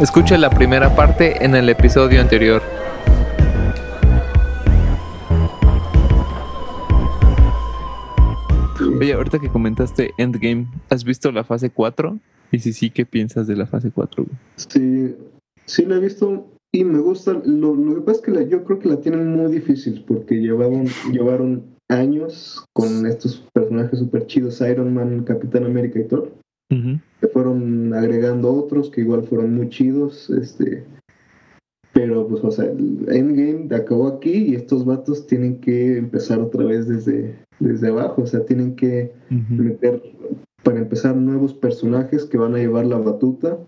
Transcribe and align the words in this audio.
Escuche 0.00 0.36
la 0.36 0.50
primera 0.50 0.94
parte 0.94 1.44
en 1.44 1.54
el 1.54 1.68
episodio 1.68 2.20
anterior. 2.20 2.62
Oye, 9.00 9.12
ahorita 9.12 9.38
que 9.38 9.48
comentaste 9.48 10.12
Endgame, 10.18 10.66
¿has 10.90 11.04
visto 11.04 11.30
la 11.32 11.44
fase 11.44 11.70
4? 11.70 12.18
Y 12.52 12.58
si 12.60 12.72
sí, 12.72 12.90
¿qué 12.90 13.04
piensas 13.06 13.46
de 13.46 13.56
la 13.56 13.66
fase 13.66 13.90
4? 13.90 14.24
güey? 14.24 14.36
Sí, 14.56 15.14
sí 15.66 15.84
la 15.84 15.96
he 15.96 16.00
visto 16.00 16.46
y 16.72 16.84
me 16.84 16.98
gusta. 17.00 17.32
Lo, 17.44 17.74
lo 17.74 17.94
que 17.96 18.00
pasa 18.02 18.18
es 18.20 18.24
que 18.24 18.30
la- 18.32 18.42
yo 18.42 18.64
creo 18.64 18.78
que 18.78 18.88
la 18.88 18.96
tienen 19.00 19.34
muy 19.34 19.50
difícil 19.52 20.04
porque 20.06 20.36
llevaban, 20.36 20.86
llevaron 21.10 21.64
años 21.88 22.64
con 22.74 23.06
estos 23.06 23.44
personajes 23.52 23.98
súper 23.98 24.26
chidos, 24.26 24.60
Iron 24.60 24.92
Man, 24.94 25.24
Capitán 25.24 25.64
América 25.64 25.98
y 26.00 26.04
Thor. 26.04 26.32
Que 26.68 27.28
fueron 27.28 27.94
agregando 27.94 28.52
otros 28.52 28.90
que 28.90 29.02
igual 29.02 29.22
fueron 29.22 29.54
muy 29.54 29.68
chidos, 29.68 30.28
este, 30.30 30.84
pero 31.92 32.26
pues 32.28 32.44
o 32.44 32.50
sea, 32.50 32.66
el 32.66 33.06
Endgame 33.08 33.74
acabó 33.74 34.08
aquí 34.08 34.32
y 34.32 34.54
estos 34.54 34.84
vatos 34.84 35.26
tienen 35.26 35.60
que 35.60 35.96
empezar 35.96 36.40
otra 36.40 36.64
vez 36.64 36.86
desde, 36.88 37.36
desde 37.58 37.88
abajo, 37.88 38.22
o 38.22 38.26
sea, 38.26 38.44
tienen 38.44 38.76
que 38.76 39.12
meter, 39.30 40.02
para 40.62 40.78
empezar, 40.78 41.16
nuevos 41.16 41.54
personajes 41.54 42.24
que 42.24 42.36
van 42.36 42.54
a 42.54 42.58
llevar 42.58 42.84
la 42.86 42.98
batuta. 42.98 43.58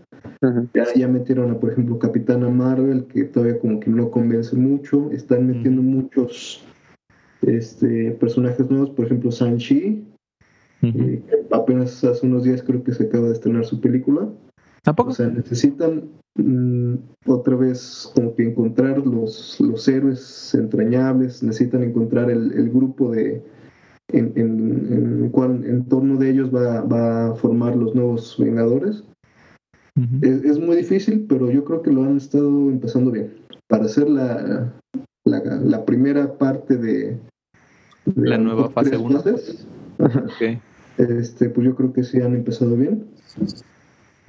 Ya, 0.75 0.85
ya 0.95 1.09
metieron 1.09 1.51
a, 1.51 1.59
por 1.59 1.73
ejemplo, 1.73 1.99
Capitana 1.99 2.49
Marvel, 2.49 3.07
que 3.07 3.25
todavía 3.25 3.59
como 3.59 3.81
que 3.81 3.91
no 3.91 4.11
convence 4.11 4.55
mucho. 4.57 5.11
Están 5.11 5.47
metiendo 5.47 5.81
muchos 5.81 6.65
este, 7.43 8.11
personajes 8.13 8.69
nuevos, 8.69 8.91
por 8.91 9.07
ejemplo, 9.07 9.31
Eh, 10.83 11.23
apenas 11.51 12.05
hace 12.05 12.27
unos 12.27 12.45
días 12.45 12.63
creo 12.63 12.83
que 12.85 12.93
se 12.93 13.05
acaba 13.05 13.29
de 13.29 13.35
estrenar 13.35 13.65
su 13.65 13.81
película. 13.81 14.29
¿Tampoco? 14.83 15.11
O 15.11 15.15
sea, 15.15 15.29
necesitan 15.29 16.05
mm, 16.37 16.95
otra 17.27 17.57
vez 17.57 18.11
como 18.15 18.35
que 18.35 18.45
encontrar 18.45 18.99
los, 19.05 19.59
los 19.61 19.89
héroes 19.89 20.55
entrañables, 20.55 21.43
necesitan 21.43 21.83
encontrar 21.83 22.31
el, 22.31 22.53
el 22.53 22.71
grupo 22.71 23.11
de 23.11 23.43
en, 24.13 24.33
en, 24.37 25.23
en 25.25 25.29
cual 25.31 25.65
en 25.65 25.85
torno 25.85 26.17
de 26.17 26.31
ellos 26.31 26.55
va, 26.55 26.81
va 26.83 27.29
a 27.29 27.35
formar 27.35 27.77
los 27.77 27.95
nuevos 27.95 28.37
Vengadores. 28.39 29.05
Es, 30.23 30.45
es 30.45 30.61
muy 30.61 30.77
dífil, 30.77 31.27
pero 31.29 31.51
yo 31.51 31.65
creo 31.65 31.83
que 31.83 31.91
lo 31.91 32.05
han 32.05 32.19
estado 32.19 32.49
empezando 32.71 33.11
bien. 33.11 33.35
Para 33.67 33.87
hacer 33.87 34.09
la, 34.09 34.73
la, 35.25 35.41
la 35.43 35.85
primera 35.85 36.39
parte 36.39 36.77
de, 36.77 37.19
de 38.07 38.29
La 38.29 38.39
nueva 38.39 38.71
fase 38.71 38.91
tres 38.91 39.01
uno. 39.01 39.21
Este, 40.99 41.51
pues 41.51 41.67
yo 41.67 41.75
creo 41.75 41.93
que 41.93 42.05
sí 42.05 42.21
han 42.21 42.35
empezado 42.35 42.77
bien. 42.77 43.07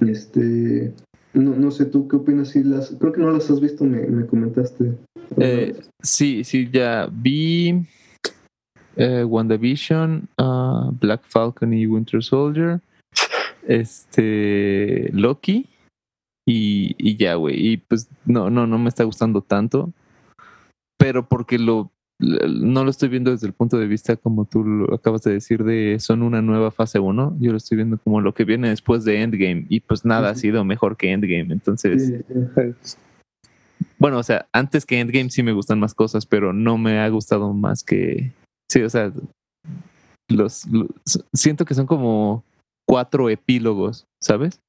Este, 0.00 0.92
no, 1.32 1.54
no 1.54 1.70
sé 1.70 1.84
tú 1.86 2.08
qué 2.08 2.16
opinas 2.16 2.50
si 2.50 2.62
las, 2.62 2.90
creo 2.98 3.12
que 3.12 3.20
no 3.20 3.30
las 3.30 3.50
has 3.50 3.60
visto, 3.60 3.84
me, 3.84 4.06
me 4.06 4.26
comentaste. 4.26 4.96
Eh, 5.36 5.78
sí, 6.02 6.44
sí, 6.44 6.68
ya 6.72 7.08
vi 7.10 7.86
eh, 8.96 9.24
WandaVision, 9.24 10.28
ah, 10.38 10.90
Black 11.00 11.22
Falcon 11.24 11.72
y 11.72 11.86
Winter 11.86 12.22
Soldier, 12.22 12.80
este 13.66 15.10
Loki 15.12 15.68
y, 16.46 16.94
y 16.98 17.16
ya, 17.16 17.34
güey. 17.34 17.72
Y 17.72 17.76
pues 17.76 18.08
no, 18.24 18.50
no, 18.50 18.66
no 18.66 18.78
me 18.78 18.88
está 18.88 19.04
gustando 19.04 19.42
tanto, 19.42 19.92
pero 20.98 21.28
porque 21.28 21.58
lo 21.58 21.90
no 22.20 22.84
lo 22.84 22.90
estoy 22.90 23.08
viendo 23.08 23.30
desde 23.30 23.46
el 23.46 23.52
punto 23.54 23.78
de 23.78 23.86
vista 23.86 24.14
como 24.16 24.44
tú 24.44 24.62
lo 24.64 24.94
acabas 24.94 25.22
de 25.22 25.32
decir 25.32 25.64
de 25.64 25.98
son 26.00 26.22
una 26.22 26.42
nueva 26.42 26.70
fase 26.70 26.98
1, 26.98 27.36
yo 27.40 27.50
lo 27.52 27.56
estoy 27.56 27.76
viendo 27.76 27.96
como 27.98 28.20
lo 28.20 28.34
que 28.34 28.44
viene 28.44 28.68
después 28.68 29.04
de 29.04 29.22
Endgame 29.22 29.66
y 29.68 29.80
pues 29.80 30.04
nada 30.04 30.30
ha 30.30 30.34
sido 30.34 30.64
mejor 30.64 30.96
que 30.96 31.10
Endgame, 31.12 31.52
entonces 31.52 32.06
Sí, 32.06 32.16
sí. 32.54 32.94
bueno, 33.98 34.18
o 34.18 34.22
sea, 34.22 34.46
antes 34.52 34.84
que 34.84 35.00
Endgame 35.00 35.30
sí 35.30 35.42
me 35.42 35.52
gustan 35.52 35.80
más 35.80 35.94
cosas, 35.94 36.26
pero 36.26 36.52
no 36.52 36.76
me 36.78 36.98
ha 37.00 37.08
gustado 37.08 37.52
más 37.54 37.82
que. 37.82 38.32
Sí, 38.70 38.82
o 38.82 38.90
sea, 38.90 39.12
los, 40.28 40.66
los- 40.66 40.88
siento 41.32 41.64
que 41.64 41.74
son 41.74 41.86
como 41.86 42.44
cuatro 42.86 43.30
epílogos, 43.30 44.04
¿sabes? 44.22 44.60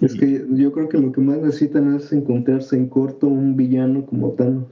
Es 0.00 0.14
que 0.14 0.44
yo 0.52 0.72
creo 0.72 0.88
que 0.88 0.98
lo 0.98 1.12
que 1.12 1.20
más 1.20 1.38
necesitan 1.38 1.94
es 1.94 2.12
encontrarse 2.12 2.76
en 2.76 2.88
corto 2.88 3.26
un 3.26 3.56
villano 3.56 4.06
como 4.06 4.30
Thanos. 4.32 4.64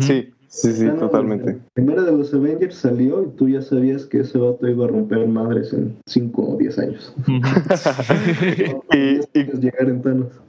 Sí, 0.00 0.30
sí, 0.48 0.72
sí, 0.72 0.88
totalmente. 0.98 1.52
La 1.52 1.58
primera 1.74 2.02
de 2.02 2.12
los 2.12 2.32
Avengers 2.34 2.74
salió 2.76 3.22
y 3.22 3.28
tú 3.36 3.48
ya 3.48 3.62
sabías 3.62 4.06
que 4.06 4.20
ese 4.20 4.38
vato 4.38 4.66
iba 4.68 4.84
a 4.84 4.88
romper 4.88 5.26
madres 5.26 5.72
en 5.72 5.96
5 6.06 6.54
o 6.54 6.56
10 6.56 6.78
años. 6.78 7.14
Y- 8.92 9.60
llegar 9.60 9.88
en 9.88 10.02
Thanos. 10.02 10.40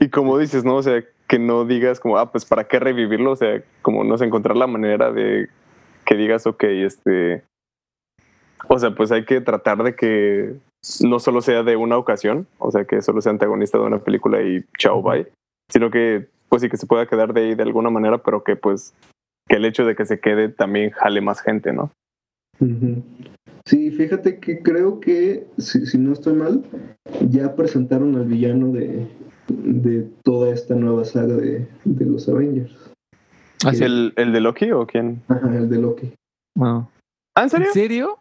Y 0.00 0.08
como 0.08 0.38
dices, 0.38 0.64
¿no? 0.64 0.76
O 0.76 0.82
sea, 0.82 1.04
que 1.28 1.38
no 1.38 1.64
digas 1.64 2.00
como, 2.00 2.18
ah, 2.18 2.32
pues 2.32 2.44
para 2.44 2.64
qué 2.64 2.78
revivirlo, 2.78 3.32
o 3.32 3.36
sea, 3.36 3.62
como 3.82 4.04
no 4.04 4.16
sé, 4.18 4.24
encontrar 4.24 4.56
la 4.56 4.66
manera 4.66 5.12
de 5.12 5.48
que 6.04 6.16
digas, 6.16 6.46
ok, 6.46 6.64
este, 6.64 7.44
o 8.68 8.78
sea, 8.78 8.94
pues 8.94 9.12
hay 9.12 9.24
que 9.24 9.40
tratar 9.40 9.82
de 9.82 9.94
que 9.94 10.54
no 11.02 11.18
solo 11.20 11.40
sea 11.40 11.62
de 11.62 11.76
una 11.76 11.98
ocasión, 11.98 12.46
o 12.58 12.70
sea, 12.70 12.84
que 12.84 13.02
solo 13.02 13.20
sea 13.20 13.30
antagonista 13.30 13.78
de 13.78 13.84
una 13.84 13.98
película 13.98 14.42
y 14.42 14.64
chao, 14.78 15.02
bye, 15.02 15.26
sino 15.70 15.90
que, 15.90 16.26
pues 16.48 16.62
sí, 16.62 16.68
que 16.68 16.76
se 16.76 16.86
pueda 16.86 17.06
quedar 17.06 17.32
de 17.32 17.42
ahí 17.42 17.54
de 17.54 17.62
alguna 17.62 17.90
manera, 17.90 18.18
pero 18.18 18.42
que 18.42 18.56
pues, 18.56 18.94
que 19.48 19.56
el 19.56 19.64
hecho 19.64 19.84
de 19.84 19.94
que 19.94 20.06
se 20.06 20.20
quede 20.20 20.48
también 20.48 20.90
jale 20.90 21.20
más 21.20 21.40
gente, 21.40 21.72
¿no? 21.72 21.92
Sí, 23.64 23.90
fíjate 23.90 24.38
que 24.38 24.62
creo 24.62 25.00
que, 25.00 25.46
si, 25.58 25.86
si 25.86 25.98
no 25.98 26.12
estoy 26.12 26.34
mal, 26.34 26.64
ya 27.28 27.54
presentaron 27.54 28.16
al 28.16 28.26
villano 28.26 28.72
de, 28.72 29.06
de 29.48 30.08
toda 30.24 30.52
esta 30.52 30.74
nueva 30.74 31.04
saga 31.04 31.36
de, 31.36 31.66
de 31.84 32.04
los 32.04 32.28
Avengers. 32.28 32.74
¿Ah, 33.64 33.72
sí? 33.72 33.84
¿El, 33.84 34.12
¿El 34.16 34.32
de 34.32 34.40
Loki 34.40 34.70
o 34.72 34.86
quién? 34.86 35.22
Ajá, 35.28 35.56
el 35.56 35.68
de 35.68 35.78
Loki. 35.78 36.12
Wow. 36.56 36.88
¿Ah, 37.36 37.42
en 37.44 37.50
serio? 37.50 37.66
¿En 37.66 37.72
serio? 37.72 38.18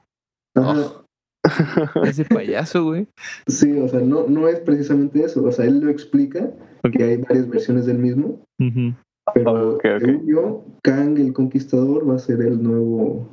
Ajá. 0.56 1.04
Ese 2.04 2.26
payaso, 2.26 2.84
güey. 2.84 3.08
Sí, 3.48 3.72
o 3.80 3.88
sea, 3.88 4.02
no, 4.02 4.28
no 4.28 4.48
es 4.48 4.60
precisamente 4.60 5.24
eso. 5.24 5.44
O 5.44 5.52
sea, 5.52 5.66
él 5.66 5.80
lo 5.80 5.90
explica, 5.90 6.52
que 6.92 7.04
hay 7.04 7.18
varias 7.18 7.50
versiones 7.50 7.86
del 7.86 7.98
mismo, 7.98 8.42
Ujú. 8.60 8.94
Pero 9.34 9.76
Ok, 9.76 9.86
ok. 9.96 10.00
según 10.06 10.28
yo, 10.28 10.66
Kang 10.84 11.18
el 11.18 11.34
Conquistador 11.34 12.10
va 12.10 12.16
a 12.16 12.20
ser 12.20 12.42
el 12.42 12.62
nuevo 12.62 13.28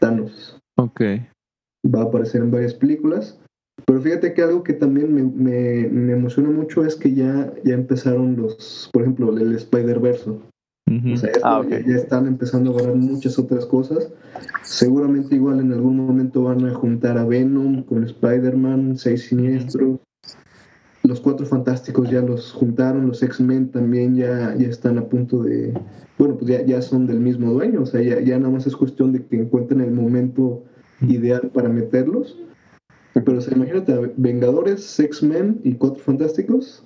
Thanos. 0.00 0.58
Ok. 0.76 1.00
Va 1.94 2.00
a 2.00 2.04
aparecer 2.04 2.42
en 2.42 2.50
varias 2.50 2.74
películas. 2.74 3.38
Pero 3.86 4.00
fíjate 4.00 4.34
que 4.34 4.42
algo 4.42 4.64
que 4.64 4.72
también 4.72 5.14
me, 5.14 5.22
me, 5.22 5.88
me 5.88 6.12
emociona 6.12 6.50
mucho 6.50 6.84
es 6.84 6.96
que 6.96 7.14
ya, 7.14 7.52
ya 7.64 7.74
empezaron 7.74 8.36
los, 8.36 8.90
por 8.92 9.02
ejemplo, 9.02 9.36
el 9.36 9.54
Spider-Verse. 9.54 10.30
O 10.30 11.16
sea, 11.18 11.30
esto 11.30 11.40
Ah, 11.46 11.62
ya 11.68 11.96
están 11.96 12.26
empezando 12.26 12.70
a 12.72 12.74
agarrar 12.78 12.96
muchas 12.96 13.38
otras 13.38 13.66
cosas. 13.66 14.10
Seguramente 14.62 15.34
igual 15.34 15.60
en 15.60 15.72
algún 15.72 15.98
momento 15.98 16.44
van 16.44 16.64
a 16.66 16.74
juntar 16.74 17.18
a 17.18 17.24
Venom 17.26 17.82
con 17.82 18.04
Spider-Man, 18.04 18.96
Seis 18.96 19.26
Siniestros. 19.28 20.00
Los 21.04 21.20
Cuatro 21.20 21.46
Fantásticos 21.46 22.10
ya 22.10 22.20
los 22.20 22.52
juntaron, 22.52 23.06
los 23.06 23.22
X-Men 23.22 23.70
también 23.70 24.16
ya, 24.16 24.54
ya 24.56 24.68
están 24.68 24.98
a 24.98 25.08
punto 25.08 25.42
de... 25.42 25.72
Bueno, 26.18 26.36
pues 26.36 26.50
ya, 26.50 26.64
ya 26.66 26.82
son 26.82 27.06
del 27.06 27.20
mismo 27.20 27.52
dueño, 27.52 27.82
o 27.82 27.86
sea, 27.86 28.02
ya, 28.02 28.20
ya 28.20 28.38
nada 28.38 28.50
más 28.52 28.66
es 28.66 28.74
cuestión 28.76 29.12
de 29.12 29.24
que 29.24 29.36
encuentren 29.40 29.80
el 29.80 29.92
momento 29.92 30.64
ideal 31.00 31.50
para 31.54 31.68
meterlos. 31.68 32.36
Pero, 33.14 33.38
o 33.38 33.40
sea, 33.40 33.56
imagínate, 33.56 34.12
Vengadores, 34.16 34.98
X-Men 34.98 35.60
y 35.64 35.74
Cuatro 35.74 36.02
Fantásticos, 36.02 36.84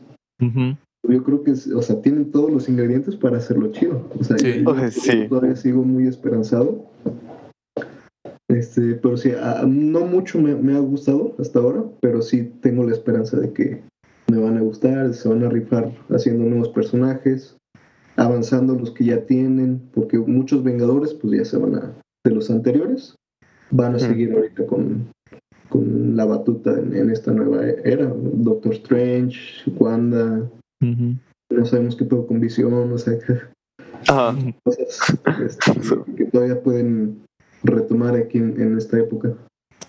yo 1.08 1.22
creo 1.24 1.42
que, 1.42 1.52
es- 1.52 1.68
o 1.72 1.82
sea, 1.82 2.00
tienen 2.02 2.30
todos 2.30 2.50
los 2.52 2.68
ingredientes 2.68 3.16
para 3.16 3.38
hacerlo 3.38 3.72
chido. 3.72 4.06
O 4.20 4.22
sea, 4.24 4.38
Sí. 4.38 4.62
yo- 4.62 4.70
O 4.70 4.74
sea, 4.76 4.90
sí. 4.90 5.26
todavía 5.28 5.56
sigo 5.56 5.82
muy 5.82 6.06
esperanzado. 6.06 6.84
Este, 8.48 8.94
pero 8.94 9.16
sí, 9.16 9.30
a- 9.30 9.64
no 9.66 10.00
mucho 10.06 10.38
me, 10.40 10.54
me 10.54 10.74
ha 10.76 10.80
gustado 10.80 11.34
hasta 11.38 11.58
ahora, 11.58 11.82
pero 12.00 12.20
sí 12.22 12.52
tengo 12.60 12.84
la 12.84 12.92
esperanza 12.92 13.38
de 13.40 13.52
que 13.52 13.82
me 14.32 14.38
van 14.38 14.56
a 14.56 14.62
gustar, 14.62 15.12
se 15.12 15.28
van 15.28 15.44
a 15.44 15.50
rifar 15.50 15.92
haciendo 16.08 16.44
nuevos 16.44 16.70
personajes, 16.70 17.54
avanzando 18.16 18.74
los 18.74 18.90
que 18.92 19.04
ya 19.04 19.26
tienen, 19.26 19.82
porque 19.92 20.18
muchos 20.18 20.64
Vengadores, 20.64 21.12
pues 21.12 21.38
ya 21.38 21.44
se 21.44 21.58
van 21.58 21.74
a, 21.74 21.92
de 22.24 22.34
los 22.34 22.50
anteriores, 22.50 23.14
van 23.70 23.94
a 23.94 23.98
seguir 23.98 24.32
ahorita 24.32 24.66
con, 24.66 25.06
con 25.68 26.16
la 26.16 26.24
batuta 26.24 26.72
en, 26.78 26.96
en 26.96 27.10
esta 27.10 27.30
nueva 27.32 27.66
era. 27.84 28.10
Doctor 28.14 28.72
Strange, 28.72 29.70
Wanda, 29.78 30.48
no 30.80 31.66
sabemos 31.66 31.96
qué 31.96 32.06
pedo 32.06 32.26
con 32.26 32.40
visión, 32.40 32.90
o 32.90 32.98
sea, 32.98 33.18
que 33.18 33.34
Ajá. 34.08 34.34
cosas 34.64 35.14
este, 35.44 35.72
que 36.16 36.24
todavía 36.24 36.62
pueden 36.62 37.22
retomar 37.64 38.16
aquí 38.16 38.38
en, 38.38 38.58
en 38.58 38.78
esta 38.78 38.98
época. 38.98 39.36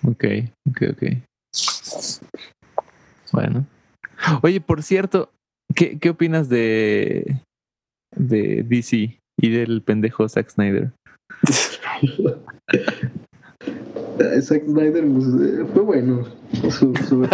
Ok, 0.06 0.26
ok, 0.70 0.82
ok. 0.92 1.04
Bueno. 3.32 3.66
Oye, 4.42 4.62
por 4.62 4.84
cierto, 4.84 5.30
¿qué, 5.76 6.00
qué 6.00 6.10
opinas 6.10 6.48
de, 6.50 7.42
de 8.16 8.64
DC 8.64 9.20
y 9.40 9.50
del 9.50 9.82
pendejo 9.82 10.28
Zack 10.30 10.50
Snyder? 10.50 10.92
Zack 14.42 14.66
Snyder 14.66 15.06
pues, 15.08 15.26
eh, 15.42 15.66
fue 15.74 15.82
bueno. 15.82 16.24
Su, 16.70 16.94
su- 16.96 17.20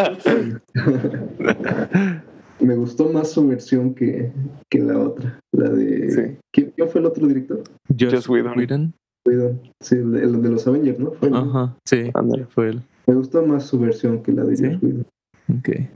me 2.59 2.75
gustó 2.75 3.09
más 3.09 3.31
su 3.31 3.47
versión 3.47 3.93
que, 3.93 4.31
que 4.71 4.79
la 4.79 4.97
otra. 4.99 5.39
La 5.53 5.69
de. 5.69 6.11
Sí. 6.11 6.21
¿Quién, 6.53 6.71
quién 6.75 6.89
fue 6.89 7.01
el 7.01 7.07
otro 7.07 7.27
director? 7.27 7.63
Joss 7.99 8.27
Whedon. 8.29 8.57
Whedon. 8.57 8.93
Whedon. 9.27 9.59
Sí, 9.81 9.95
el 9.95 10.11
de, 10.13 10.23
el 10.23 10.41
de 10.41 10.49
los 10.49 10.65
Avengers, 10.67 10.99
¿no? 10.99 11.11
Ajá, 11.33 11.75
sí, 11.85 12.11
fue 12.49 12.69
él. 12.69 12.81
Me 13.07 13.15
gustó 13.15 13.45
más 13.45 13.65
su 13.65 13.79
versión 13.79 14.23
que 14.23 14.31
la 14.31 14.43
de 14.45 14.55
¿Sí? 14.55 14.63
Joss 14.65 14.81
Whedon. 14.83 15.05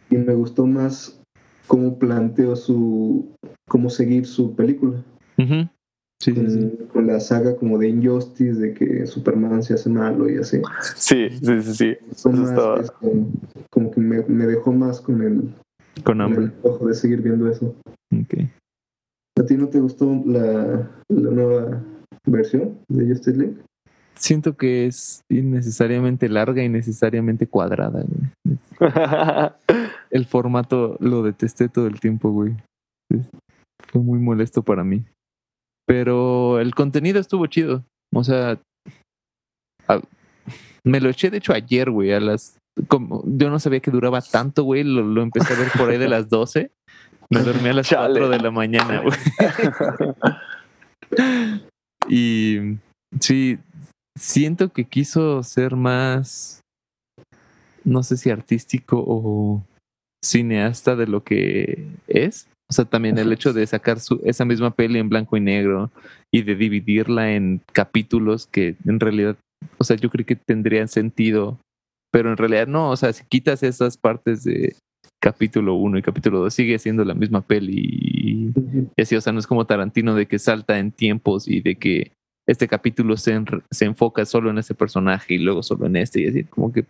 Y 0.09 0.17
me 0.17 0.33
gustó 0.33 0.65
más 0.65 1.19
cómo 1.67 1.97
planteó 1.97 2.55
su. 2.55 3.31
cómo 3.67 3.89
seguir 3.89 4.25
su 4.25 4.55
película. 4.55 5.03
Ujú. 5.37 5.67
Sí, 6.21 6.33
sí, 6.33 6.49
sí. 6.49 6.59
Con, 6.77 6.87
con 6.87 7.07
la 7.07 7.19
saga 7.19 7.55
como 7.57 7.77
de 7.77 7.89
Injustice, 7.89 8.53
de 8.59 8.73
que 8.73 9.05
Superman 9.05 9.61
se 9.63 9.73
hace 9.73 9.89
malo 9.89 10.29
y 10.29 10.37
así. 10.37 10.61
Sí, 10.95 11.29
sí, 11.29 11.61
sí, 11.61 11.73
sí. 11.73 11.97
Eso 12.11 12.29
más 12.31 12.49
estaba- 12.49 12.79
eso, 12.79 12.93
como 13.69 13.91
que 13.91 13.99
me, 13.99 14.21
me 14.23 14.45
dejó 14.45 14.71
más 14.71 15.01
con 15.01 15.21
el, 15.21 15.41
Con 15.95 16.03
con 16.03 16.21
hambre. 16.21 16.45
el 16.45 16.53
ojo 16.63 16.87
de 16.87 16.93
seguir 16.93 17.21
viendo 17.21 17.49
eso. 17.49 17.75
Ok. 18.13 18.45
¿A 19.39 19.45
ti 19.45 19.57
no 19.57 19.67
te 19.67 19.79
gustó 19.79 20.21
la, 20.25 20.89
la 21.09 21.31
nueva 21.31 21.83
versión 22.25 22.77
de 22.87 23.07
Justice 23.07 23.37
League? 23.37 23.55
Siento 24.15 24.55
que 24.55 24.85
es 24.85 25.21
innecesariamente 25.27 26.29
larga 26.29 26.63
y 26.63 26.69
necesariamente 26.69 27.47
cuadrada, 27.47 28.03
güey. 28.03 28.57
El 30.09 30.25
formato 30.25 30.97
lo 30.99 31.23
detesté 31.23 31.69
todo 31.69 31.87
el 31.87 31.99
tiempo, 31.99 32.29
güey. 32.31 32.55
Fue 33.91 34.01
muy 34.01 34.19
molesto 34.19 34.61
para 34.61 34.83
mí. 34.83 35.03
Pero 35.85 36.59
el 36.59 36.73
contenido 36.75 37.19
estuvo 37.19 37.45
chido. 37.47 37.83
O 38.13 38.23
sea, 38.23 38.59
a- 39.87 40.01
me 40.83 40.99
lo 41.01 41.09
eché 41.09 41.29
de 41.29 41.37
hecho 41.37 41.53
ayer, 41.53 41.89
güey, 41.89 42.13
a 42.13 42.19
las... 42.19 42.57
Como, 42.87 43.23
yo 43.25 43.49
no 43.49 43.59
sabía 43.59 43.79
que 43.79 43.91
duraba 43.91 44.21
tanto, 44.21 44.63
güey. 44.63 44.83
Lo, 44.83 45.03
lo 45.03 45.21
empecé 45.21 45.53
a 45.53 45.57
ver 45.59 45.69
por 45.77 45.89
ahí 45.89 45.97
de 45.97 46.09
las 46.09 46.29
12. 46.29 46.71
Me 47.29 47.41
dormí 47.41 47.69
a 47.69 47.73
las 47.73 47.87
Chale. 47.87 48.19
4 48.19 48.29
de 48.29 48.39
la 48.39 48.51
mañana, 48.51 49.01
güey. 49.01 49.17
Y 52.09 52.77
sí, 53.19 53.59
siento 54.17 54.69
que 54.69 54.85
quiso 54.85 55.41
ser 55.43 55.75
más, 55.75 56.61
no 57.85 58.03
sé 58.03 58.17
si 58.17 58.29
artístico 58.29 59.03
o 59.05 59.63
cineasta 60.23 60.95
de 60.95 61.07
lo 61.07 61.23
que 61.23 61.85
es. 62.07 62.47
O 62.69 62.73
sea, 62.73 62.85
también 62.85 63.17
el 63.17 63.31
hecho 63.31 63.53
de 63.53 63.67
sacar 63.67 63.99
su, 63.99 64.21
esa 64.23 64.45
misma 64.45 64.71
peli 64.71 64.97
en 64.99 65.09
blanco 65.09 65.37
y 65.37 65.41
negro 65.41 65.91
y 66.31 66.41
de 66.43 66.55
dividirla 66.55 67.33
en 67.33 67.61
capítulos 67.71 68.47
que 68.47 68.75
en 68.85 68.99
realidad, 68.99 69.35
o 69.77 69.83
sea, 69.83 69.97
yo 69.97 70.09
creo 70.09 70.25
que 70.25 70.35
tendrían 70.35 70.87
sentido, 70.87 71.59
pero 72.11 72.31
en 72.31 72.37
realidad 72.37 72.67
no. 72.67 72.89
O 72.89 72.95
sea, 72.95 73.11
si 73.13 73.23
quitas 73.25 73.61
esas 73.63 73.97
partes 73.97 74.43
de 74.43 74.75
capítulo 75.21 75.75
1 75.75 75.97
y 75.99 76.01
capítulo 76.01 76.39
2, 76.39 76.53
sigue 76.53 76.79
siendo 76.79 77.03
la 77.05 77.13
misma 77.13 77.41
peli 77.41 78.51
y 78.95 79.01
así, 79.01 79.15
o 79.15 79.21
sea, 79.21 79.33
no 79.33 79.39
es 79.39 79.47
como 79.47 79.65
Tarantino 79.65 80.15
de 80.15 80.25
que 80.25 80.39
salta 80.39 80.79
en 80.79 80.91
tiempos 80.91 81.47
y 81.47 81.61
de 81.61 81.75
que 81.75 82.11
este 82.47 82.67
capítulo 82.67 83.15
se, 83.17 83.33
en- 83.33 83.45
se 83.71 83.85
enfoca 83.85 84.25
solo 84.25 84.49
en 84.49 84.57
ese 84.57 84.73
personaje 84.73 85.35
y 85.35 85.37
luego 85.37 85.63
solo 85.63 85.85
en 85.85 85.95
este 85.97 86.21
y 86.21 86.27
así, 86.27 86.43
como 86.45 86.73
que 86.73 86.85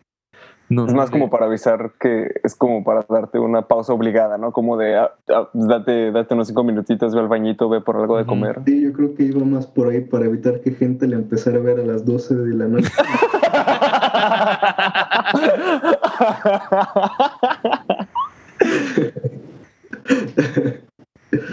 no. 0.74 0.88
Es 0.88 0.94
más 0.94 1.10
como 1.10 1.30
para 1.30 1.46
avisar 1.46 1.92
que 2.00 2.32
es 2.44 2.56
como 2.56 2.84
para 2.84 3.06
darte 3.10 3.40
una 3.40 3.68
pausa 3.68 3.94
obligada, 3.94 4.38
¿no? 4.38 4.52
Como 4.52 4.78
de 4.78 4.98
ah, 4.98 5.12
ah, 5.30 5.50
date, 5.54 6.12
date 6.12 6.34
unos 6.34 6.48
cinco 6.48 6.64
minutitos, 6.64 7.14
ve 7.14 7.22
al 7.22 7.28
bañito, 7.28 7.70
ve 7.70 7.82
por 7.82 7.98
algo 7.98 8.18
de 8.18 8.26
comer. 8.26 8.62
Sí, 8.66 8.82
yo 8.82 8.94
creo 8.94 9.16
que 9.16 9.24
iba 9.24 9.44
más 9.46 9.68
por 9.68 9.90
ahí 9.90 10.02
para 10.02 10.26
evitar 10.26 10.62
que 10.62 10.72
gente 10.72 11.08
le 11.08 11.16
empezara 11.16 11.58
a 11.58 11.62
ver 11.62 11.80
a 11.80 11.84
las 11.84 12.06
12 12.06 12.36
de 12.36 12.56
la 12.56 12.68
noche. 12.68 12.90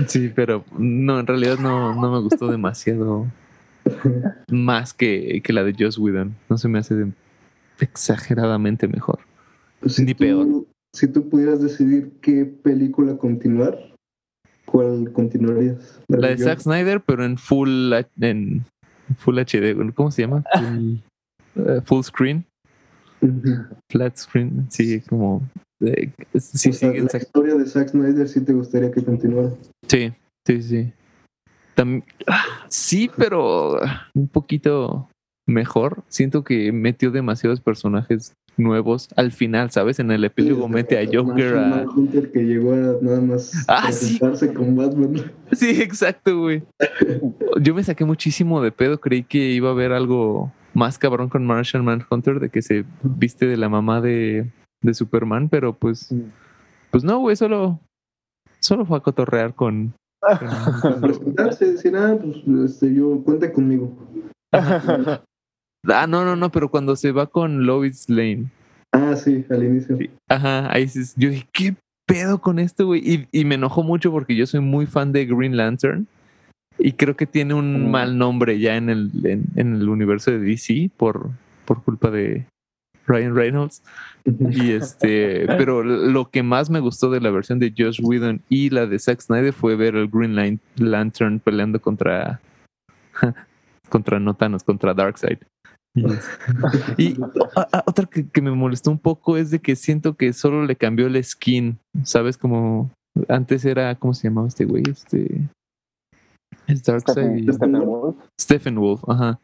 Sí, 0.07 0.31
pero 0.35 0.65
no, 0.77 1.21
en 1.21 1.27
realidad 1.27 1.59
no, 1.59 1.95
no 1.95 2.13
me 2.13 2.21
gustó 2.21 2.51
demasiado 2.51 3.27
más 4.51 4.93
que, 4.93 5.41
que 5.43 5.53
la 5.53 5.65
de 5.65 5.75
Joss 5.79 5.99
Whedon. 5.99 6.35
No 6.49 6.59
se 6.59 6.69
me 6.69 6.79
hace 6.79 6.95
de- 6.95 7.13
exageradamente 7.83 8.89
mejor. 8.89 9.21
Si 9.87 10.05
Ni 10.05 10.15
tú- 10.15 10.19
peor. 10.19 10.47
Si 10.93 11.07
tú 11.07 11.29
pudieras 11.29 11.63
decidir 11.63 12.11
qué 12.21 12.45
película 12.45 13.17
continuar, 13.17 13.79
¿cuál 14.67 15.13
continuarías? 15.13 16.01
La 16.09 16.29
de? 16.29 16.39
Zack 16.39 16.61
Snyder, 16.61 17.01
pero 17.01 17.25
en 17.25 17.39
full, 17.39 17.93
en 18.21 18.65
full 19.19 19.39
HD, 19.39 19.77
¿cómo 19.95 20.11
se 20.11 20.23
llama? 20.23 20.43
Full, 21.55 21.67
eh, 21.69 21.81
full 21.85 22.03
screen, 22.03 22.45
flat 23.91 24.17
screen, 24.17 24.67
sí, 24.71 25.01
como... 25.03 25.43
eh, 25.81 26.11
sí, 26.39 26.71
O 26.71 26.73
sea, 26.73 26.91
sigue 26.91 27.03
la 27.03 27.09
Zack 27.09 27.23
historia 27.23 27.55
de 27.55 27.67
Zack 27.67 27.89
Snyder 27.91 28.29
sí 28.29 28.41
te 28.41 28.53
gustaría 28.53 28.91
que 28.91 29.05
continuara. 29.05 29.51
Sí, 29.89 30.13
sí, 30.47 30.63
sí. 30.63 30.93
Ah, 32.27 32.67
sí, 32.69 33.11
pero 33.17 33.81
un 34.15 34.29
poquito 34.29 35.09
mejor. 35.51 36.03
Siento 36.09 36.45
que 36.45 36.73
metió 36.73 37.11
demasiados 37.11 37.61
personajes 37.61 38.35
nuevos 38.57 39.09
al 39.17 39.33
final, 39.33 39.71
¿sabes? 39.71 39.99
En 39.99 40.11
el 40.11 40.25
epílogo 40.25 40.67
Sí, 40.67 40.73
mete 40.73 40.99
a 40.99 41.07
Joker 41.07 41.57
a... 41.57 41.67
Manhunter 41.69 42.31
que 42.31 42.41
llegó 42.41 42.73
a 42.73 42.97
nada 43.01 43.21
más 43.21 43.53
Ah, 43.69 43.91
sí. 43.93 44.19
presentarse 44.19 44.55
con 44.55 44.77
Batman. 44.77 45.33
Sí, 45.53 45.83
exacto, 45.83 46.39
güey. 46.39 46.63
Yo 47.61 47.75
me 47.75 47.83
saqué 47.83 48.05
muchísimo 48.05 48.63
de 48.63 48.71
pedo. 48.71 49.01
Creí 49.01 49.25
que 49.25 49.51
iba 49.51 49.69
a 49.69 49.73
haber 49.73 49.93
algo 49.93 50.53
más 50.75 50.99
cabrón 50.99 51.29
con 51.29 51.45
Martian 51.45 51.85
Manhunter 51.85 52.39
de 52.39 52.51
que 52.51 52.63
se 52.63 52.85
viste 53.03 53.47
de 53.47 53.57
la 53.57 53.69
mamá 53.69 54.01
de, 54.01 54.49
de 54.83 54.95
Superman, 54.95 55.49
pero 55.49 55.73
pues... 55.73 56.15
Pues 56.91 57.03
no, 57.05 57.19
güey, 57.19 57.37
solo... 57.37 57.81
Solo 58.61 58.85
fue 58.85 58.99
a 58.99 59.01
cotorrear 59.01 59.55
con... 59.55 59.95
Presentarse, 61.01 61.73
decir, 61.73 61.97
ah, 61.97 62.17
pues 62.21 62.71
este, 62.71 62.95
yo 62.95 63.23
cuente 63.25 63.51
conmigo. 63.51 63.97
Ah, 65.89 66.07
no, 66.07 66.25
no, 66.25 66.37
no, 66.37 66.51
pero 66.51 66.71
cuando 66.71 66.97
se 66.97 67.13
va 67.13 67.27
con 67.27 67.65
Lois 67.67 68.09
Lane. 68.09 68.47
Ah, 68.93 69.15
sí, 69.17 69.45
al 69.51 69.65
inicio. 69.65 69.97
Sí. 69.97 70.11
Ajá, 70.29 70.73
ahí 70.73 70.89
sí, 70.89 71.01
yo 71.17 71.31
dije, 71.31 71.47
¿qué 71.53 71.75
pedo 72.07 72.41
con 72.41 72.59
esto, 72.59 72.87
güey? 72.87 73.01
Y, 73.05 73.29
y 73.33 73.45
me 73.45 73.55
enojó 73.55 73.83
mucho 73.83 74.11
porque 74.11 74.35
yo 74.37 74.47
soy 74.47 74.61
muy 74.61 74.87
fan 74.87 75.13
de 75.13 75.27
Green 75.27 75.57
Lantern 75.57 76.07
y 76.79 76.93
creo 76.93 77.17
que 77.17 77.27
tiene 77.27 77.55
un 77.55 77.87
Mm. 77.87 77.91
mal 77.91 78.19
nombre 78.19 78.59
ya 78.59 78.77
en 78.77 78.91
el, 78.91 79.11
en, 79.25 79.45
en 79.57 79.77
el 79.77 79.89
universo 79.89 80.31
de 80.31 80.39
DC 80.41 80.91
por, 80.97 81.31
por 81.65 81.83
culpa 81.85 82.11
de 82.11 82.47
Ryan 83.07 83.35
Reynolds. 83.35 83.83
Y 84.25 84.73
este, 84.73 85.47
pero 85.47 85.83
lo 85.85 86.29
que 86.31 86.43
más 86.43 86.69
me 86.69 86.81
gustó 86.81 87.11
de 87.11 87.21
la 87.21 87.31
versión 87.31 87.59
de 87.59 87.73
Josh 87.77 88.01
Whedon 88.03 88.41
y 88.49 88.71
la 88.71 88.87
de 88.87 88.99
Zack 88.99 89.21
Snyder 89.21 89.53
fue 89.53 89.77
ver 89.77 89.95
al 89.97 90.09
Green 90.09 90.35
Lan- 90.35 90.59
Lantern 90.77 91.39
peleando 91.39 91.81
contra 91.81 92.41
contra 93.89 94.19
no 94.21 94.35
Thanos, 94.35 94.63
contra 94.65 94.95
Darkseid. 94.95 95.39
Y, 95.95 97.03
y 97.03 97.17
a- 97.57 97.69
a- 97.79 97.85
otra 97.87 98.07
que, 98.07 98.29
que 98.29 98.43
me 98.43 98.51
molestó 98.53 98.91
un 98.91 98.99
poco 98.99 99.37
es 99.37 99.51
de 99.51 99.59
que 99.59 99.75
siento 99.77 100.15
que 100.17 100.33
solo 100.33 100.65
le 100.65 100.77
cambió 100.77 101.07
el 101.07 101.23
skin, 101.25 101.79
¿sabes? 102.05 102.37
Como 102.39 102.91
antes 103.29 103.65
era, 103.65 103.95
¿cómo 103.97 104.15
se 104.15 104.29
llamaba 104.29 104.49
este 104.49 104.65
güey? 104.65 104.85
Este 104.89 105.49
es 106.67 106.83
Darkseid 106.85 107.37
y- 107.39 107.47
Stephen- 107.53 107.85
Wolf. 107.85 108.17
Stephen 108.41 108.77
Wolf, 108.77 109.03
ajá. 109.09 109.41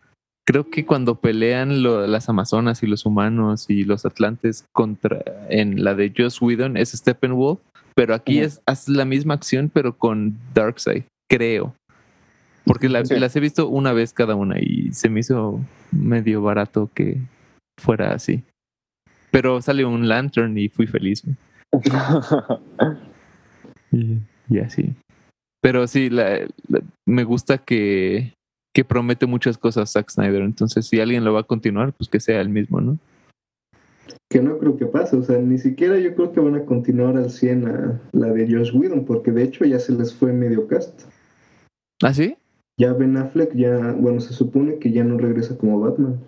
Creo 0.48 0.70
que 0.70 0.86
cuando 0.86 1.16
pelean 1.20 1.82
lo- 1.82 2.06
las 2.06 2.28
Amazonas 2.28 2.82
y 2.84 2.86
los 2.86 3.04
humanos 3.04 3.66
y 3.68 3.82
los 3.82 4.06
Atlantes 4.06 4.64
contra 4.72 5.24
en 5.48 5.82
la 5.82 5.94
de 5.96 6.12
Joss 6.16 6.40
Whedon 6.40 6.76
es 6.76 6.90
Stephen 6.92 7.34
Wolf, 7.34 7.58
pero 7.96 8.14
aquí 8.14 8.38
es 8.38 8.62
hace 8.66 8.92
la 8.92 9.04
misma 9.04 9.34
acción 9.34 9.68
pero 9.74 9.98
con 9.98 10.38
Darkseid, 10.54 11.02
creo. 11.28 11.74
Porque 12.66 12.88
la- 12.88 13.04
Sí. 13.04 13.18
las 13.18 13.34
he 13.36 13.40
visto 13.40 13.68
una 13.68 13.92
vez 13.92 14.12
cada 14.12 14.34
una 14.34 14.58
y 14.60 14.92
se 14.92 15.08
me 15.08 15.20
hizo 15.20 15.60
medio 15.92 16.42
barato 16.42 16.90
que 16.92 17.18
fuera 17.80 18.12
así. 18.12 18.42
Pero 19.30 19.62
salió 19.62 19.88
un 19.88 20.08
lantern 20.08 20.58
y 20.58 20.68
fui 20.68 20.86
feliz. 20.86 21.22
Y, 23.92 24.18
y 24.48 24.58
así. 24.58 24.94
Pero 25.62 25.86
sí, 25.86 26.10
la- 26.10 26.40
la- 26.68 26.82
me 27.06 27.24
gusta 27.24 27.58
que, 27.58 28.34
que 28.74 28.84
promete 28.84 29.26
muchas 29.26 29.56
cosas 29.58 29.92
Zack 29.92 30.10
Snyder. 30.10 30.42
Entonces, 30.42 30.86
si 30.86 31.00
alguien 31.00 31.24
lo 31.24 31.32
va 31.32 31.40
a 31.40 31.44
continuar, 31.44 31.92
pues 31.92 32.08
que 32.10 32.20
sea 32.20 32.40
el 32.40 32.48
mismo, 32.48 32.80
¿no? 32.80 32.98
Que 34.30 34.40
no 34.42 34.58
creo 34.58 34.76
que 34.76 34.86
pase, 34.86 35.16
o 35.16 35.22
sea, 35.22 35.38
ni 35.38 35.58
siquiera 35.58 35.98
yo 35.98 36.14
creo 36.14 36.32
que 36.32 36.40
van 36.40 36.56
a 36.56 36.64
continuar 36.64 37.16
al 37.16 37.30
100 37.30 37.68
a 37.68 38.00
la 38.12 38.26
de 38.32 38.52
Josh 38.52 38.74
Whedon, 38.74 39.04
porque 39.04 39.30
de 39.30 39.44
hecho 39.44 39.64
ya 39.64 39.78
se 39.78 39.92
les 39.92 40.12
fue 40.14 40.32
medio 40.32 40.66
cast. 40.66 41.02
¿Ah, 42.02 42.12
sí? 42.12 42.36
Ya 42.78 42.92
Ben 42.92 43.16
Affleck 43.16 43.54
ya, 43.54 43.92
bueno, 43.98 44.20
se 44.20 44.34
supone 44.34 44.78
que 44.78 44.92
ya 44.92 45.02
no 45.04 45.16
regresa 45.18 45.56
como 45.56 45.80
Batman. 45.80 46.20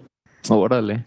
Órale. 0.49 1.05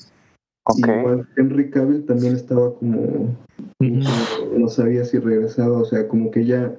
ok. 0.66 0.78
Igual 0.78 1.28
Henry 1.36 1.70
Cavill 1.72 2.06
también 2.06 2.36
estaba 2.36 2.76
como, 2.76 3.36
no 3.80 4.68
sabía 4.68 5.04
si 5.04 5.18
regresaba, 5.18 5.80
o 5.80 5.86
sea, 5.86 6.08
como 6.08 6.30
que 6.32 6.46
ya 6.46 6.76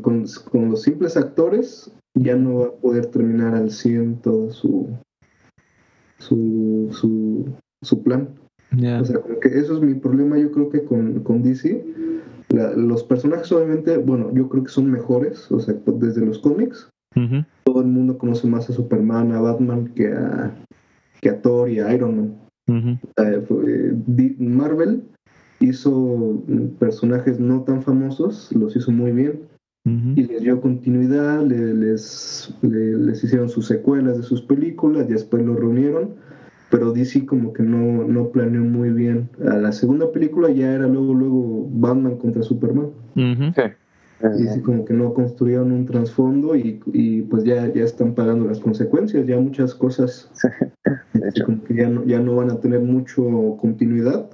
con, 0.00 0.24
con 0.50 0.70
los 0.70 0.82
simples 0.82 1.16
actores 1.18 1.92
ya 2.14 2.36
no 2.36 2.58
va 2.60 2.66
a 2.66 2.72
poder 2.72 3.06
terminar 3.06 3.54
al 3.54 3.70
100 3.70 4.22
todo 4.22 4.50
su 4.52 4.88
su, 6.18 6.88
su, 6.92 7.52
su 7.82 8.02
plan. 8.02 8.28
Ya. 8.76 9.00
O 9.00 9.04
sea, 9.04 9.20
como 9.20 9.38
que 9.40 9.48
eso 9.48 9.76
es 9.76 9.82
mi 9.82 9.94
problema, 9.94 10.38
yo 10.38 10.50
creo 10.52 10.70
que 10.70 10.84
con, 10.84 11.20
con 11.24 11.42
DC, 11.42 11.84
La- 12.48 12.72
los 12.72 13.02
personajes 13.04 13.50
obviamente, 13.52 13.98
bueno, 13.98 14.32
yo 14.32 14.48
creo 14.48 14.64
que 14.64 14.70
son 14.70 14.90
mejores, 14.90 15.50
o 15.50 15.60
sea, 15.60 15.74
desde 15.86 16.24
los 16.24 16.38
cómics, 16.38 16.88
Todo 17.64 17.80
el 17.80 17.86
mundo 17.88 18.18
conoce 18.18 18.46
más 18.46 18.68
a 18.68 18.72
Superman, 18.72 19.32
a 19.32 19.40
Batman 19.40 19.88
que 19.94 20.08
a, 20.12 20.54
que 21.20 21.30
a 21.30 21.40
Thor 21.40 21.68
y 21.70 21.78
a 21.80 21.94
Iron 21.94 22.16
Man. 22.16 22.34
Eh, 23.18 23.42
fue- 23.46 23.94
Marvel 24.38 25.02
hizo 25.60 25.90
mm, 26.46 26.78
personajes 26.78 27.38
no 27.38 27.62
tan 27.62 27.82
famosos, 27.82 28.50
los 28.52 28.74
hizo 28.76 28.90
muy 28.90 29.12
bien 29.12 29.42
y 30.16 30.22
les 30.24 30.42
dio 30.42 30.60
continuidad, 30.60 31.44
le- 31.44 31.74
les, 31.74 32.54
le- 32.62 32.96
les 32.98 33.22
hicieron 33.24 33.48
sus 33.48 33.66
secuelas 33.66 34.16
de 34.16 34.22
sus 34.22 34.40
películas, 34.42 35.06
y 35.08 35.12
después 35.12 35.44
lo 35.44 35.56
reunieron, 35.56 36.14
pero 36.70 36.92
DC 36.92 37.26
como 37.26 37.52
que 37.52 37.62
no, 37.64 38.04
no 38.06 38.28
planeó 38.30 38.60
muy 38.62 38.90
bien. 38.90 39.28
A 39.44 39.56
la 39.56 39.72
segunda 39.72 40.10
película 40.12 40.50
ya 40.50 40.72
era 40.72 40.86
luego, 40.86 41.14
luego 41.14 41.68
Batman 41.72 42.16
contra 42.16 42.42
Superman. 42.42 42.90
Sí. 43.54 43.62
Y 44.38 44.46
así 44.46 44.60
como 44.60 44.84
que 44.84 44.94
no 44.94 45.12
construyeron 45.14 45.72
un 45.72 45.84
trasfondo 45.86 46.54
y, 46.54 46.80
y 46.92 47.22
pues 47.22 47.42
ya, 47.44 47.72
ya 47.72 47.82
están 47.84 48.14
pagando 48.14 48.46
las 48.46 48.60
consecuencias, 48.60 49.26
ya 49.26 49.38
muchas 49.38 49.74
cosas 49.74 50.30
hecho. 51.14 51.44
como 51.44 51.64
que 51.64 51.74
ya 51.74 51.88
no, 51.88 52.04
ya 52.04 52.20
no 52.20 52.36
van 52.36 52.50
a 52.50 52.60
tener 52.60 52.80
mucho 52.80 53.56
continuidad. 53.60 54.30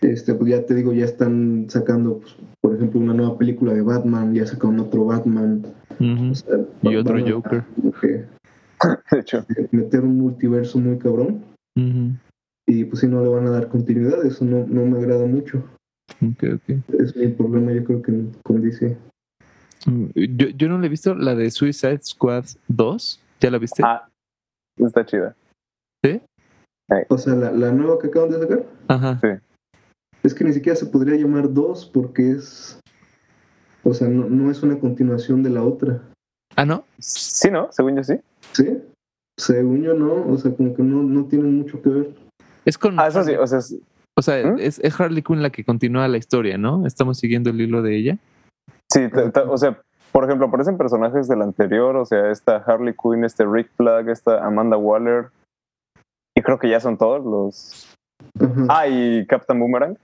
Este, 0.00 0.32
pues 0.34 0.50
ya 0.50 0.64
te 0.64 0.74
digo, 0.74 0.94
ya 0.94 1.04
están 1.04 1.66
sacando, 1.68 2.20
pues, 2.20 2.34
por 2.62 2.74
ejemplo, 2.74 3.00
una 3.00 3.12
nueva 3.12 3.36
película 3.36 3.74
de 3.74 3.82
Batman, 3.82 4.32
ya 4.34 4.46
sacaron 4.46 4.80
otro 4.80 5.04
Batman. 5.04 5.62
Ujú. 6.00 6.30
o 6.30 6.34
sea, 6.34 6.58
Y 6.82 6.96
otro 6.96 7.16
a 7.18 7.30
Joker. 7.30 7.64
como 7.76 7.92
que 7.92 8.24
De 9.12 9.20
hecho. 9.20 9.44
meter 9.72 10.00
un 10.00 10.16
multiverso 10.18 10.78
muy 10.78 10.96
cabrón 10.98 11.44
y 12.66 12.84
pues 12.84 13.00
si 13.00 13.06
no 13.08 13.22
le 13.22 13.28
van 13.28 13.46
a 13.46 13.50
dar 13.50 13.68
continuidad, 13.68 14.24
eso 14.24 14.44
no, 14.44 14.66
no 14.66 14.86
me 14.86 14.98
agrada 14.98 15.26
mucho. 15.26 15.62
Ok, 16.22 16.44
ok. 16.54 16.94
Es 17.00 17.16
mi 17.16 17.28
problema 17.28 17.72
yo 17.72 17.84
creo 17.84 18.02
que 18.02 18.12
con 18.42 18.60
DC. 18.62 18.96
Mm, 19.86 20.06
Yo, 20.14 20.48
yo 20.48 20.68
no 20.68 20.78
le 20.78 20.86
he 20.86 20.90
visto 20.90 21.14
la 21.14 21.34
de 21.34 21.50
Suicide 21.50 22.00
Squad 22.02 22.44
2. 22.68 23.20
¿Ya 23.40 23.50
la 23.50 23.58
viste? 23.58 23.82
Ah, 23.84 24.06
está 24.76 25.04
chida. 25.06 25.34
O 27.08 27.18
sea, 27.18 27.34
la, 27.34 27.52
la 27.52 27.70
nueva 27.70 27.98
que 28.00 28.08
acaban 28.08 28.30
de 28.30 28.40
sacar, 28.40 28.64
Ajá. 28.88 29.20
es 30.24 30.34
que 30.34 30.42
ni 30.44 30.52
siquiera 30.52 30.74
se 30.74 30.86
podría 30.86 31.14
llamar 31.16 31.52
dos 31.52 31.86
porque 31.86 32.32
es, 32.32 32.80
o 33.84 33.94
sea, 33.94 34.08
no, 34.08 34.28
no 34.28 34.50
es 34.50 34.62
una 34.64 34.76
continuación 34.80 35.44
de 35.44 35.50
la 35.50 35.62
otra. 35.62 36.02
Ah, 36.56 36.64
¿no? 36.64 36.84
Sí, 36.98 37.48
¿no? 37.48 37.68
Según 37.70 37.94
yo 37.96 38.02
sí. 38.02 38.14
¿Sí? 38.54 38.82
Según 39.38 39.82
yo 39.82 39.94
no, 39.94 40.26
o 40.32 40.36
sea, 40.36 40.52
como 40.52 40.74
que 40.74 40.82
no, 40.82 41.02
no 41.04 41.26
tienen 41.26 41.58
mucho 41.58 41.80
que 41.80 41.88
ver. 41.90 42.14
Es 42.64 42.76
con. 42.76 42.98
Ah, 42.98 43.06
eso 43.06 43.22
sí, 43.22 43.34
o 43.34 43.46
sea, 43.46 43.60
es- 43.60 43.76
O 44.20 44.22
sea, 44.22 44.46
¿Mm? 44.46 44.58
es, 44.58 44.78
es 44.80 45.00
Harley 45.00 45.22
Quinn 45.22 45.42
la 45.42 45.48
que 45.50 45.64
continúa 45.64 46.06
la 46.08 46.18
historia, 46.18 46.58
¿no? 46.58 46.86
Estamos 46.86 47.18
siguiendo 47.18 47.48
el 47.48 47.60
hilo 47.60 47.80
de 47.80 47.96
ella. 47.96 48.18
sí, 48.92 49.08
ta- 49.08 49.30
ta- 49.32 49.50
o 49.50 49.56
sea, 49.56 49.80
por 50.12 50.24
ejemplo, 50.24 50.46
aparecen 50.46 50.76
personajes 50.76 51.26
del 51.26 51.40
anterior, 51.40 51.96
o 51.96 52.04
sea, 52.04 52.30
esta 52.30 52.56
Harley 52.58 52.94
Quinn, 53.00 53.24
este 53.24 53.46
Rick 53.46 53.70
Flag, 53.76 54.10
esta 54.10 54.44
Amanda 54.44 54.76
Waller, 54.76 55.30
y 56.36 56.42
creo 56.42 56.58
que 56.58 56.68
ya 56.68 56.80
son 56.80 56.98
todos 56.98 57.24
los... 57.24 57.94
Ajá, 58.38 58.66
Ah, 58.68 58.88
y 58.88 59.26
Captain 59.26 59.58
Boomerang. 59.58 59.96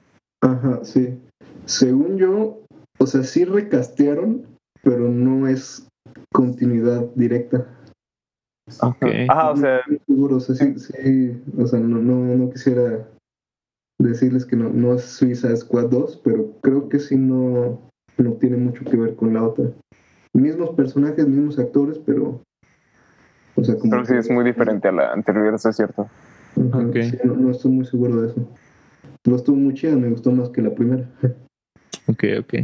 ajá, 0.42 0.80
sí. 0.82 1.20
Según 1.66 2.16
yo, 2.16 2.60
o 2.98 3.06
sea, 3.06 3.22
sí 3.22 3.44
recastearon, 3.44 4.46
pero 4.82 5.08
no 5.10 5.46
es 5.46 5.86
continuidad 6.32 7.02
directa. 7.14 7.66
Ok. 8.80 9.04
Ajá, 9.28 9.50
o 9.50 9.56
sea, 9.56 9.80
seguro, 10.06 10.36
o 10.36 10.40
sea, 10.40 10.54
sí, 10.54 10.78
sí, 10.78 11.42
o 11.58 11.66
sea, 11.66 11.78
no, 11.80 11.98
no, 11.98 12.14
no 12.36 12.50
quisiera 12.50 13.06
decirles 13.98 14.44
que 14.44 14.56
no, 14.56 14.68
no 14.70 14.94
es 14.94 15.02
Suiza 15.04 15.54
Squad 15.56 15.88
2, 15.90 16.20
pero 16.24 16.52
creo 16.62 16.88
que 16.88 16.98
sí 16.98 17.16
no, 17.16 17.80
no 18.18 18.32
tiene 18.34 18.56
mucho 18.56 18.84
que 18.84 18.96
ver 18.96 19.14
con 19.16 19.34
la 19.34 19.44
otra. 19.44 19.70
Mismos 20.32 20.70
personajes, 20.70 21.26
mismos 21.26 21.58
actores, 21.58 21.98
pero... 22.04 22.40
O 23.54 23.64
sea, 23.64 23.76
como 23.76 23.90
creo 23.90 24.02
que 24.02 24.08
sí 24.08 24.28
es 24.28 24.30
muy 24.30 24.44
diferente 24.44 24.88
a 24.88 24.92
la 24.92 25.12
anterior, 25.12 25.54
eso 25.54 25.70
es 25.70 25.76
cierto. 25.76 26.02
Ajá, 26.56 26.78
Ok. 26.78 26.96
sí, 27.02 27.18
no, 27.24 27.36
no 27.36 27.50
estoy 27.50 27.70
muy 27.70 27.86
seguro 27.86 28.20
de 28.20 28.28
eso. 28.28 28.48
No 29.26 29.36
estuvo 29.36 29.56
muy 29.56 29.74
chida, 29.74 29.96
me 29.96 30.10
gustó 30.10 30.30
más 30.30 30.50
que 30.50 30.62
la 30.62 30.74
primera. 30.74 31.08
Ok, 32.06 32.24
ok. 32.40 32.54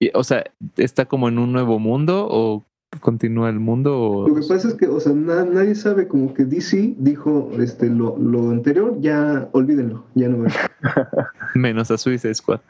Y, 0.00 0.10
o 0.14 0.24
sea, 0.24 0.44
¿está 0.76 1.04
como 1.06 1.28
en 1.28 1.38
un 1.38 1.52
nuevo 1.52 1.78
mundo 1.78 2.26
o 2.28 2.64
continúa 3.00 3.48
el 3.48 3.58
mundo? 3.60 3.98
O... 4.00 4.28
Lo 4.28 4.34
que 4.34 4.40
pasa 4.46 4.68
es 4.68 4.74
que, 4.74 4.86
o 4.86 5.00
sea, 5.00 5.12
na- 5.12 5.44
nadie 5.44 5.74
sabe 5.74 6.06
como 6.08 6.34
que 6.34 6.44
DC 6.44 6.94
dijo 6.98 7.50
este 7.58 7.88
lo, 7.88 8.16
lo 8.18 8.50
anterior, 8.50 8.96
ya 9.00 9.48
olvídenlo, 9.52 10.04
ya 10.14 10.28
no 10.28 10.46
es. 10.46 10.54
Menos 11.54 11.90
a 11.90 11.98
Suicide 11.98 12.34
Squad. 12.34 12.60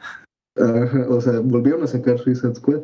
Ajá, 0.57 1.07
o 1.09 1.21
sea, 1.21 1.41
volvieron 1.41 1.83
a 1.83 1.87
sacar 1.87 2.19
Suicide 2.19 2.55
Squad. 2.55 2.81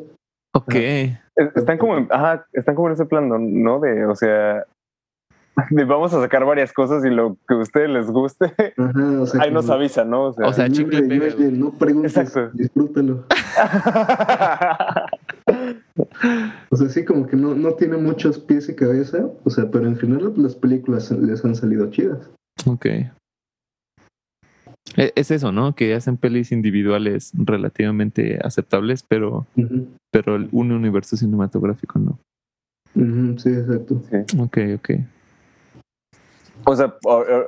Ok. 0.53 0.73
Es- 0.75 1.55
Están 1.55 1.77
como, 1.77 1.97
en- 1.97 2.07
ajá, 2.11 2.45
están 2.53 2.75
como 2.75 2.87
en 2.89 2.93
ese 2.93 3.05
plan, 3.05 3.29
¿no? 3.63 3.79
De, 3.79 4.05
o 4.05 4.15
sea, 4.15 4.65
de 5.69 5.83
vamos 5.85 6.13
a 6.13 6.21
sacar 6.21 6.45
varias 6.45 6.73
cosas 6.73 7.03
y 7.05 7.09
lo 7.09 7.37
que 7.47 7.53
a 7.53 7.57
ustedes 7.57 7.89
les 7.89 8.07
guste, 8.11 8.53
Ajá, 8.77 9.21
o 9.21 9.25
sea, 9.25 9.41
ahí 9.43 9.51
nos 9.51 9.69
avisan, 9.69 10.09
¿no? 10.09 10.25
O 10.25 10.33
sea, 10.33 10.47
O 10.47 10.53
sea, 10.53 10.67
"Llueve, 10.67 10.97
chicle 10.97 11.07
pega, 11.19 11.35
llueve, 11.35 11.51
no 11.57 11.71
preguntes, 11.71 12.17
Exacto. 12.17 12.49
disfrútalo. 12.53 13.25
O 16.69 16.75
sea, 16.75 16.89
sí, 16.89 17.05
como 17.05 17.25
que 17.27 17.35
no, 17.35 17.55
no 17.55 17.73
tiene 17.73 17.97
muchos 17.97 18.39
pies 18.39 18.69
y 18.69 18.75
cabeza, 18.75 19.25
o 19.43 19.49
sea, 19.49 19.69
pero 19.71 19.87
en 19.87 19.95
general 19.97 20.33
las 20.37 20.55
películas 20.55 21.09
les 21.11 21.43
han 21.45 21.55
salido 21.55 21.89
chidas. 21.89 22.29
Ok. 22.65 22.85
E- 24.97 25.13
Es 25.15 25.31
eso, 25.31 25.51
¿no? 25.51 25.75
Que 25.75 25.93
hacen 25.93 26.17
pelis 26.17 26.51
individuales 26.51 27.31
relativamente 27.35 28.39
aceptables, 28.43 29.03
pero, 29.03 29.45
pero 30.11 30.35
un 30.51 30.71
universo 30.71 31.15
cinematográfico 31.17 31.99
no. 31.99 32.19
ujú, 32.95 33.39
sí, 33.39 33.49
exacto. 33.49 34.01
Sí. 34.09 34.37
Ok, 34.39 34.57
ok. 34.75 34.89
O 36.65 36.75
sea, 36.75 36.93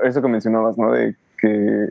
eso 0.03 0.21
que 0.21 0.27
mencionabas, 0.27 0.77
¿no? 0.77 0.91
De 0.93 1.15
que 1.37 1.89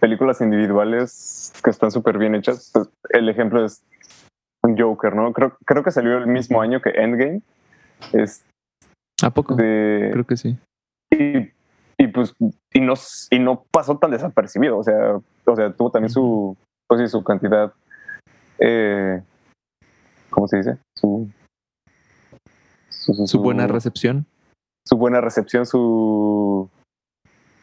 películas 0.00 0.40
individuales 0.40 1.52
que 1.64 1.70
están 1.70 1.90
súper 1.90 2.18
bien 2.18 2.34
hechas. 2.34 2.70
pues, 2.72 2.88
el 3.10 3.28
ejemplo 3.28 3.64
es 3.64 3.82
un 4.66 4.78
Joker, 4.78 5.14
¿no? 5.14 5.32
Creo, 5.32 5.56
creo 5.64 5.82
que 5.82 5.90
salió 5.90 6.18
el 6.18 6.26
mismo 6.26 6.60
año 6.60 6.80
que 6.80 6.90
Endgame. 6.90 7.40
Este, 8.12 8.44
¿A 9.22 9.30
poco? 9.30 9.56
Creo 9.56 10.24
que 10.24 10.36
sí. 10.36 10.58
y, 11.10 11.50
y 11.98 12.06
pues 12.08 12.34
y 12.72 12.80
no, 12.80 12.94
y 13.30 13.38
no 13.38 13.64
pasó 13.70 13.96
tan 13.98 14.10
desapercibido. 14.10 14.78
O 14.78 14.84
sea, 14.84 15.16
o 15.46 15.56
sea 15.56 15.72
tuvo 15.72 15.90
también 15.90 16.10
su, 16.10 16.56
pues 16.88 17.00
sí, 17.00 17.08
su 17.08 17.24
cantidad. 17.24 17.72
Eh, 18.58 19.22
¿Cómo 20.30 20.48
se 20.48 20.58
dice? 20.58 20.78
Su, 20.94 21.30
su, 22.90 23.26
Su 23.26 23.40
buena 23.40 23.66
recepción. 23.66 24.26
su 24.86 24.96
buena 24.96 25.20
recepción, 25.20 25.64
su 25.64 26.68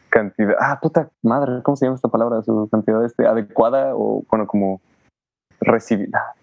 cantidad. 0.08 0.56
Ah, 0.58 0.78
puta 0.80 1.10
madre, 1.22 1.62
¿cómo 1.62 1.76
se 1.76 1.86
llama 1.86 1.96
esta 1.96 2.08
palabra? 2.08 2.42
Su 2.42 2.68
cantidad 2.70 3.04
este, 3.04 3.26
adecuada 3.26 3.94
o 3.94 4.24
bueno, 4.28 4.46
como 4.46 4.80
recibida. 5.60 6.34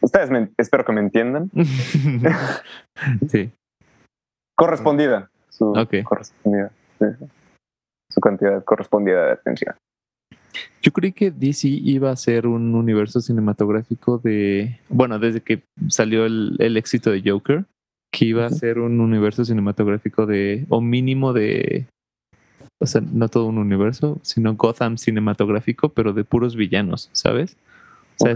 Ustedes 0.00 0.30
me- 0.30 0.50
espero 0.56 0.84
que 0.84 0.92
me 0.92 1.00
entiendan. 1.00 1.50
sí. 3.28 3.50
Correspondida. 4.56 5.30
Su 5.48 5.72
correspondida. 6.04 6.70
Su 8.10 8.20
cantidad 8.20 8.64
correspondida 8.64 9.26
de 9.26 9.32
atención. 9.32 9.74
Yo 10.82 10.92
creí 10.92 11.12
que 11.12 11.30
DC 11.30 11.68
iba 11.68 12.10
a 12.10 12.16
ser 12.16 12.46
un 12.46 12.74
universo 12.74 13.20
cinematográfico 13.20 14.18
de. 14.18 14.78
Bueno, 14.88 15.18
desde 15.18 15.40
que 15.42 15.62
salió 15.88 16.26
el, 16.26 16.56
el 16.58 16.76
éxito 16.76 17.10
de 17.10 17.22
Joker, 17.24 17.64
que 18.12 18.24
iba 18.24 18.46
a 18.46 18.50
ser 18.50 18.78
un 18.78 19.00
universo 19.00 19.44
cinematográfico 19.44 20.26
de. 20.26 20.66
o 20.68 20.80
mínimo 20.80 21.32
de. 21.32 21.86
O 22.82 22.86
sea, 22.86 23.02
no 23.02 23.28
todo 23.28 23.46
un 23.46 23.58
universo, 23.58 24.18
sino 24.22 24.54
Gotham 24.54 24.96
cinematográfico, 24.96 25.90
pero 25.90 26.12
de 26.14 26.24
puros 26.24 26.56
villanos, 26.56 27.10
¿sabes? 27.12 27.56
O 28.20 28.26
sea, 28.26 28.34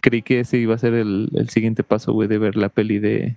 creí 0.00 0.22
que 0.22 0.40
ese 0.40 0.58
iba 0.58 0.74
a 0.74 0.78
ser 0.78 0.94
el, 0.94 1.30
el 1.34 1.48
siguiente 1.48 1.82
paso, 1.82 2.12
güey, 2.12 2.28
de 2.28 2.38
ver 2.38 2.56
la 2.56 2.68
peli 2.68 2.98
de. 2.98 3.36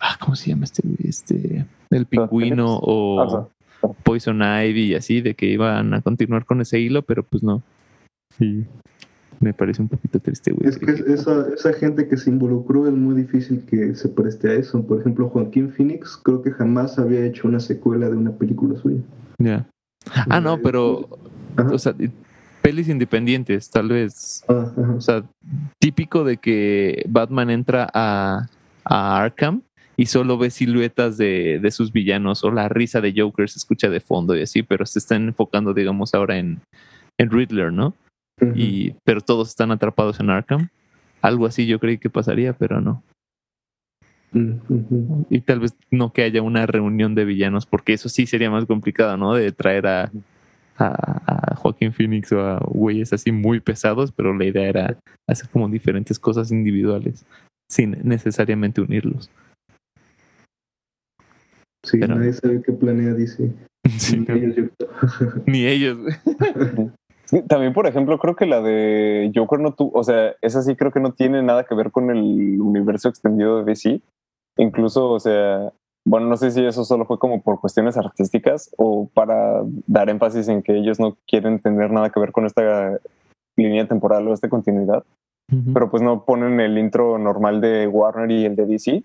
Ah, 0.00 0.16
¿cómo 0.18 0.36
se 0.36 0.50
llama 0.50 0.64
este? 0.64 0.82
güey? 0.84 1.08
Este. 1.08 1.66
El 1.90 2.06
pingüino 2.06 2.78
o. 2.80 3.48
Poison 4.02 4.42
Ivy 4.42 4.86
y 4.86 4.94
así, 4.94 5.20
de 5.20 5.34
que 5.34 5.46
iban 5.46 5.94
a 5.94 6.00
continuar 6.00 6.44
con 6.44 6.60
ese 6.60 6.80
hilo, 6.80 7.02
pero 7.02 7.22
pues 7.22 7.42
no. 7.42 7.62
Sí. 8.36 8.64
Me 9.40 9.54
parece 9.54 9.82
un 9.82 9.88
poquito 9.88 10.18
triste, 10.18 10.50
güey. 10.50 10.68
Es 10.68 10.78
que 10.78 10.90
esa, 11.12 11.46
esa 11.54 11.72
gente 11.72 12.08
que 12.08 12.16
se 12.16 12.28
involucró 12.28 12.88
es 12.88 12.92
muy 12.92 13.14
difícil 13.14 13.64
que 13.66 13.94
se 13.94 14.08
preste 14.08 14.50
a 14.50 14.54
eso. 14.54 14.84
Por 14.84 15.00
ejemplo, 15.00 15.28
Joaquín 15.28 15.70
Phoenix 15.70 16.16
creo 16.16 16.42
que 16.42 16.50
jamás 16.50 16.98
había 16.98 17.24
hecho 17.24 17.46
una 17.46 17.60
secuela 17.60 18.08
de 18.08 18.16
una 18.16 18.32
película 18.32 18.76
suya. 18.80 19.00
Ya. 19.38 19.68
Ah, 20.28 20.40
no, 20.40 20.60
pero, 20.60 21.08
Ajá. 21.56 21.70
o 21.72 21.78
sea, 21.78 21.94
pelis 22.68 22.88
independientes, 22.90 23.70
tal 23.70 23.88
vez. 23.88 24.44
Ah. 24.46 24.70
O 24.94 25.00
sea, 25.00 25.24
típico 25.78 26.22
de 26.22 26.36
que 26.36 27.02
Batman 27.08 27.48
entra 27.48 27.88
a, 27.94 28.46
a 28.84 29.22
Arkham 29.22 29.62
y 29.96 30.04
solo 30.04 30.36
ve 30.36 30.50
siluetas 30.50 31.16
de, 31.16 31.60
de 31.62 31.70
sus 31.70 31.92
villanos 31.92 32.44
o 32.44 32.50
la 32.50 32.68
risa 32.68 33.00
de 33.00 33.14
Joker 33.16 33.48
se 33.48 33.58
escucha 33.58 33.88
de 33.88 34.00
fondo 34.00 34.36
y 34.36 34.42
así, 34.42 34.62
pero 34.62 34.84
se 34.84 34.98
están 34.98 35.28
enfocando, 35.28 35.72
digamos, 35.72 36.12
ahora 36.12 36.36
en, 36.36 36.60
en 37.16 37.30
Riddler, 37.30 37.72
¿no? 37.72 37.94
Y, 38.54 38.92
pero 39.02 39.22
todos 39.22 39.48
están 39.48 39.70
atrapados 39.70 40.20
en 40.20 40.28
Arkham. 40.28 40.68
Algo 41.22 41.46
así 41.46 41.66
yo 41.66 41.80
creí 41.80 41.96
que 41.96 42.10
pasaría, 42.10 42.52
pero 42.52 42.82
no. 42.82 43.02
Y 45.30 45.40
tal 45.40 45.60
vez 45.60 45.74
no 45.90 46.12
que 46.12 46.22
haya 46.22 46.42
una 46.42 46.66
reunión 46.66 47.14
de 47.14 47.24
villanos, 47.24 47.64
porque 47.64 47.94
eso 47.94 48.10
sí 48.10 48.26
sería 48.26 48.50
más 48.50 48.66
complicado, 48.66 49.16
¿no? 49.16 49.32
De 49.32 49.52
traer 49.52 49.86
a, 49.86 50.12
a, 50.78 51.52
a 51.52 51.54
Joaquín 51.56 51.92
Phoenix 51.92 52.30
o 52.32 52.40
a 52.40 52.58
güeyes 52.58 53.12
así 53.12 53.32
muy 53.32 53.60
pesados, 53.60 54.12
pero 54.12 54.34
la 54.36 54.44
idea 54.44 54.68
era 54.68 54.98
hacer 55.28 55.48
como 55.50 55.68
diferentes 55.68 56.18
cosas 56.18 56.50
individuales, 56.52 57.24
sin 57.70 57.96
necesariamente 58.02 58.80
unirlos. 58.80 59.30
Sí, 61.84 61.98
Pero- 61.98 62.16
nadie 62.16 62.32
sabe 62.32 62.62
qué 62.62 62.72
planea 62.72 63.14
DC. 63.14 63.50
Sí, 63.98 64.18
Ni 64.18 64.26
no, 64.26 64.34
ellos, 64.34 64.56
yo 64.56 64.68
creo. 64.76 65.42
Ni 65.46 65.66
ellos. 65.66 65.98
güey. 65.98 66.14
Sí, 67.24 67.42
También, 67.48 67.72
por 67.72 67.86
ejemplo, 67.86 68.18
creo 68.18 68.36
que 68.36 68.44
la 68.46 68.60
de 68.60 69.30
Joker 69.34 69.60
no 69.60 69.72
tuvo, 69.74 69.98
o 69.98 70.04
sea, 70.04 70.34
esa 70.42 70.62
sí 70.62 70.76
creo 70.76 70.92
que 70.92 71.00
no 71.00 71.12
tiene 71.12 71.42
nada 71.42 71.64
que 71.64 71.74
ver 71.74 71.90
con 71.90 72.10
el 72.10 72.60
universo 72.60 73.08
extendido 73.08 73.58
de 73.58 73.64
DC. 73.64 74.00
Incluso, 74.58 75.10
o 75.10 75.20
sea, 75.20 75.72
bueno, 76.08 76.26
no 76.26 76.36
sé 76.38 76.50
si 76.50 76.64
eso 76.64 76.84
solo 76.84 77.04
fue 77.04 77.18
como 77.18 77.42
por 77.42 77.60
cuestiones 77.60 77.98
artísticas 77.98 78.74
o 78.78 79.10
para 79.12 79.62
dar 79.86 80.08
énfasis 80.08 80.48
en 80.48 80.62
que 80.62 80.74
ellos 80.74 80.98
no 80.98 81.18
quieren 81.26 81.60
tener 81.60 81.90
nada 81.90 82.08
que 82.08 82.18
ver 82.18 82.32
con 82.32 82.46
esta 82.46 82.98
línea 83.58 83.86
temporal 83.86 84.26
o 84.26 84.32
esta 84.32 84.48
continuidad, 84.48 85.04
pero 85.74 85.90
pues 85.90 86.02
no 86.02 86.24
ponen 86.24 86.60
el 86.60 86.78
intro 86.78 87.18
normal 87.18 87.60
de 87.60 87.86
Warner 87.88 88.30
y 88.30 88.46
el 88.46 88.56
de 88.56 88.64
DC. 88.64 89.02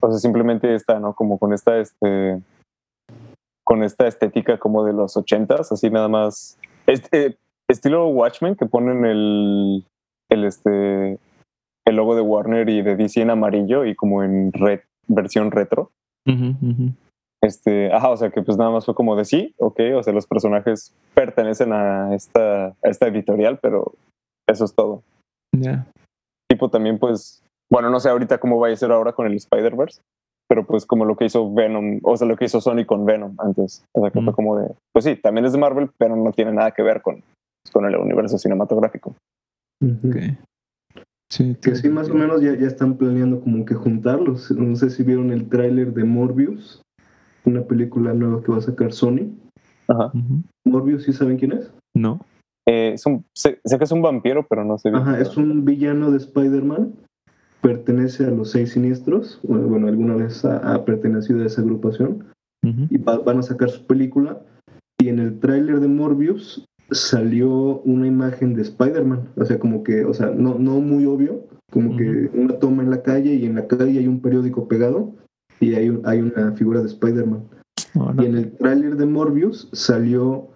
O 0.00 0.10
sea, 0.10 0.18
simplemente 0.18 0.74
está, 0.74 0.98
¿no? 0.98 1.14
Como 1.14 1.38
con 1.38 1.52
esta, 1.52 1.78
este, 1.78 2.40
con 3.62 3.82
esta 3.82 4.06
estética 4.06 4.58
como 4.58 4.84
de 4.84 4.94
los 4.94 5.16
ochentas, 5.18 5.70
así 5.70 5.90
nada 5.90 6.08
más. 6.08 6.58
Este, 6.86 7.36
estilo 7.68 8.08
Watchmen 8.08 8.56
que 8.56 8.66
ponen 8.66 9.04
el, 9.04 9.84
el, 10.30 10.44
este, 10.44 11.18
el 11.84 11.96
logo 11.96 12.14
de 12.16 12.22
Warner 12.22 12.70
y 12.70 12.80
de 12.80 12.96
DC 12.96 13.20
en 13.20 13.30
amarillo 13.30 13.84
y 13.84 13.94
como 13.94 14.22
en 14.22 14.50
red, 14.52 14.80
versión 15.08 15.50
retro. 15.50 15.90
Ujú. 16.26 16.92
Este, 17.42 17.92
ajá, 17.92 18.10
o 18.10 18.16
sea 18.16 18.30
que 18.30 18.42
pues 18.42 18.56
nada 18.56 18.70
más 18.70 18.84
fue 18.84 18.94
como 18.94 19.16
de 19.16 19.24
sí, 19.24 19.52
ok, 19.58 19.80
o 19.96 20.02
sea, 20.02 20.12
los 20.12 20.26
personajes 20.26 20.94
pertenecen 21.14 21.72
a 21.72 22.14
esta, 22.14 22.66
a 22.66 22.76
esta 22.84 23.08
editorial, 23.08 23.58
pero 23.60 23.94
eso 24.48 24.64
es 24.64 24.74
todo. 24.74 25.02
Ya. 25.54 25.86
tipo 26.48 26.70
también 26.70 26.98
pues, 26.98 27.42
bueno, 27.70 27.90
no 27.90 28.00
sé 28.00 28.08
ahorita 28.08 28.38
cómo 28.38 28.58
va 28.58 28.68
a 28.68 28.76
ser 28.76 28.90
ahora 28.90 29.12
con 29.12 29.26
el 29.26 29.34
Spider-Verse, 29.34 30.00
pero 30.48 30.64
pues 30.66 30.86
como 30.86 31.04
lo 31.04 31.16
que 31.16 31.24
hizo 31.24 31.52
Venom, 31.52 31.98
o 32.04 32.16
sea, 32.16 32.28
lo 32.28 32.36
que 32.36 32.44
hizo 32.44 32.60
Sony 32.60 32.84
con 32.86 33.04
Venom 33.04 33.34
antes, 33.38 33.84
o 33.92 34.00
sea, 34.00 34.10
que 34.10 34.20
fue 34.20 34.32
como 34.32 34.58
de, 34.58 34.72
pues 34.92 35.04
sí, 35.04 35.16
también 35.16 35.44
es 35.44 35.52
de 35.52 35.58
Marvel, 35.58 35.90
pero 35.98 36.14
no 36.14 36.32
tiene 36.32 36.52
nada 36.52 36.70
que 36.70 36.82
ver 36.82 37.02
con, 37.02 37.22
con 37.72 37.86
el 37.86 37.96
universo 37.96 38.38
cinematográfico. 38.38 39.14
Ujú. 39.82 40.10
Sí, 41.32 41.56
Que 41.62 41.74
sí, 41.74 41.88
más 41.88 42.10
o 42.10 42.14
menos 42.14 42.42
ya, 42.42 42.54
ya 42.54 42.66
están 42.66 42.98
planeando 42.98 43.40
como 43.40 43.64
que 43.64 43.72
juntarlos. 43.74 44.50
No 44.50 44.76
sé 44.76 44.90
si 44.90 45.02
vieron 45.02 45.30
el 45.32 45.48
tráiler 45.48 45.94
de 45.94 46.04
Morbius, 46.04 46.82
una 47.46 47.62
película 47.62 48.12
nueva 48.12 48.42
que 48.42 48.52
va 48.52 48.58
a 48.58 48.60
sacar 48.60 48.92
Sony. 48.92 49.30
Ajá. 49.88 50.12
Morbius, 50.66 51.04
¿sí 51.04 51.14
saben 51.14 51.38
quién 51.38 51.52
es? 51.52 51.72
No. 51.96 52.20
Eh, 52.68 52.92
es 52.92 53.06
un, 53.06 53.24
sé, 53.34 53.60
sé 53.64 53.78
que 53.78 53.84
es 53.84 53.92
un 53.92 54.02
vampiro, 54.02 54.46
pero 54.46 54.62
no 54.62 54.76
sé 54.76 54.90
bien. 54.90 55.00
Ajá, 55.02 55.18
es 55.20 55.34
un 55.38 55.64
villano 55.64 56.10
de 56.10 56.18
Spider-Man. 56.18 56.92
Pertenece 57.62 58.26
a 58.26 58.30
los 58.30 58.50
seis 58.50 58.72
siniestros. 58.72 59.40
Bueno, 59.42 59.68
bueno, 59.68 59.86
alguna 59.88 60.16
vez 60.16 60.44
ha, 60.44 60.58
ha 60.74 60.84
pertenecido 60.84 61.42
a 61.42 61.46
esa 61.46 61.62
agrupación. 61.62 62.26
Y 62.90 62.98
va- 62.98 63.18
van 63.20 63.38
a 63.38 63.42
sacar 63.42 63.70
su 63.70 63.86
película. 63.86 64.38
Y 65.00 65.08
en 65.08 65.18
el 65.18 65.40
tráiler 65.40 65.80
de 65.80 65.88
Morbius 65.88 66.62
salió 66.92 67.80
una 67.80 68.06
imagen 68.06 68.54
de 68.54 68.62
Spider-Man. 68.62 69.28
O 69.36 69.44
sea, 69.44 69.58
como 69.58 69.82
que, 69.82 70.04
o 70.04 70.14
sea, 70.14 70.30
no, 70.30 70.58
no 70.58 70.80
muy 70.80 71.06
obvio. 71.06 71.46
Como 71.70 71.96
que 71.96 72.30
una 72.34 72.58
toma 72.58 72.82
en 72.82 72.90
la 72.90 73.02
calle 73.02 73.34
y 73.34 73.46
en 73.46 73.54
la 73.54 73.66
calle 73.66 73.98
hay 73.98 74.06
un 74.06 74.20
periódico 74.20 74.68
pegado 74.68 75.14
y 75.58 75.74
hay, 75.74 75.88
un- 75.88 76.02
hay 76.04 76.20
una 76.20 76.52
figura 76.52 76.80
de 76.80 76.86
Spider-Man. 76.88 77.44
Y 78.18 78.24
en 78.26 78.36
el 78.36 78.52
tráiler 78.52 78.96
de 78.96 79.06
Morbius 79.06 79.68
salió 79.72 80.48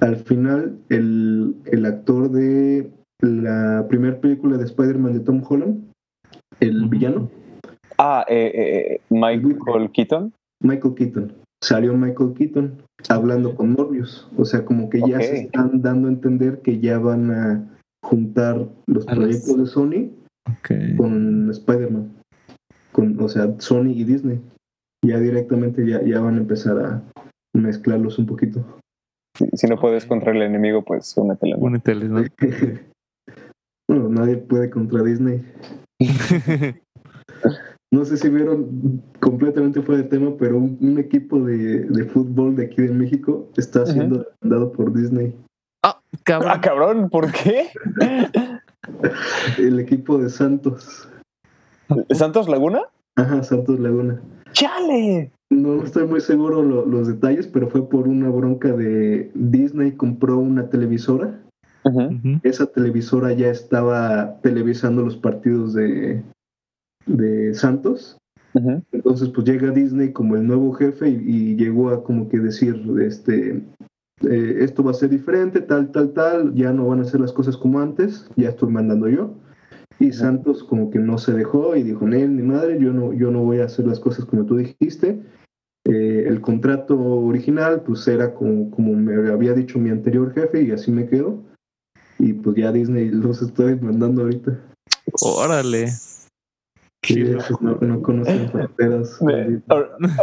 al 0.00 0.16
final 0.16 0.78
el, 0.88 1.54
el 1.66 1.86
actor 1.86 2.30
de 2.30 2.90
la 3.22 3.86
primera 3.88 4.20
película 4.20 4.56
de 4.58 4.64
Spider-Man 4.64 5.14
de 5.14 5.20
Tom 5.20 5.42
Holland, 5.48 5.84
el 6.60 6.86
villano, 6.88 7.28
Ah, 7.98 8.24
eh, 8.28 8.52
eh, 8.54 9.00
Michael 9.08 9.90
Keaton. 9.92 10.32
Michael 10.62 10.94
Keaton. 10.94 11.32
Salió 11.62 11.94
Michael 11.94 12.34
Keaton 12.34 12.82
hablando 13.08 13.54
con 13.54 13.72
Morbius. 13.72 14.28
O 14.36 14.44
sea, 14.44 14.64
como 14.64 14.90
que 14.90 15.00
ya 15.00 15.20
se 15.20 15.40
están 15.44 15.80
dando 15.82 16.08
a 16.08 16.12
entender 16.12 16.60
que 16.60 16.78
ya 16.80 16.98
van 16.98 17.30
a 17.30 17.78
juntar 18.02 18.66
los 18.86 19.06
A 19.08 19.14
los- 19.14 19.24
proyectos 19.24 19.58
de 19.58 19.66
Sony 19.66 20.10
Ok. 20.48 20.96
con 20.96 21.50
Spider-Man. 21.50 22.12
Con, 22.92 23.18
o 23.20 23.28
sea, 23.28 23.54
Sony 23.58 23.90
y 23.94 24.04
Disney. 24.04 24.40
Ya 25.04 25.18
directamente 25.18 25.86
ya, 25.86 26.02
ya 26.02 26.20
van 26.20 26.34
a 26.36 26.38
empezar 26.38 26.78
a 26.78 27.02
mezclarlos 27.54 28.18
un 28.18 28.26
poquito. 28.26 28.64
Si, 29.36 29.48
si 29.52 29.66
no 29.66 29.78
puedes 29.78 30.06
contra 30.06 30.32
el 30.32 30.42
enemigo, 30.42 30.82
pues 30.84 31.14
únetele. 31.16 31.56
¿no? 31.56 31.64
Úneteles, 31.64 32.10
¿no? 32.10 32.22
bueno, 33.88 34.08
nadie 34.08 34.36
puede 34.36 34.70
contra 34.70 35.02
Disney. 35.02 35.42
No 37.92 38.04
sé 38.04 38.16
si 38.16 38.28
vieron 38.28 39.00
completamente 39.20 39.80
fuera 39.80 40.02
de 40.02 40.08
tema, 40.08 40.32
pero 40.38 40.58
un, 40.58 40.76
un 40.80 40.98
equipo 40.98 41.38
de, 41.44 41.84
de 41.84 42.04
fútbol 42.04 42.56
de 42.56 42.64
aquí 42.66 42.82
de 42.82 42.90
México 42.92 43.48
está 43.56 43.86
siendo 43.86 44.26
demandado 44.42 44.72
por 44.72 44.92
Disney. 44.92 45.34
Ah, 45.84 46.00
Cabrón. 46.24 46.60
cabrón, 46.60 47.08
¿por 47.10 47.30
qué? 47.32 47.68
El 49.58 49.78
equipo 49.80 50.18
de 50.18 50.28
Santos. 50.30 51.08
¿Santos 52.10 52.48
Laguna? 52.48 52.82
Ajá, 53.16 53.42
Santos 53.42 53.78
Laguna. 53.80 54.20
¡Chale! 54.52 55.30
No 55.50 55.82
estoy 55.84 56.06
muy 56.06 56.20
seguro 56.20 56.62
lo- 56.62 56.84
los 56.86 57.06
detalles, 57.06 57.46
pero 57.46 57.68
fue 57.68 57.88
por 57.88 58.08
una 58.08 58.28
bronca 58.30 58.72
de 58.72 59.30
Disney 59.34 59.92
compró 59.92 60.38
una 60.38 60.68
televisora. 60.68 61.40
Ujú. 61.84 62.40
Esa 62.42 62.66
televisora 62.66 63.32
ya 63.32 63.48
estaba 63.48 64.40
televisando 64.42 65.02
los 65.02 65.16
partidos 65.16 65.72
de, 65.74 66.20
de 67.06 67.54
Santos. 67.54 68.18
Entonces, 68.90 69.28
pues 69.28 69.46
llega 69.46 69.70
Disney 69.70 70.12
como 70.12 70.34
el 70.34 70.46
nuevo 70.46 70.72
jefe 70.72 71.10
y, 71.10 71.14
y 71.26 71.56
llegó 71.56 71.90
a 71.90 72.02
como 72.02 72.26
que 72.30 72.38
decir, 72.38 72.82
este, 73.00 73.62
eh, 74.22 74.56
esto 74.60 74.82
va 74.82 74.92
a 74.92 74.94
ser 74.94 75.10
diferente, 75.10 75.60
tal, 75.60 75.92
tal, 75.92 76.12
tal, 76.14 76.54
ya 76.54 76.72
no 76.72 76.86
van 76.86 77.00
a 77.00 77.02
hacer 77.02 77.20
las 77.20 77.32
cosas 77.32 77.56
como 77.56 77.80
antes, 77.80 78.26
ya 78.36 78.48
estoy 78.48 78.70
mandando 78.70 79.08
yo. 79.08 79.34
Y 79.98 80.12
Santos 80.12 80.64
como 80.64 80.90
que 80.90 80.98
no 80.98 81.18
se 81.18 81.32
dejó 81.32 81.76
y 81.76 81.82
dijo, 81.82 82.06
Nel, 82.06 82.36
ni 82.36 82.42
madre, 82.42 82.78
yo 82.80 82.92
no, 82.92 83.12
yo 83.12 83.30
no 83.30 83.42
voy 83.42 83.60
a 83.60 83.64
hacer 83.64 83.86
las 83.86 84.00
cosas 84.00 84.24
como 84.24 84.44
tú 84.44 84.56
dijiste. 84.56 85.20
Eh, 85.84 86.24
el 86.26 86.40
contrato 86.40 86.98
original, 86.98 87.82
pues 87.82 88.06
era 88.08 88.34
como, 88.34 88.70
como 88.70 88.92
me 88.94 89.30
había 89.30 89.54
dicho 89.54 89.78
mi 89.78 89.90
anterior 89.90 90.34
jefe 90.34 90.62
y 90.62 90.70
así 90.70 90.90
me 90.90 91.06
quedo. 91.06 91.42
Y 92.18 92.32
pues 92.32 92.56
ya 92.56 92.72
Disney 92.72 93.10
los 93.10 93.42
estoy 93.42 93.78
mandando 93.78 94.22
ahorita. 94.22 94.58
Órale. 95.22 95.88
Sí, 97.02 97.22
no, 97.60 97.78
no 97.80 98.02
conocen 98.02 98.48
fronteras. 98.52 99.20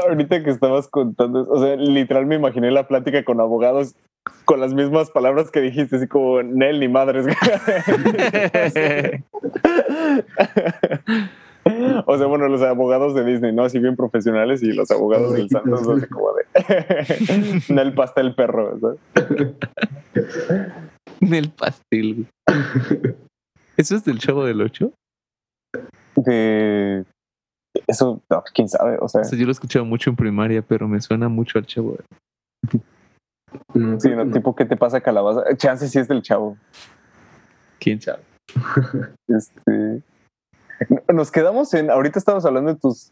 Ahorita 0.07 0.43
que 0.43 0.49
estabas 0.49 0.87
contando, 0.87 1.47
o 1.49 1.61
sea, 1.61 1.75
literal 1.75 2.25
me 2.25 2.35
imaginé 2.35 2.71
la 2.71 2.87
plática 2.87 3.23
con 3.23 3.39
abogados 3.39 3.95
con 4.45 4.59
las 4.59 4.73
mismas 4.73 5.11
palabras 5.11 5.51
que 5.51 5.61
dijiste, 5.61 5.97
así 5.97 6.07
como 6.07 6.41
Nel 6.43 6.79
ni 6.79 6.87
madres. 6.87 7.25
o 12.05 12.17
sea, 12.17 12.27
bueno, 12.27 12.47
los 12.47 12.61
abogados 12.61 13.15
de 13.15 13.25
Disney, 13.25 13.53
¿no? 13.53 13.63
Así 13.63 13.79
bien 13.79 13.95
profesionales 13.95 14.61
y 14.63 14.71
los 14.73 14.91
abogados 14.91 15.33
del 15.33 15.49
Santos, 15.49 15.87
así 15.87 16.07
como 16.07 16.33
de 16.33 16.43
Nel 17.73 17.93
pastel 17.93 18.35
perro, 18.35 18.79
¿sabes? 18.79 18.99
El 21.21 21.49
pastel. 21.51 22.27
¿Eso 23.77 23.95
es 23.95 24.03
del 24.03 24.19
Chavo 24.19 24.45
del 24.45 24.61
8? 24.61 24.91
De 26.15 27.05
eso, 27.87 28.21
no, 28.29 28.43
quién 28.53 28.69
sabe, 28.69 28.97
o 29.01 29.07
sea, 29.09 29.21
O 29.21 29.23
sea, 29.23 29.37
yo 29.37 29.45
lo 29.45 29.51
he 29.51 29.53
escuchado 29.53 29.83
mucho 29.85 30.09
en 30.09 30.15
primaria, 30.15 30.61
pero 30.61 30.87
me 30.87 31.01
suena 31.01 31.27
mucho 31.27 31.57
al 31.57 31.65
Chavo. 31.65 31.97
No, 33.73 33.99
sí, 33.99 34.09
¿no? 34.09 34.29
tipo, 34.31 34.55
¿qué 34.55 34.65
te 34.65 34.77
pasa, 34.77 35.01
calabaza? 35.01 35.43
Chance 35.57 35.87
sí 35.87 35.99
es 35.99 36.07
del 36.07 36.21
chavo. 36.21 36.57
¿Quién 37.79 38.01
sabe? 38.01 38.21
Este. 39.27 40.01
Nos 41.13 41.31
quedamos 41.31 41.73
en. 41.73 41.89
Ahorita 41.89 42.19
estamos 42.19 42.45
hablando 42.45 42.73
de 42.73 42.79
tus 42.79 43.11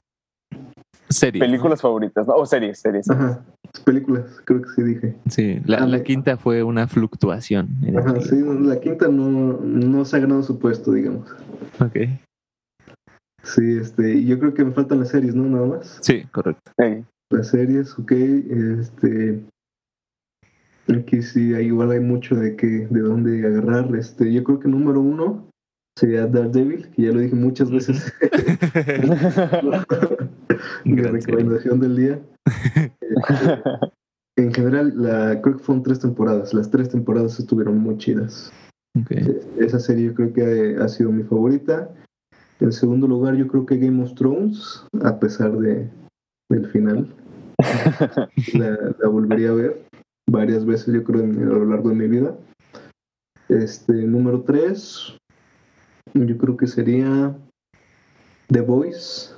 Serie. 1.09 1.39
películas 1.39 1.81
favoritas, 1.81 2.27
¿no? 2.27 2.35
O 2.35 2.45
series, 2.45 2.79
series. 2.79 3.09
Ajá, 3.09 3.43
películas, 3.85 4.41
creo 4.45 4.61
que 4.61 4.69
sí 4.69 4.83
dije. 4.83 5.15
Sí, 5.29 5.61
la, 5.65 5.77
Ah, 5.77 5.85
la 5.85 5.97
me- 5.97 6.03
quinta 6.03 6.37
fue 6.37 6.63
una 6.63 6.87
fluctuación. 6.87 7.69
Ajá, 7.97 8.19
sí, 8.21 8.41
la 8.41 8.79
quinta 8.79 9.07
no, 9.09 9.59
no 9.61 10.05
se 10.05 10.15
ha 10.17 10.19
ganado 10.19 10.41
su 10.43 10.57
puesto, 10.59 10.91
digamos. 10.93 11.29
Ok. 11.79 11.97
Sí, 13.43 13.77
este, 13.77 14.23
yo 14.23 14.39
creo 14.39 14.54
que 14.54 14.63
me 14.63 14.71
faltan 14.71 14.99
las 14.99 15.10
series, 15.10 15.36
¿no? 15.36 15.45
Nada 15.45 15.65
más. 15.65 15.99
Sí, 16.01 16.23
correcto. 16.32 16.71
Las 17.30 17.49
series, 17.49 17.97
ok, 17.97 18.12
este... 18.12 19.43
Aquí 20.88 21.21
sí, 21.21 21.54
ahí 21.54 21.67
igual 21.67 21.91
hay 21.91 21.99
mucho 21.99 22.36
de 22.36 22.56
que, 22.56 22.88
de 22.89 22.99
dónde 22.99 23.45
agarrar. 23.45 23.95
Este, 23.95 24.32
yo 24.34 24.43
creo 24.43 24.60
que 24.60 24.67
número 24.67 24.99
uno 24.99 25.47
sería 25.97 26.27
Daredevil, 26.27 26.89
que 26.89 27.04
ya 27.04 27.12
lo 27.12 27.19
dije 27.19 27.36
muchas 27.36 27.71
veces. 27.71 28.13
Mi 30.84 31.01
recomendación 31.01 31.80
del 31.80 31.95
día. 31.95 32.19
Este, 32.75 32.91
en 34.38 34.54
general, 34.54 34.93
la, 34.95 35.41
creo 35.41 35.58
que 35.58 35.63
fueron 35.63 35.84
tres 35.84 35.99
temporadas. 35.99 36.54
Las 36.54 36.69
tres 36.69 36.89
temporadas 36.89 37.39
estuvieron 37.39 37.77
muy 37.77 37.97
chidas. 37.97 38.51
Ok. 38.99 39.12
Esa 39.58 39.80
serie 39.80 40.08
yo 40.08 40.15
creo 40.15 40.34
que 40.34 40.77
ha 40.82 40.88
sido 40.88 41.12
mi 41.12 41.23
favorita. 41.23 41.89
En 42.62 42.71
segundo 42.71 43.08
lugar, 43.08 43.36
yo 43.36 43.47
creo 43.47 43.65
que 43.65 43.78
Game 43.78 44.02
of 44.04 44.13
Thrones, 44.15 44.86
a 45.04 45.19
pesar 45.19 45.52
de, 45.58 45.89
del 46.50 46.67
final. 46.67 47.08
la, 48.54 48.78
la 49.00 49.08
volvería 49.10 49.50
a 49.50 49.54
ver 49.54 49.82
varias 50.30 50.65
veces, 50.65 50.93
yo 50.93 51.04
creo, 51.04 51.21
en- 51.24 51.41
a 51.41 51.45
lo 51.45 51.65
largo 51.65 51.89
de 51.89 51.95
mi 51.95 52.08
vida. 52.08 52.36
Este, 53.50 53.93
número 53.93 54.41
tres, 54.41 55.17
yo 56.13 56.38
creo 56.38 56.56
que 56.56 56.67
sería 56.67 57.36
The 58.47 58.62
Voice. 58.62 59.32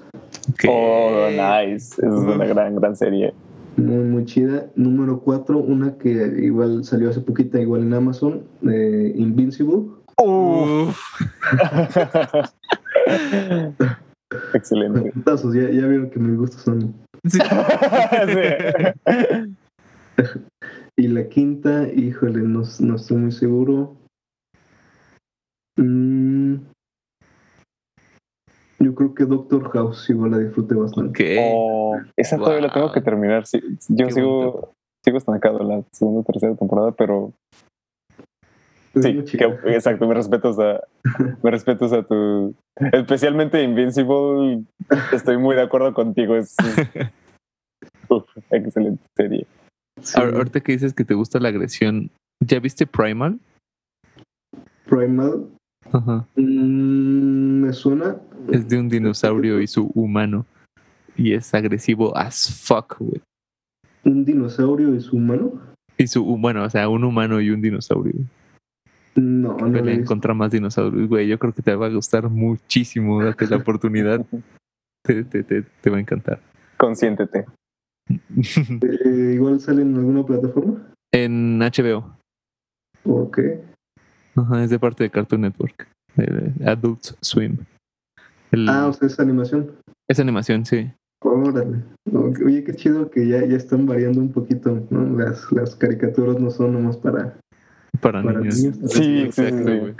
Oh, 0.67 1.27
nice. 1.29 1.95
Es 1.95 2.03
una 2.11 2.45
gran, 2.45 2.75
gran 2.75 2.95
serie. 2.95 3.33
muy, 3.77 4.03
muy 4.03 4.25
chida. 4.25 4.67
Número 4.75 5.19
cuatro, 5.21 5.57
una 5.59 5.97
que 5.97 6.11
igual 6.43 6.83
salió 6.83 7.09
hace 7.09 7.21
poquita, 7.21 7.59
igual 7.59 7.83
en 7.83 7.93
Amazon, 7.93 8.43
eh, 8.69 9.13
Invincible. 9.15 9.83
Uf. 10.21 10.95
Excelente. 14.53 15.13
Ya, 15.15 15.69
ya 15.69 15.87
vieron 15.87 16.09
que 16.09 16.19
mis 16.19 16.37
gustos 16.37 16.61
son. 16.61 16.93
Sí. 17.25 17.39
Sí. 17.39 17.43
Y 20.95 21.07
la 21.07 21.27
quinta, 21.27 21.87
híjole, 21.91 22.41
no, 22.41 22.61
no 22.79 22.95
estoy 22.95 23.17
muy 23.17 23.31
seguro. 23.31 23.95
Mm, 25.75 26.57
yo 28.79 28.93
creo 28.93 29.15
que 29.15 29.25
Doctor 29.25 29.71
House 29.71 30.07
igual 30.09 30.31
la 30.31 30.37
disfruté 30.37 30.75
bastante. 30.75 31.09
Ok. 31.09 31.55
Oh, 31.55 31.97
esa 32.15 32.37
todavía 32.37 32.67
la 32.67 32.73
tengo 32.73 32.91
que 32.91 33.01
terminar. 33.01 33.47
Sí, 33.47 33.59
yo 33.89 34.07
Qué 34.07 34.13
sigo, 34.13 34.73
sigo 35.03 35.17
estancado 35.17 35.59
la 35.63 35.83
segunda 35.91 36.21
o 36.21 36.23
tercera 36.23 36.55
temporada, 36.55 36.91
pero 36.91 37.33
sí, 38.93 39.23
que- 39.37 39.57
exacto, 39.65 40.07
me 40.07 40.13
respetos 40.13 40.57
a, 40.59 40.81
me 41.43 41.51
respetos 41.51 41.91
a 41.93 42.03
tu, 42.03 42.53
especialmente 42.91 43.61
Invincible, 43.63 44.63
estoy 45.11 45.37
muy 45.37 45.55
de 45.55 45.61
acuerdo 45.63 45.93
contigo, 45.93 46.35
es, 46.35 46.55
uf, 48.09 48.23
excelente 48.51 49.03
serie. 49.15 49.47
Sí, 50.01 50.13
Ahor- 50.19 50.35
Ahorita 50.35 50.59
que 50.59 50.71
dices 50.73 50.93
que 50.93 51.05
te 51.05 51.13
gusta 51.13 51.39
la 51.39 51.49
agresión, 51.49 52.09
¿ya 52.41 52.59
viste 52.59 52.85
Primal? 52.87 53.39
Primal, 54.85 55.47
Ajá. 55.91 56.25
mm, 56.35 57.61
me 57.63 57.73
suena. 57.73 58.17
Es 58.51 58.67
de 58.67 58.79
un 58.79 58.89
dinosaurio 58.89 59.61
y 59.61 59.67
su 59.67 59.91
humano. 59.95 60.45
Y 61.15 61.33
es 61.33 61.53
agresivo 61.53 62.15
as 62.17 62.49
fuck, 62.65 62.97
güey. 62.99 63.21
Un 64.03 64.25
dinosaurio 64.25 64.93
es 64.95 65.13
humano. 65.13 65.61
Y 65.97 66.07
su, 66.07 66.25
bueno, 66.25 66.63
o 66.63 66.69
sea, 66.69 66.89
un 66.89 67.03
humano 67.03 67.39
y 67.39 67.51
un 67.51 67.61
dinosaurio. 67.61 68.13
No, 69.15 69.57
no 69.57 69.71
Pelean 69.71 69.97
visto. 69.99 70.05
contra 70.07 70.33
más 70.33 70.51
dinosaurios, 70.51 71.07
güey. 71.07 71.27
Yo 71.27 71.37
creo 71.37 71.53
que 71.53 71.61
te 71.61 71.75
va 71.75 71.85
a 71.87 71.89
gustar 71.89 72.29
muchísimo. 72.29 73.23
Date 73.23 73.47
la 73.47 73.57
oportunidad. 73.57 74.25
Te, 75.05 75.25
te, 75.25 75.43
te, 75.43 75.63
te 75.81 75.89
va 75.89 75.97
a 75.97 75.99
encantar. 75.99 76.39
Consiéntete. 76.77 77.45
Eh, 78.81 79.31
igual 79.35 79.59
sale 79.59 79.81
en 79.81 79.95
alguna 79.95 80.25
plataforma. 80.25 80.91
en 81.13 81.59
HBO. 81.59 82.17
Ok. 83.05 83.39
Ajá, 84.35 84.63
es 84.63 84.69
de 84.69 84.79
parte 84.79 85.03
de 85.03 85.09
Cartoon 85.09 85.41
Network. 85.41 85.87
de 86.15 86.51
Adult 86.65 87.01
Swim. 87.21 87.57
El- 88.51 88.67
Ah, 88.69 88.87
o 88.87 88.93
sea, 88.93 89.07
es 89.07 89.19
animación. 89.19 89.71
es 90.09 90.19
animación, 90.19 90.65
sí. 90.65 90.91
Órale. 91.21 91.83
Oye, 92.45 92.63
qué 92.63 92.73
chido 92.73 93.09
que 93.09 93.27
ya, 93.27 93.45
ya 93.45 93.55
están 93.57 93.85
variando 93.85 94.19
un 94.21 94.31
poquito, 94.31 94.85
¿no? 94.89 95.17
Las, 95.17 95.51
las 95.51 95.75
caricaturas 95.75 96.39
no 96.39 96.49
son 96.51 96.73
nomás 96.73 96.97
para... 96.97 97.37
Para, 98.01 98.21
Para 98.23 98.39
niños. 98.39 98.57
niños. 98.59 98.77
Sí, 98.91 99.03
sí, 99.03 99.19
Exacto, 99.23 99.57
sí. 99.57 99.79
güey. 99.79 99.93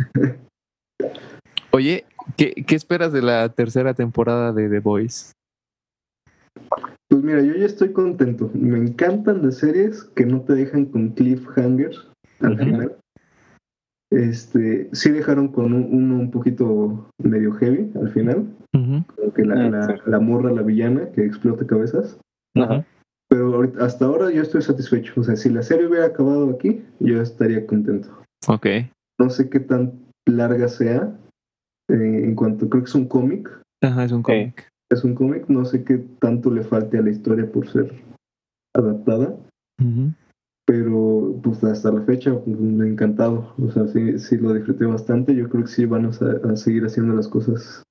Oye, 1.72 2.06
¿qué, 2.38 2.54
¿qué 2.68 2.76
esperas 2.76 3.12
de 3.14 3.22
la 3.22 3.50
tercera 3.50 3.94
temporada 3.94 4.52
de 4.54 4.70
The 4.70 4.80
Voice? 4.80 5.32
Pues 7.10 7.24
mira, 7.24 7.42
yo 7.42 7.56
ya 7.56 7.66
estoy 7.66 7.92
contento. 7.94 8.50
Me 8.54 8.78
encantan 8.78 9.44
las 9.46 9.58
series 9.58 10.04
que 10.16 10.26
no 10.26 10.42
te 10.42 10.54
dejan 10.54 10.86
con 10.86 11.10
cliffhangers 11.10 12.08
al 12.42 12.54
Ujú. 12.54 12.64
final. 12.64 12.96
Este, 14.12 14.90
sí 14.94 15.10
dejaron 15.10 15.48
con 15.48 15.74
un- 15.74 15.90
uno 15.92 16.16
un 16.20 16.30
poquito 16.30 17.10
medio 17.18 17.52
heavy 17.54 17.92
al 18.00 18.12
final, 18.12 18.46
como 18.72 19.34
que 19.34 19.44
la, 19.44 19.56
la, 19.56 20.00
la 20.06 20.20
morra, 20.20 20.52
la 20.52 20.62
villana 20.62 21.10
que 21.12 21.26
explota 21.26 21.66
cabezas. 21.66 22.20
Ajá. 22.56 22.86
Pero 23.34 23.56
ahorita- 23.56 23.84
hasta 23.84 24.06
ahora 24.06 24.30
yo 24.30 24.44
estoy 24.44 24.62
satisfecho. 24.62 25.20
O 25.20 25.24
sea, 25.24 25.36
si 25.36 25.50
la 25.50 25.64
serie 25.64 25.88
hubiera 25.88 26.06
acabado 26.06 26.52
aquí, 26.52 26.86
yo 27.00 27.20
estaría 27.20 27.66
contento. 27.66 28.08
Ok. 28.48 28.68
No 29.20 29.28
sé 29.32 29.50
qué 29.50 29.60
tan 29.60 29.94
larga 30.28 30.68
sea. 30.68 31.18
eh, 31.90 32.24
en 32.24 32.36
cuanto, 32.36 32.70
creo 32.70 32.84
que 32.84 32.90
es 32.90 32.96
un 32.96 33.08
cómic. 33.08 33.50
Ajá, 33.82 34.06
es 34.06 34.12
un 34.12 34.22
cómic. 34.22 34.70
Es 34.92 35.04
un 35.04 35.16
cómic. 35.16 35.50
No 35.50 35.66
sé 35.66 35.84
qué 35.84 35.98
tanto 36.20 36.52
le 36.52 36.64
falte 36.64 37.00
a 37.00 37.02
la 37.02 37.10
historia 37.10 37.52
por 37.52 37.68
ser 37.68 37.92
adaptada. 38.76 39.36
Pero 40.66 41.40
pues 41.44 41.64
hasta 41.64 41.92
la 41.92 42.02
fecha, 42.04 42.40
pues, 42.40 42.58
me 42.60 42.86
ha 42.86 42.88
encantado. 42.88 43.54
O 43.62 43.70
sea, 43.72 43.88
sí, 43.88 44.18
sí 44.20 44.38
lo 44.38 44.54
disfruté 44.54 44.86
bastante. 44.86 45.36
Yo 45.36 45.50
creo 45.50 45.64
que 45.64 45.72
sí 45.72 45.86
van 45.86 46.06
a 46.06 46.56
seguir 46.56 46.86
haciendo 46.86 47.16
las 47.16 47.28
cosas 47.28 47.84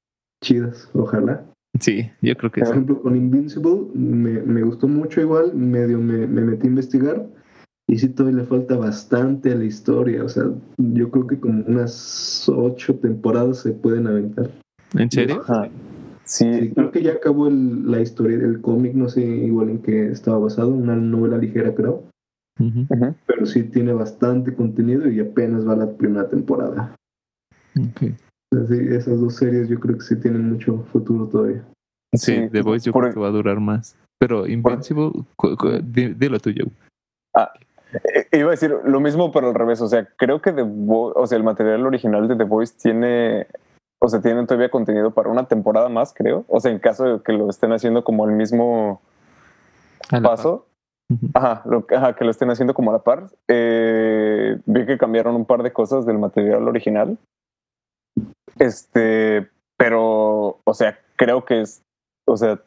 chidas. 0.43 0.89
Ojalá. 0.95 1.45
Sí, 1.81 2.11
yo 2.21 2.37
creo 2.37 2.53
que 2.53 2.61
Por 2.61 2.69
sí. 2.69 2.73
ejemplo, 2.75 3.01
con 3.03 3.17
Invincible 3.17 3.87
me, 3.95 4.41
me 4.43 4.63
gustó 4.63 4.87
mucho 4.89 5.21
igual, 5.21 5.55
medio 5.55 5.99
me, 5.99 6.27
me 6.27 6.43
metí 6.43 6.67
a 6.67 6.71
investigar 6.71 7.27
y 7.89 7.99
sí 7.99 8.09
todavía 8.09 8.41
le 8.41 8.47
falta 8.47 8.77
bastante 8.77 9.53
a 9.53 9.55
la 9.57 9.65
historia, 9.65 10.23
o 10.25 10.29
sea, 10.29 10.45
yo 10.79 11.11
creo 11.11 11.27
que 11.27 11.41
como 11.41 11.65
unas 11.65 12.49
ocho 12.49 12.95
temporadas 12.97 13.59
se 13.61 13.73
pueden 13.73 14.07
aventar. 14.07 14.51
¿En 14.95 15.11
serio? 15.11 15.41
Ajá. 15.43 15.69
Sí, 16.25 16.45
Sí, 16.53 16.71
creo 16.71 16.91
que 16.93 17.03
ya 17.03 17.13
acabó 17.13 17.49
el- 17.49 17.91
la 17.91 18.01
historia 18.01 18.39
del 18.39 18.61
cómic, 18.61 18.95
no 18.95 19.09
sé 19.09 19.23
igual 19.23 19.71
en 19.71 19.79
qué 19.83 20.09
estaba 20.11 20.39
basado, 20.39 20.69
una 20.69 20.95
novela 20.95 21.37
ligera 21.39 21.75
creo, 21.75 22.05
pero 23.27 23.45
sí 23.47 23.65
tiene 23.65 23.93
bastante 23.93 24.55
contenido 24.55 25.11
y 25.11 25.19
apenas 25.21 25.67
va 25.67 25.75
la 25.77 25.91
primera 25.97 26.29
temporada. 26.29 26.95
Ok. 27.79 28.13
Sí, 28.69 28.77
esas 28.91 29.19
dos 29.19 29.37
series 29.37 29.69
yo 29.69 29.81
creo 29.81 29.97
que 29.97 30.03
sí 30.05 30.15
tienen 30.17 30.53
mucho 30.53 30.85
futuro 30.93 31.27
todavía. 31.27 31.63
Sí, 32.15 32.35
Sí, 32.37 32.49
The 32.51 32.61
Voice 32.61 32.85
yo 32.87 32.93
por- 32.93 33.05
creo 33.05 33.15
que 33.15 33.21
va 33.21 33.29
a 33.29 33.33
durar 33.33 33.61
más. 33.61 33.97
Pero 34.19 34.47
Invincible, 34.47 35.11
dilo 35.83 36.39
tú, 36.39 36.51
Joe. 36.57 36.71
Eh, 38.31 38.39
Iba 38.39 38.49
a 38.49 38.51
decir 38.53 38.75
lo 38.85 39.01
mismo, 39.01 39.33
pero 39.33 39.49
al 39.49 39.55
revés. 39.55 39.81
O 39.81 39.89
sea, 39.89 40.07
creo 40.17 40.41
que 40.41 40.53
The 40.53 40.63
Vo- 40.65 41.13
o 41.15 41.27
sea, 41.27 41.37
el 41.39 41.45
material 41.45 41.85
original 41.87 42.29
de 42.29 42.37
The 42.37 42.45
Voice 42.45 42.75
tiene, 42.81 43.47
o 44.01 44.09
sea, 44.09 44.21
tienen 44.21 44.47
todavía 44.47 44.71
contenido 44.71 45.11
para 45.13 45.31
una 45.31 45.47
temporada 45.49 45.89
más, 45.89 46.13
creo. 46.15 46.45
O 46.49 46.61
sea, 46.61 46.71
en 46.71 46.79
caso 46.79 47.05
de 47.05 47.23
que 47.23 47.33
lo 47.33 47.49
estén 47.51 47.73
haciendo 47.73 48.05
como 48.05 48.27
el 48.29 48.33
mismo 48.37 49.01
paso. 50.23 50.67
Ajá, 51.35 51.63
lo, 51.67 51.85
ajá, 51.95 52.15
que 52.15 52.25
lo 52.25 52.31
estén 52.31 52.51
haciendo 52.51 52.73
como 52.75 52.91
a 52.91 52.95
la 52.95 53.03
par. 53.03 53.27
Eh, 53.49 54.59
vi 54.67 54.87
que 54.87 54.97
cambiaron 54.99 55.35
un 55.37 55.45
par 55.45 55.63
de 55.63 55.73
cosas 55.73 56.07
del 56.07 56.19
material 56.19 56.67
original. 56.69 57.19
Este, 58.63 59.49
pero, 59.77 60.61
o 60.63 60.75
sea, 60.75 60.97
creo 61.17 61.45
que 61.45 61.63
es, 61.63 61.83
o 62.29 62.37
sea, 62.37 62.61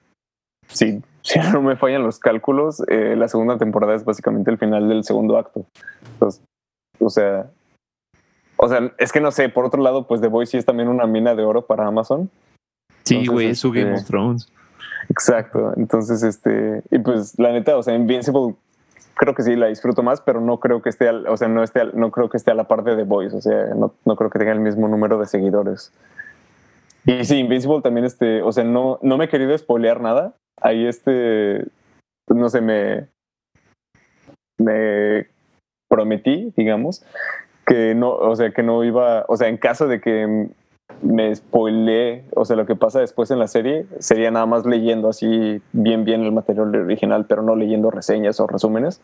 sí, 0.67 1.01
si 1.21 1.39
no 1.39 1.61
me 1.61 1.77
fallan 1.77 2.03
los 2.03 2.19
cálculos, 2.19 2.83
eh, 2.89 3.15
la 3.15 3.29
segunda 3.29 3.57
temporada 3.57 3.95
es 3.95 4.03
básicamente 4.03 4.51
el 4.51 4.57
final 4.57 4.89
del 4.89 5.05
segundo 5.05 5.37
acto. 5.37 5.65
Entonces, 6.13 6.43
o 6.99 7.09
sea, 7.09 7.49
o 8.57 8.67
sea, 8.67 8.91
es 8.97 9.13
que 9.13 9.21
no 9.21 9.31
sé, 9.31 9.47
por 9.47 9.63
otro 9.63 9.81
lado, 9.81 10.05
pues 10.05 10.19
The 10.19 10.27
Voice 10.27 10.51
sí 10.51 10.57
es 10.57 10.65
también 10.65 10.89
una 10.89 11.07
mina 11.07 11.33
de 11.33 11.43
oro 11.43 11.65
para 11.65 11.87
Amazon. 11.87 12.29
Sí, 13.03 13.25
güey, 13.27 13.51
es 13.51 13.59
su 13.59 13.71
Game 13.71 13.91
este, 13.91 14.01
of 14.01 14.07
Thrones. 14.07 14.51
Exacto. 15.09 15.73
Entonces, 15.77 16.23
este, 16.23 16.83
y 16.91 16.99
pues 16.99 17.39
la 17.39 17.53
neta, 17.53 17.77
o 17.77 17.83
sea, 17.83 17.95
Invincible 17.95 18.55
creo 19.15 19.33
que 19.33 19.43
sí 19.43 19.55
la 19.55 19.67
disfruto 19.67 20.03
más, 20.03 20.21
pero 20.21 20.41
no 20.41 20.59
creo 20.59 20.81
que 20.81 20.89
esté, 20.89 21.07
al- 21.07 21.27
o 21.27 21.35
sea, 21.37 21.47
no 21.47 21.63
esté, 21.63 21.81
al- 21.81 21.97
no 21.97 22.11
creo 22.11 22.29
que 22.29 22.37
esté 22.37 22.51
a 22.51 22.55
la 22.55 22.65
par 22.65 22.83
de 22.83 22.95
The 22.95 23.03
Voice, 23.03 23.35
o 23.35 23.41
sea, 23.41 23.67
no, 23.75 23.93
no 24.05 24.15
creo 24.15 24.29
que 24.29 24.39
tenga 24.39 24.51
el 24.51 24.59
mismo 24.59 24.87
número 24.87 25.17
de 25.19 25.25
seguidores. 25.25 25.91
Y 27.05 27.23
sí, 27.25 27.37
Invincible 27.39 27.81
también, 27.81 28.05
este, 28.05 28.41
o 28.41 28.51
sea, 28.51 28.63
no, 28.63 28.99
no 29.01 29.17
me 29.17 29.25
he 29.25 29.29
querido 29.29 29.57
spoilear 29.57 30.01
nada. 30.01 30.33
Ahí, 30.61 30.87
este, 30.87 31.65
no 32.27 32.49
sé, 32.49 32.61
me, 32.61 33.07
me 34.57 35.27
prometí, 35.87 36.51
digamos, 36.55 37.05
que 37.65 37.93
no, 37.95 38.11
o 38.11 38.35
sea, 38.35 38.51
que 38.51 38.63
no 38.63 38.83
iba, 38.83 39.25
o 39.27 39.37
sea, 39.37 39.47
en 39.47 39.57
caso 39.57 39.87
de 39.87 40.01
que 40.01 40.49
me 41.01 41.33
spoileé, 41.35 42.25
o 42.35 42.45
sea, 42.45 42.55
lo 42.55 42.65
que 42.65 42.75
pasa 42.75 42.99
después 42.99 43.29
en 43.31 43.39
la 43.39 43.47
serie 43.47 43.85
sería 43.99 44.31
nada 44.31 44.45
más 44.45 44.65
leyendo 44.65 45.09
así 45.09 45.61
bien 45.73 46.03
bien 46.05 46.23
el 46.23 46.31
material 46.31 46.75
original, 46.75 47.25
pero 47.27 47.41
no 47.41 47.55
leyendo 47.55 47.91
reseñas 47.91 48.39
o 48.39 48.47
resúmenes. 48.47 49.01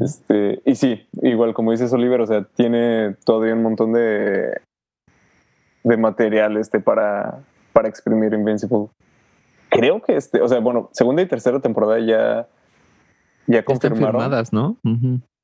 Este, 0.00 0.60
y 0.64 0.74
sí, 0.76 1.06
igual 1.22 1.54
como 1.54 1.72
dices 1.72 1.92
Oliver, 1.92 2.20
o 2.20 2.26
sea, 2.26 2.44
tiene 2.54 3.16
todavía 3.24 3.54
un 3.54 3.62
montón 3.62 3.92
de, 3.92 4.60
de 5.84 5.96
material 5.96 6.56
este 6.56 6.80
para, 6.80 7.40
para 7.72 7.88
exprimir 7.88 8.32
Invincible. 8.32 8.88
Creo 9.70 10.02
que 10.02 10.16
este, 10.16 10.40
o 10.40 10.48
sea, 10.48 10.60
bueno, 10.60 10.88
segunda 10.92 11.22
y 11.22 11.26
tercera 11.26 11.60
temporada 11.60 11.98
ya, 11.98 12.46
ya 13.46 13.58
Están 13.60 13.64
confirmaron. 13.64 14.20
firmadas, 14.20 14.52
¿no? 14.52 14.76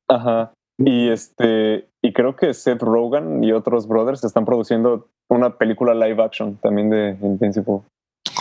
Ajá. 0.08 0.52
Y 0.78 1.08
este, 1.08 1.88
y 2.02 2.12
creo 2.12 2.36
que 2.36 2.54
Seth 2.54 2.82
Rogen 2.82 3.42
y 3.42 3.52
otros 3.52 3.88
brothers 3.88 4.22
están 4.22 4.44
produciendo 4.44 5.08
una 5.30 5.56
película 5.56 5.94
live 5.94 6.22
action 6.22 6.56
también 6.56 6.90
de 6.90 7.16
Invincible. 7.22 7.80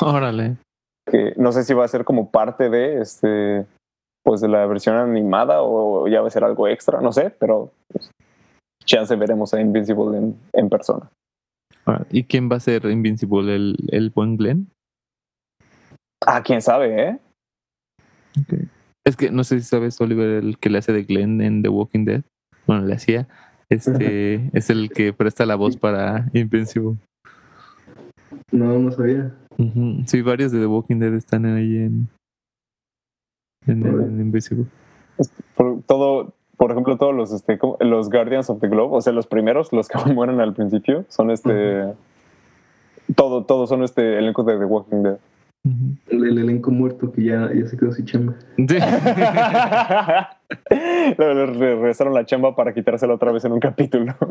Órale. 0.02 0.58
Que 1.10 1.34
no 1.38 1.52
sé 1.52 1.64
si 1.64 1.74
va 1.74 1.86
a 1.86 1.88
ser 1.90 2.04
como 2.04 2.32
parte 2.32 2.70
de 2.70 3.02
este, 3.02 3.66
pues 4.24 4.42
de 4.42 4.48
la 4.48 4.66
versión 4.66 4.96
animada 4.96 5.62
o 5.62 6.08
ya 6.08 6.22
va 6.22 6.28
a 6.28 6.32
ser 6.32 6.44
algo 6.44 6.68
extra, 6.68 7.02
no 7.02 7.12
sé, 7.12 7.30
pero 7.30 7.72
pues, 7.88 8.12
chance 8.86 9.16
veremos 9.16 9.54
a 9.54 9.62
Invincible 9.62 10.18
en, 10.18 10.40
en 10.54 10.70
persona. 10.70 11.10
Órale. 11.86 12.06
¿Y 12.12 12.24
quién 12.24 12.50
va 12.52 12.58
a 12.58 12.62
ser 12.62 12.86
Invincible? 12.86 13.56
¿El, 13.56 13.78
el 13.92 14.10
buen 14.10 14.38
Glenn? 14.38 14.70
Ah, 16.26 16.42
quién 16.44 16.62
sabe, 16.62 17.10
¿eh? 17.10 17.20
Ok. 18.42 18.60
Es 19.06 19.16
que 19.16 19.32
no 19.32 19.46
sé 19.46 19.60
si 19.60 19.66
sabes, 19.66 20.02
Oliver, 20.02 20.44
el 20.44 20.58
que 20.58 20.70
le 20.70 20.80
hace 20.80 20.92
de 20.92 21.04
Glenn 21.04 21.40
en 21.42 21.62
The 21.62 21.70
Walking 21.70 22.04
Dead. 22.04 22.24
Bueno, 22.66 22.86
le 22.86 22.96
hacía. 22.96 23.28
Este 23.70 24.50
es 24.58 24.70
el 24.70 24.90
que 24.90 25.14
presta 25.14 25.46
la 25.46 25.56
voz 25.56 25.76
para 25.78 26.30
Invincible. 26.34 26.98
No, 28.52 28.80
no 28.80 28.92
sabía. 28.92 29.34
Ujú. 29.58 30.04
Sí, 30.06 30.22
varios 30.22 30.52
de 30.52 30.60
The 30.60 30.68
Walking 30.68 31.00
Dead 31.00 31.14
están 31.14 31.46
ahí 31.46 31.78
en, 31.78 32.08
en, 33.66 33.86
en 33.86 34.22
Invincible. 34.22 34.66
Por, 35.56 35.82
todo, 35.84 36.34
por 36.56 36.72
ejemplo, 36.72 36.98
todos 36.98 37.16
los, 37.16 37.32
este, 37.32 37.60
los 37.82 38.10
Guardians 38.10 38.50
of 38.50 38.62
the 38.62 38.68
Globe, 38.68 38.96
o 38.96 39.02
sea, 39.02 39.14
los 39.14 39.28
primeros, 39.28 39.74
los 39.74 39.88
que 39.88 39.98
mueren 40.14 40.40
al 40.40 40.54
principio, 40.54 41.06
son 41.10 41.32
este. 41.32 41.94
Todo, 43.16 43.46
todos 43.46 43.70
son 43.70 43.84
este 43.84 44.18
elenco 44.18 44.44
de 44.44 44.58
The 44.58 44.66
Walking 44.66 45.04
Dead. 45.04 45.18
El, 46.08 46.26
el 46.26 46.38
elenco 46.38 46.72
muerto 46.72 47.12
que 47.12 47.24
ya, 47.24 47.52
ya 47.54 47.68
se 47.68 47.78
quedó 47.78 47.92
sin 47.92 48.06
chamba. 48.06 48.36
Le 51.18 51.36
le 51.36 51.46
regresaron 51.46 52.14
la 52.14 52.26
chamba 52.26 52.56
para 52.56 52.74
quitársela 52.74 53.14
otra 53.14 53.32
vez 53.32 53.44
en 53.46 53.52
un 53.54 53.60
capítulo. 53.60 54.16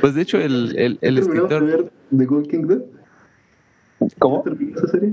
Pues 0.00 0.16
de 0.16 0.22
hecho, 0.22 0.38
el, 0.38 0.76
el, 0.76 0.98
el 1.00 1.14
¿Terminamos 1.20 1.48
de 1.48 1.56
escritor, 1.56 1.64
ver 1.64 1.92
The 2.10 2.58
Dead? 2.66 2.82
¿Cómo? 4.18 4.38
¿Ya 4.38 4.42
terminó 4.50 4.76
esa 4.76 4.88
serie? 4.88 5.12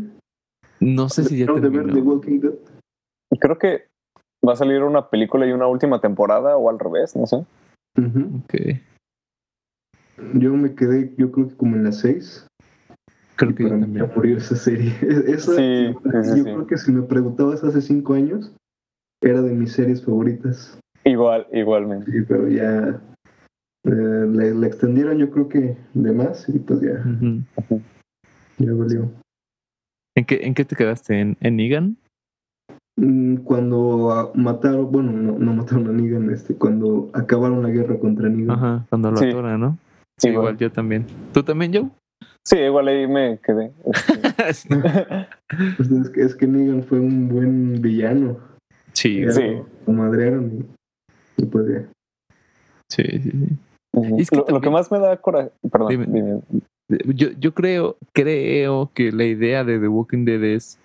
no 0.79 1.09
sé 1.09 1.23
si 1.25 1.37
ya 1.37 1.45
¿Terminamos 1.45 1.61
de 1.71 1.77
ver 1.77 1.87
The 1.87 1.93
terminó. 1.93 2.13
Walking 2.15 2.39
Dead? 2.39 2.53
Creo 3.39 3.59
que 3.59 3.87
va 4.45 4.53
a 4.53 4.55
salir 4.55 4.81
una 4.81 5.07
película 5.09 5.45
y 5.45 5.51
una 5.51 5.67
última 5.67 6.01
temporada 6.01 6.57
o 6.57 6.67
al 6.71 6.79
revés, 6.79 7.15
no 7.15 7.27
sé. 7.27 7.45
Ujú. 7.97 8.41
Ok. 8.43 8.55
Yo 10.33 10.53
me 10.55 10.73
quedé, 10.73 11.13
yo 11.17 11.31
creo 11.31 11.49
que 11.49 11.55
como 11.55 11.75
en 11.75 11.83
las 11.83 11.99
6. 11.99 12.47
Creo 13.39 13.55
que 13.55 13.63
para 13.63 13.79
también. 13.79 14.11
morir 14.15 14.37
esa 14.37 14.55
serie. 14.55 14.93
Esa, 15.27 15.53
Sí, 15.55 15.93
sí, 15.93 16.29
yo 16.29 16.35
sí. 16.35 16.43
creo 16.43 16.67
que 16.67 16.77
si 16.77 16.91
me 16.91 17.01
preguntabas 17.03 17.63
hace 17.63 17.81
5 17.81 18.13
años, 18.13 18.53
era 19.23 19.41
de 19.41 19.53
mis 19.53 19.71
series 19.71 20.03
favoritas. 20.03 20.77
Igual, 21.05 21.47
igualmente. 21.53 22.11
Sí, 22.11 22.17
pero 22.27 22.49
ya 22.49 23.01
eh, 23.85 23.89
le, 24.29 24.53
le 24.53 24.67
extendieron 24.67 25.17
yo 25.17 25.29
creo 25.31 25.47
que 25.47 25.77
de 25.93 26.11
más 26.11 26.47
y 26.49 26.59
pues 26.59 26.81
ya, 26.81 27.01
ya 28.57 28.73
valió. 28.73 29.09
¿En 30.17 30.25
qué, 30.25 30.41
¿En 30.43 30.53
qué 30.53 30.65
te 30.65 30.75
quedaste? 30.75 31.19
¿En, 31.19 31.37
en 31.39 31.55
Negan? 31.55 31.97
Mm, 32.97 33.37
Cuando 33.37 34.11
ah, 34.11 34.31
mataron, 34.35 34.91
bueno, 34.91 35.13
no, 35.13 35.39
no 35.39 35.53
mataron 35.53 35.87
a 35.87 35.91
Negan, 35.93 36.29
este, 36.29 36.55
cuando 36.55 37.09
acabaron 37.13 37.63
la 37.63 37.69
guerra 37.69 37.97
contra 37.99 38.27
Negan. 38.27 38.51
Ajá, 38.51 38.85
cuando 38.89 39.11
lo 39.11 39.17
Sí. 39.17 39.31
¿no? 39.33 39.77
Sí, 40.17 40.27
Igual. 40.27 40.43
igual 40.43 40.57
yo 40.57 40.71
también. 40.73 41.05
¿Tú 41.33 41.41
también, 41.43 41.73
Joe? 41.73 41.89
Sí, 42.45 42.57
igual 42.57 42.87
ahí 42.87 43.07
me 43.07 43.39
quedé. 43.43 43.71
Pues 45.77 45.89
es, 45.91 46.09
que, 46.11 46.21
es 46.21 46.35
que 46.35 46.45
Negan 46.47 46.83
fue 46.83 46.99
un 46.99 47.27
buen 47.27 47.81
villano. 47.81 48.37
sí, 48.93 49.21
Ya 49.21 49.31
Sí. 49.31 49.41
Lo, 49.41 49.67
lo 49.87 49.93
madrearon 49.93 50.51
y, 51.37 51.41
y 51.41 51.45
pues 51.45 51.65
ya. 51.67 51.85
sí, 52.89 53.03
sí, 53.03 53.31
sí. 53.31 53.57
Es 54.19 54.29
que 54.29 54.35
lo, 54.37 54.45
lo 54.47 54.61
que 54.61 54.69
más 54.69 54.91
me 54.91 54.99
da 54.99 55.17
coraje. 55.17 55.49
Perdón, 55.71 55.89
Dime. 55.89 56.05
dime. 56.07 56.41
Yo, 57.15 57.29
yo 57.39 57.53
creo, 57.53 57.97
creo 58.13 58.91
que 58.93 59.11
la 59.11 59.25
idea 59.25 59.63
de 59.63 59.79
The 59.79 59.87
Walking 59.87 60.25
Dead 60.25 60.43
es 60.43 60.79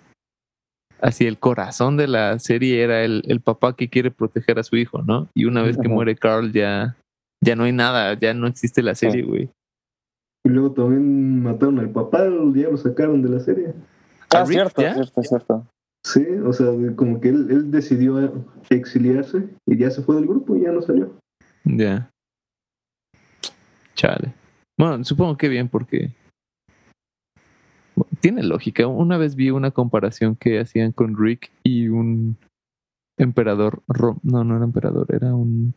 así 1.00 1.26
el 1.26 1.38
corazón 1.38 1.96
de 1.96 2.08
la 2.08 2.38
serie 2.38 2.82
era 2.82 3.04
el, 3.04 3.22
el 3.26 3.40
papá 3.40 3.76
que 3.76 3.88
quiere 3.88 4.10
proteger 4.10 4.58
a 4.58 4.62
su 4.62 4.76
hijo, 4.76 5.02
¿no? 5.02 5.28
Y 5.34 5.44
una 5.44 5.62
vez 5.62 5.76
que 5.76 5.88
muere 5.88 6.16
Carl 6.16 6.52
ya, 6.52 6.96
ya 7.42 7.56
no 7.56 7.64
hay 7.64 7.72
nada, 7.72 8.18
ya 8.18 8.32
no 8.34 8.46
existe 8.46 8.82
la 8.82 8.94
serie, 8.94 9.22
güey. 9.22 9.50
Y 10.44 10.50
luego 10.50 10.72
también 10.72 11.42
mataron 11.42 11.78
al 11.78 11.90
papá, 11.90 12.24
ya 12.54 12.68
lo 12.68 12.76
sacaron 12.76 13.22
de 13.22 13.28
la 13.30 13.40
serie. 13.40 13.68
¿A 14.30 14.38
Ah, 14.40 14.44
Rick 14.44 14.52
cierto, 14.52 14.82
ya? 14.82 14.94
cierto, 14.94 15.22
cierto. 15.22 15.66
Sí, 16.06 16.26
o 16.44 16.52
sea, 16.52 16.66
como 16.96 17.18
que 17.20 17.30
él, 17.30 17.46
él 17.50 17.70
decidió 17.70 18.44
exiliarse 18.68 19.48
y 19.66 19.78
ya 19.78 19.90
se 19.90 20.02
fue 20.02 20.16
del 20.16 20.26
grupo 20.26 20.54
y 20.54 20.60
ya 20.62 20.72
no 20.72 20.82
salió. 20.82 21.12
Ya. 21.64 22.10
Chale. 23.94 24.34
Bueno, 24.76 25.02
supongo 25.04 25.36
que 25.38 25.48
bien 25.48 25.68
porque 25.68 26.10
bueno, 27.94 28.10
tiene 28.20 28.42
lógica. 28.42 28.86
Una 28.86 29.16
vez 29.16 29.34
vi 29.36 29.50
una 29.50 29.70
comparación 29.70 30.36
que 30.36 30.60
hacían 30.60 30.92
con 30.92 31.16
Rick 31.16 31.50
y 31.62 31.88
un 31.88 32.36
emperador 33.16 33.82
ro- 33.88 34.18
no, 34.22 34.44
no 34.44 34.56
era 34.56 34.64
emperador, 34.64 35.06
era 35.08 35.34
un 35.34 35.72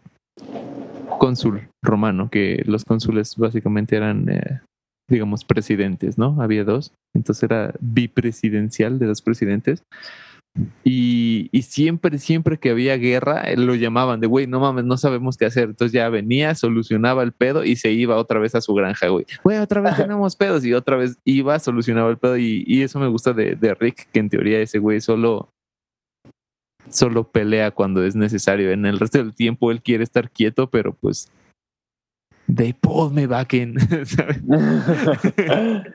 cónsul 1.18 1.70
romano, 1.84 2.30
que 2.30 2.64
los 2.66 2.84
cónsules 2.86 3.36
básicamente 3.38 3.96
eran 3.96 4.30
eh, 4.30 4.62
digamos 5.10 5.46
presidentes, 5.46 6.18
¿no? 6.18 6.42
Había 6.42 6.64
dos, 6.64 6.94
entonces 7.16 7.44
era 7.44 7.74
bipresidencial 7.80 9.00
de 9.00 9.06
dos 9.08 9.22
presidentes. 9.22 9.84
Y, 10.84 11.50
y 11.52 11.62
siempre, 11.62 12.18
siempre 12.18 12.58
que 12.58 12.72
había 12.72 12.98
guerra, 12.98 13.44
eh, 13.44 13.58
lo 13.58 13.76
llamaban 13.76 14.20
de, 14.20 14.28
güey, 14.28 14.48
no 14.48 14.60
mames, 14.60 14.86
no 14.86 14.98
sabemos 14.98 15.38
qué 15.38 15.46
hacer. 15.46 15.66
Entonces 15.66 15.92
ya 15.92 16.10
venía, 16.10 16.56
solucionaba 16.56 17.22
el 17.24 17.32
pedo 17.32 17.64
y 17.64 17.76
se 17.76 17.92
iba 17.92 18.16
otra 18.16 18.40
vez 18.40 18.56
a 18.56 18.62
su 18.62 18.74
granja, 18.74 19.08
güey. 19.08 19.26
Güey, 19.44 19.60
otra 19.60 19.82
vez 19.82 19.96
tenemos 19.98 20.36
pedos 20.36 20.66
y 20.66 20.74
otra 20.74 20.98
vez 20.98 21.18
iba, 21.26 21.60
solucionaba 21.60 22.10
el 22.10 22.18
pedo. 22.18 22.38
Y, 22.38 22.64
y 22.66 22.82
eso 22.82 23.00
me 23.00 23.08
gusta 23.08 23.34
de, 23.34 23.56
de 23.56 23.76
Rick, 23.76 24.10
que 24.12 24.20
en 24.20 24.30
teoría 24.30 24.60
ese 24.60 24.80
güey 24.80 25.00
solo, 25.00 25.50
solo 26.90 27.32
pelea 27.32 27.72
cuando 27.72 28.04
es 28.04 28.16
necesario. 28.16 28.72
En 28.72 28.86
el 28.86 29.00
resto 29.00 29.18
del 29.18 29.34
tiempo 29.34 29.72
él 29.72 29.82
quiere 29.82 30.04
estar 30.04 30.30
quieto, 30.30 30.70
pero 30.70 30.94
pues... 30.94 31.32
They 32.54 32.74
pulled 32.74 33.14
me 33.14 33.28
back 33.28 33.54
in. 33.54 33.76
¿sabes? 34.06 34.42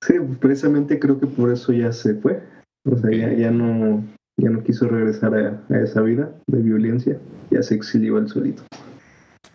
Sí, 0.00 0.14
precisamente 0.40 1.00
creo 1.00 1.18
que 1.18 1.26
por 1.26 1.52
eso 1.52 1.72
ya 1.72 1.90
se 1.92 2.14
fue. 2.14 2.40
O 2.84 2.96
sea, 2.96 3.10
ya, 3.10 3.32
ya 3.32 3.50
no 3.50 4.04
ya 4.40 4.50
no 4.50 4.62
quiso 4.62 4.86
regresar 4.88 5.34
a, 5.34 5.60
a 5.68 5.80
esa 5.80 6.00
vida 6.02 6.32
de 6.46 6.62
violencia. 6.62 7.18
Ya 7.50 7.62
se 7.62 7.74
exilió 7.74 8.18
él 8.18 8.28
solito. 8.28 8.62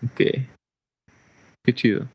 ok. 0.03 0.21
Qué 1.65 1.73
chido. 1.73 2.09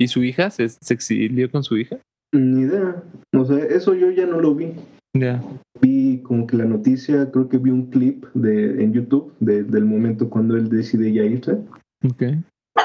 ¿Y 0.00 0.08
su 0.08 0.24
hija? 0.24 0.50
¿Se, 0.50 0.68
se 0.68 0.94
exilió 0.94 1.50
con 1.50 1.62
su 1.62 1.76
hija? 1.76 1.98
Ni 2.34 2.62
idea. 2.62 3.02
O 3.32 3.44
sea, 3.44 3.58
eso 3.58 3.94
yo 3.94 4.10
ya 4.10 4.26
no 4.26 4.40
lo 4.40 4.54
vi. 4.54 4.72
Ya. 5.16 5.42
Vi 5.80 5.97
como 6.28 6.46
que 6.46 6.56
la 6.56 6.64
noticia, 6.66 7.30
creo 7.32 7.48
que 7.48 7.58
vi 7.58 7.70
un 7.70 7.86
clip 7.90 8.24
de, 8.34 8.84
en 8.84 8.92
YouTube 8.92 9.34
de- 9.40 9.64
del 9.64 9.84
momento 9.84 10.30
cuando 10.30 10.56
él 10.56 10.68
decide 10.68 11.12
ya 11.12 11.24
irse. 11.24 11.58
Ok. 12.04 12.22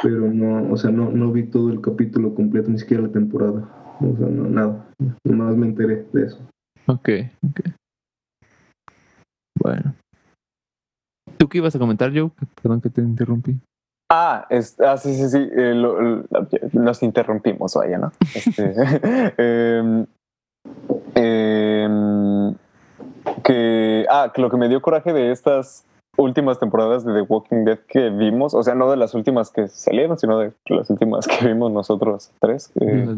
Pero 0.01 0.31
no, 0.33 0.71
o 0.73 0.77
sea, 0.77 0.89
no, 0.89 1.11
no 1.11 1.31
vi 1.31 1.43
todo 1.43 1.69
el 1.71 1.79
capítulo 1.81 2.33
completo, 2.33 2.71
ni 2.71 2.79
siquiera 2.79 3.03
la 3.03 3.11
temporada. 3.11 3.69
O 4.01 4.17
sea, 4.17 4.27
no, 4.27 4.49
nada. 4.49 4.89
Nomás 5.23 5.55
me 5.55 5.67
enteré 5.67 6.07
de 6.13 6.25
eso. 6.25 6.39
Ok, 6.87 7.09
ok. 7.49 7.59
Bueno. 9.61 9.93
¿Tú 11.37 11.47
qué 11.47 11.59
ibas 11.59 11.75
a 11.75 11.79
comentar, 11.79 12.11
Joe? 12.13 12.31
Perdón 12.61 12.81
que 12.81 12.89
te 12.89 13.01
interrumpí. 13.01 13.59
Ah, 14.11 14.45
es- 14.49 14.79
ah, 14.79 14.97
sí, 14.97 15.13
sí, 15.15 15.29
sí. 15.29 15.37
eh, 15.37 15.73
lo- 15.75 16.01
lo- 16.01 16.25
nos 16.73 17.01
interrumpimos, 17.03 17.73
vaya, 17.75 17.97
¿no? 17.97 18.11
Este, 18.35 18.73
em, 19.37 20.05
em, 21.15 22.53
que, 23.43 24.05
ah, 24.09 24.31
que 24.33 24.41
lo 24.41 24.49
que 24.49 24.57
me 24.57 24.69
dio 24.69 24.81
coraje 24.81 25.13
de 25.13 25.31
estas 25.31 25.85
últimas 26.17 26.59
temporadas 26.59 27.03
de 27.05 27.13
The 27.13 27.21
Walking 27.21 27.65
Dead 27.65 27.79
que 27.87 28.09
vimos, 28.09 28.53
o 28.53 28.61
sea, 28.63 28.75
no 28.75 28.89
de 28.91 28.97
las 28.97 29.15
últimas 29.15 29.49
que 29.49 29.67
salieron, 29.67 30.17
sino 30.19 30.37
de 30.37 30.53
las 30.67 30.89
últimas 30.89 31.27
que 31.27 31.47
vimos 31.47 31.71
nosotros 31.71 32.31
tres, 32.39 32.71
eh, 32.79 33.15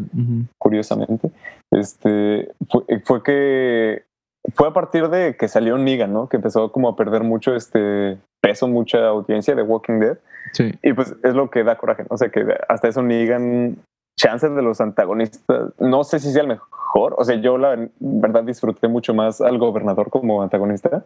curiosamente, 0.58 1.30
este, 1.70 2.52
fue, 2.68 2.84
fue 3.04 3.22
que 3.22 4.04
fue 4.54 4.68
a 4.68 4.72
partir 4.72 5.08
de 5.08 5.36
que 5.36 5.48
salió 5.48 5.76
Negan, 5.76 6.12
¿no? 6.12 6.28
Que 6.28 6.36
empezó 6.36 6.70
como 6.70 6.88
a 6.88 6.96
perder 6.96 7.22
mucho 7.24 7.54
este 7.54 8.18
peso, 8.40 8.68
mucha 8.68 9.08
audiencia 9.08 9.54
de 9.54 9.62
Walking 9.62 9.98
Dead. 9.98 10.18
Sí. 10.52 10.72
Y 10.82 10.92
pues 10.92 11.14
es 11.22 11.34
lo 11.34 11.50
que 11.50 11.64
da 11.64 11.76
coraje, 11.76 12.02
¿no? 12.02 12.08
O 12.10 12.16
sea, 12.16 12.28
que 12.28 12.46
hasta 12.68 12.88
eso 12.88 13.02
Negan, 13.02 13.78
chances 14.18 14.54
de 14.54 14.62
los 14.62 14.80
antagonistas, 14.80 15.72
no 15.78 16.04
sé 16.04 16.18
si 16.18 16.32
sea 16.32 16.42
el 16.42 16.48
mejor. 16.48 17.14
O 17.18 17.24
sea, 17.24 17.36
yo 17.36 17.58
la 17.58 17.76
verdad 18.00 18.44
disfruté 18.44 18.88
mucho 18.88 19.14
más 19.14 19.40
al 19.40 19.58
gobernador 19.58 20.10
como 20.10 20.42
antagonista. 20.42 21.04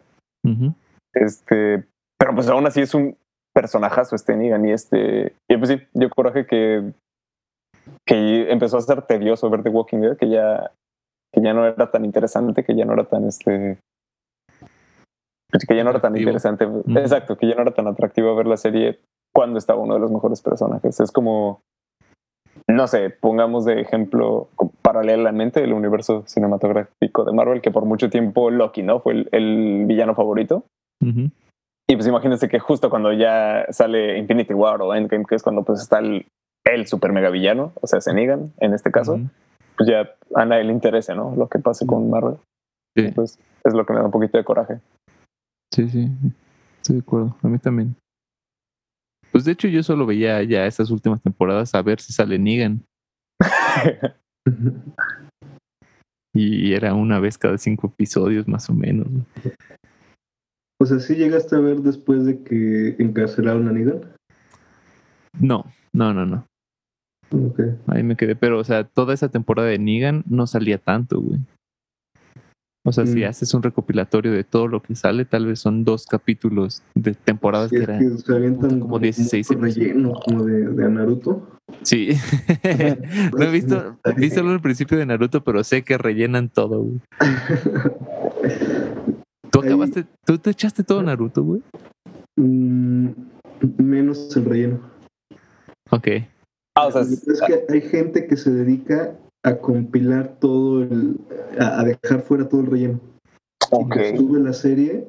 Este, 1.13 1.85
pero 2.17 2.33
pues 2.33 2.47
aún 2.47 2.65
así 2.65 2.81
es 2.81 2.93
un 2.93 3.17
personajazo 3.53 4.15
este 4.15 4.35
Negan 4.35 4.65
y 4.65 4.71
este, 4.71 5.35
y 5.49 5.57
pues 5.57 5.69
sí, 5.69 5.81
dio 5.93 6.09
coraje 6.09 6.45
que, 6.45 6.93
que 8.07 8.51
empezó 8.51 8.77
a 8.77 8.81
ser 8.81 9.01
tedioso 9.01 9.49
ver 9.49 9.63
The 9.63 9.69
Walking 9.69 9.99
Dead, 9.99 10.17
que 10.17 10.29
ya, 10.29 10.71
que 11.33 11.41
ya 11.41 11.53
no 11.53 11.65
era 11.65 11.91
tan 11.91 12.05
interesante, 12.05 12.63
que 12.63 12.75
ya 12.75 12.85
no 12.85 12.93
era 12.93 13.03
tan 13.03 13.25
este, 13.25 13.77
que 15.67 15.75
ya 15.75 15.83
no 15.83 15.89
era 15.89 15.99
tan 15.99 16.15
interesante, 16.15 16.65
Ujú. 16.65 16.97
exacto, 16.97 17.37
que 17.37 17.47
ya 17.47 17.55
no 17.55 17.63
era 17.63 17.73
tan 17.73 17.87
atractivo 17.87 18.35
ver 18.35 18.47
la 18.47 18.57
serie 18.57 18.99
cuando 19.33 19.57
estaba 19.57 19.81
uno 19.81 19.95
de 19.95 19.99
los 19.99 20.11
mejores 20.11 20.41
personajes. 20.41 20.99
Es 20.99 21.11
como, 21.11 21.61
no 22.67 22.87
sé, 22.87 23.09
pongamos 23.09 23.65
de 23.65 23.81
ejemplo 23.81 24.49
paralelamente 24.81 25.63
el 25.63 25.73
universo 25.73 26.23
cinematográfico 26.25 27.25
de 27.25 27.33
Marvel, 27.33 27.61
que 27.61 27.71
por 27.71 27.85
mucho 27.85 28.09
tiempo 28.09 28.49
Loki, 28.49 28.83
¿no? 28.83 28.99
Fue 28.99 29.13
el, 29.13 29.29
el 29.31 29.85
villano 29.85 30.15
favorito. 30.15 30.63
Y 31.01 31.95
pues 31.95 32.07
imagínense 32.07 32.47
que 32.47 32.59
justo 32.59 32.89
cuando 32.89 33.11
ya 33.11 33.65
sale 33.69 34.17
Infinity 34.17 34.53
War 34.53 34.81
o 34.81 34.93
Endgame, 34.93 35.25
que 35.25 35.35
es 35.35 35.43
cuando 35.43 35.63
pues 35.63 35.81
está 35.81 35.99
el, 35.99 36.25
el 36.65 36.87
super 36.87 37.11
mega 37.11 37.29
villano, 37.29 37.73
o 37.81 37.87
sea, 37.87 37.99
se 38.01 38.13
niegan 38.13 38.53
en 38.59 38.73
este 38.73 38.91
caso, 38.91 39.19
pues 39.75 39.89
ya 39.89 40.09
a 40.35 40.45
nadie 40.45 40.63
le 40.63 40.73
interesa, 40.73 41.15
¿no? 41.15 41.35
Lo 41.35 41.47
que 41.47 41.59
pase 41.59 41.85
con 41.85 42.09
Marvel. 42.09 42.37
Sí. 42.95 43.11
Pues 43.13 43.39
es 43.63 43.73
lo 43.73 43.85
que 43.85 43.93
me 43.93 43.99
da 43.99 44.05
un 44.05 44.11
poquito 44.11 44.37
de 44.37 44.43
coraje. 44.43 44.79
Sí, 45.73 45.89
sí, 45.89 46.07
estoy 46.77 46.97
de 46.97 47.01
acuerdo. 47.01 47.35
A 47.41 47.47
mí 47.47 47.57
también. 47.57 47.95
Pues 49.31 49.45
de 49.45 49.53
hecho 49.53 49.67
yo 49.67 49.81
solo 49.83 50.05
veía 50.05 50.43
ya 50.43 50.65
estas 50.65 50.91
últimas 50.91 51.21
temporadas 51.21 51.73
a 51.73 51.81
ver 51.81 52.01
si 52.01 52.13
sale 52.13 52.37
Negan. 52.37 52.83
Y 56.33 56.73
era 56.73 56.93
una 56.93 57.19
vez 57.19 57.37
cada 57.37 57.57
cinco 57.57 57.87
episodios 57.87 58.47
más 58.47 58.69
o 58.69 58.73
menos. 58.73 59.05
¿no? 59.09 59.25
O 60.81 60.85
sea, 60.85 60.99
sí 60.99 61.15
llegaste 61.15 61.55
a 61.55 61.59
ver 61.59 61.81
después 61.81 62.25
de 62.25 62.41
que 62.43 62.95
encarcelaron 62.99 63.67
a 63.67 63.71
Negan. 63.71 64.01
No, 65.39 65.65
no, 65.93 66.13
no, 66.13 66.25
no. 66.25 66.47
Ok. 67.31 67.59
Ahí 67.87 68.03
me 68.03 68.15
quedé. 68.15 68.35
Pero, 68.35 68.59
o 68.59 68.63
sea, 68.63 68.85
toda 68.85 69.13
esa 69.13 69.29
temporada 69.29 69.67
de 69.69 69.79
Negan 69.79 70.23
no 70.27 70.47
salía 70.47 70.77
tanto, 70.77 71.21
güey. 71.21 71.39
O 72.83 72.91
sea, 72.91 73.05
si 73.05 73.21
Mm. 73.21 73.25
haces 73.25 73.53
un 73.53 73.61
recopilatorio 73.61 74.31
de 74.31 74.43
todo 74.43 74.67
lo 74.67 74.81
que 74.81 74.95
sale, 74.95 75.23
tal 75.25 75.45
vez 75.45 75.59
son 75.59 75.83
dos 75.83 76.05
capítulos 76.07 76.81
de 76.95 77.13
temporadas 77.13 77.69
Sí, 77.69 77.75
que 77.77 77.83
es 77.83 77.89
eran. 77.89 78.17
que 78.25 78.33
avientan 78.33 78.79
como 78.79 78.97
16 78.97 79.51
mucho 79.51 79.61
relleno 79.61 80.13
como 80.25 80.43
de, 80.43 80.67
de 80.67 80.89
Naruto. 80.89 81.47
Sí. 81.83 82.09
no 83.37 83.43
he 83.43 83.51
visto, 83.51 83.97
vi 84.17 84.29
solo 84.31 84.53
el 84.53 84.61
principio 84.61 84.97
de 84.97 85.05
Naruto, 85.05 85.43
pero 85.43 85.63
sé 85.63 85.83
que 85.83 85.97
rellenan 85.97 86.49
todo, 86.49 86.81
güey. 86.81 86.99
¿Tú 89.51 89.61
Ahí- 89.61 89.67
acabaste, 89.67 90.05
tú 90.25 90.37
te 90.37 90.49
echaste 90.49 90.83
todo 90.83 91.03
Naruto, 91.03 91.43
güey? 91.43 91.61
Mm, 92.37 93.09
menos 93.77 94.35
el 94.35 94.45
relleno. 94.45 94.79
Ok. 95.91 96.07
Ah, 96.77 96.87
o 96.87 96.91
sea, 96.91 97.01
es 97.01 97.41
que 97.45 97.65
hay 97.73 97.81
gente 97.81 98.27
que 98.27 98.37
se 98.37 98.49
dedica 98.49 99.13
a 99.43 99.57
compilar 99.57 100.35
todo 100.39 100.83
el. 100.83 101.17
a, 101.59 101.79
a 101.81 101.83
dejar 101.83 102.21
fuera 102.21 102.47
todo 102.47 102.61
el 102.61 102.67
relleno. 102.67 102.99
ok. 103.71 103.95
Y 104.13 104.17
sube 104.17 104.39
la 104.39 104.53
serie. 104.53 105.07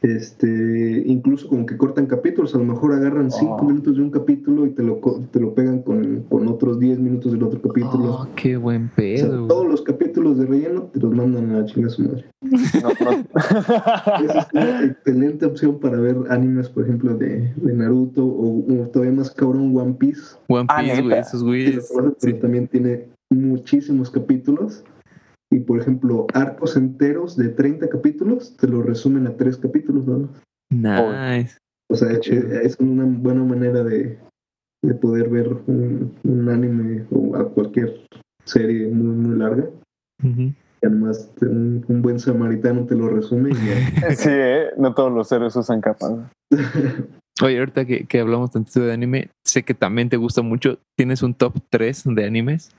Este, 0.00 1.02
incluso 1.06 1.48
como 1.48 1.66
que 1.66 1.76
cortan 1.76 2.06
capítulos, 2.06 2.54
a 2.54 2.58
lo 2.58 2.64
mejor 2.64 2.92
agarran 2.92 3.32
cinco 3.32 3.56
Oh. 3.62 3.64
minutos 3.64 3.96
de 3.96 4.02
un 4.02 4.10
capítulo 4.12 4.64
y 4.64 4.70
te 4.70 4.84
lo, 4.84 5.00
co- 5.00 5.20
te 5.32 5.40
lo 5.40 5.54
pegan 5.56 5.82
con, 5.82 6.22
con 6.28 6.46
otros 6.46 6.78
10 6.78 7.00
minutos 7.00 7.32
del 7.32 7.42
otro 7.42 7.60
capítulo. 7.60 8.12
Oh, 8.20 8.28
qué 8.36 8.56
buen 8.56 8.84
O 8.84 8.86
sea, 8.94 8.94
pedo, 9.26 9.46
todos 9.48 9.66
los 9.66 9.82
capítulos 9.82 10.38
de 10.38 10.46
relleno 10.46 10.82
te 10.84 11.00
los 11.00 11.12
mandan 11.12 11.50
a 11.50 11.58
la 11.60 11.64
chinga 11.66 11.88
su 11.88 12.02
madre. 12.04 12.26
No, 12.42 12.88
no. 12.90 13.24
Esa 14.24 14.38
es 14.38 14.46
una 14.52 14.84
excelente 14.84 15.46
opción 15.46 15.80
para 15.80 15.98
ver 15.98 16.16
animes, 16.30 16.68
por 16.68 16.84
ejemplo, 16.84 17.16
de, 17.16 17.52
de 17.56 17.74
Naruto 17.74 18.24
o, 18.24 18.58
o 18.72 18.86
todavía 18.90 19.14
más 19.16 19.32
cabrón 19.32 19.76
One 19.76 19.94
Piece. 19.94 20.36
One 20.46 20.66
Ah, 20.68 20.80
Piece, 20.80 21.02
güey. 21.02 21.18
Esos 21.18 21.42
güeyes. 21.42 21.92
pero 22.20 22.36
también 22.38 22.68
tiene 22.68 23.08
muchísimos 23.30 24.10
capítulos. 24.10 24.84
Y 25.50 25.60
por 25.60 25.80
ejemplo, 25.80 26.26
arcos 26.34 26.76
enteros 26.76 27.36
de 27.36 27.48
30 27.48 27.88
capítulos 27.88 28.56
te 28.56 28.68
lo 28.68 28.82
resumen 28.82 29.26
a 29.26 29.36
tres 29.36 29.56
capítulos 29.56 30.06
nada 30.06 30.18
más. 30.18 31.38
Nice. 31.38 31.58
O 31.90 31.96
sea, 31.96 32.10
es, 32.12 32.76
una 32.80 33.04
buena 33.04 33.42
manera 33.44 33.82
de, 33.82 34.18
de 34.82 34.94
poder 34.94 35.30
ver 35.30 35.48
un, 35.66 36.14
un 36.22 36.48
anime 36.50 37.06
o 37.10 37.34
a 37.34 37.48
cualquier 37.48 38.06
serie 38.44 38.88
muy, 38.88 39.16
muy 39.16 39.38
larga. 39.38 39.70
Y 40.22 40.86
además, 40.86 41.32
un, 41.40 41.84
un 41.88 42.02
buen 42.02 42.20
samaritano 42.20 42.84
te 42.84 42.94
lo 42.94 43.08
resume 43.08 43.50
y 43.50 43.54
ya. 43.54 44.10
Sí, 44.16 44.30
¿eh? 44.30 44.66
no 44.76 44.94
todos 44.94 45.12
los 45.12 45.32
héroes 45.32 45.56
usan 45.56 45.80
capas. 45.80 46.12
Oye, 47.42 47.58
ahorita 47.58 47.84
que, 47.84 48.04
que 48.04 48.20
hablamos 48.20 48.50
tantito 48.50 48.80
de 48.80 48.92
anime, 48.92 49.30
sé 49.46 49.62
que 49.62 49.74
también 49.74 50.08
te 50.08 50.16
gusta 50.16 50.42
mucho. 50.42 50.78
¿Tienes 50.96 51.22
un 51.22 51.34
top 51.34 51.54
3 51.70 52.04
de 52.14 52.24
animes? 52.24 52.74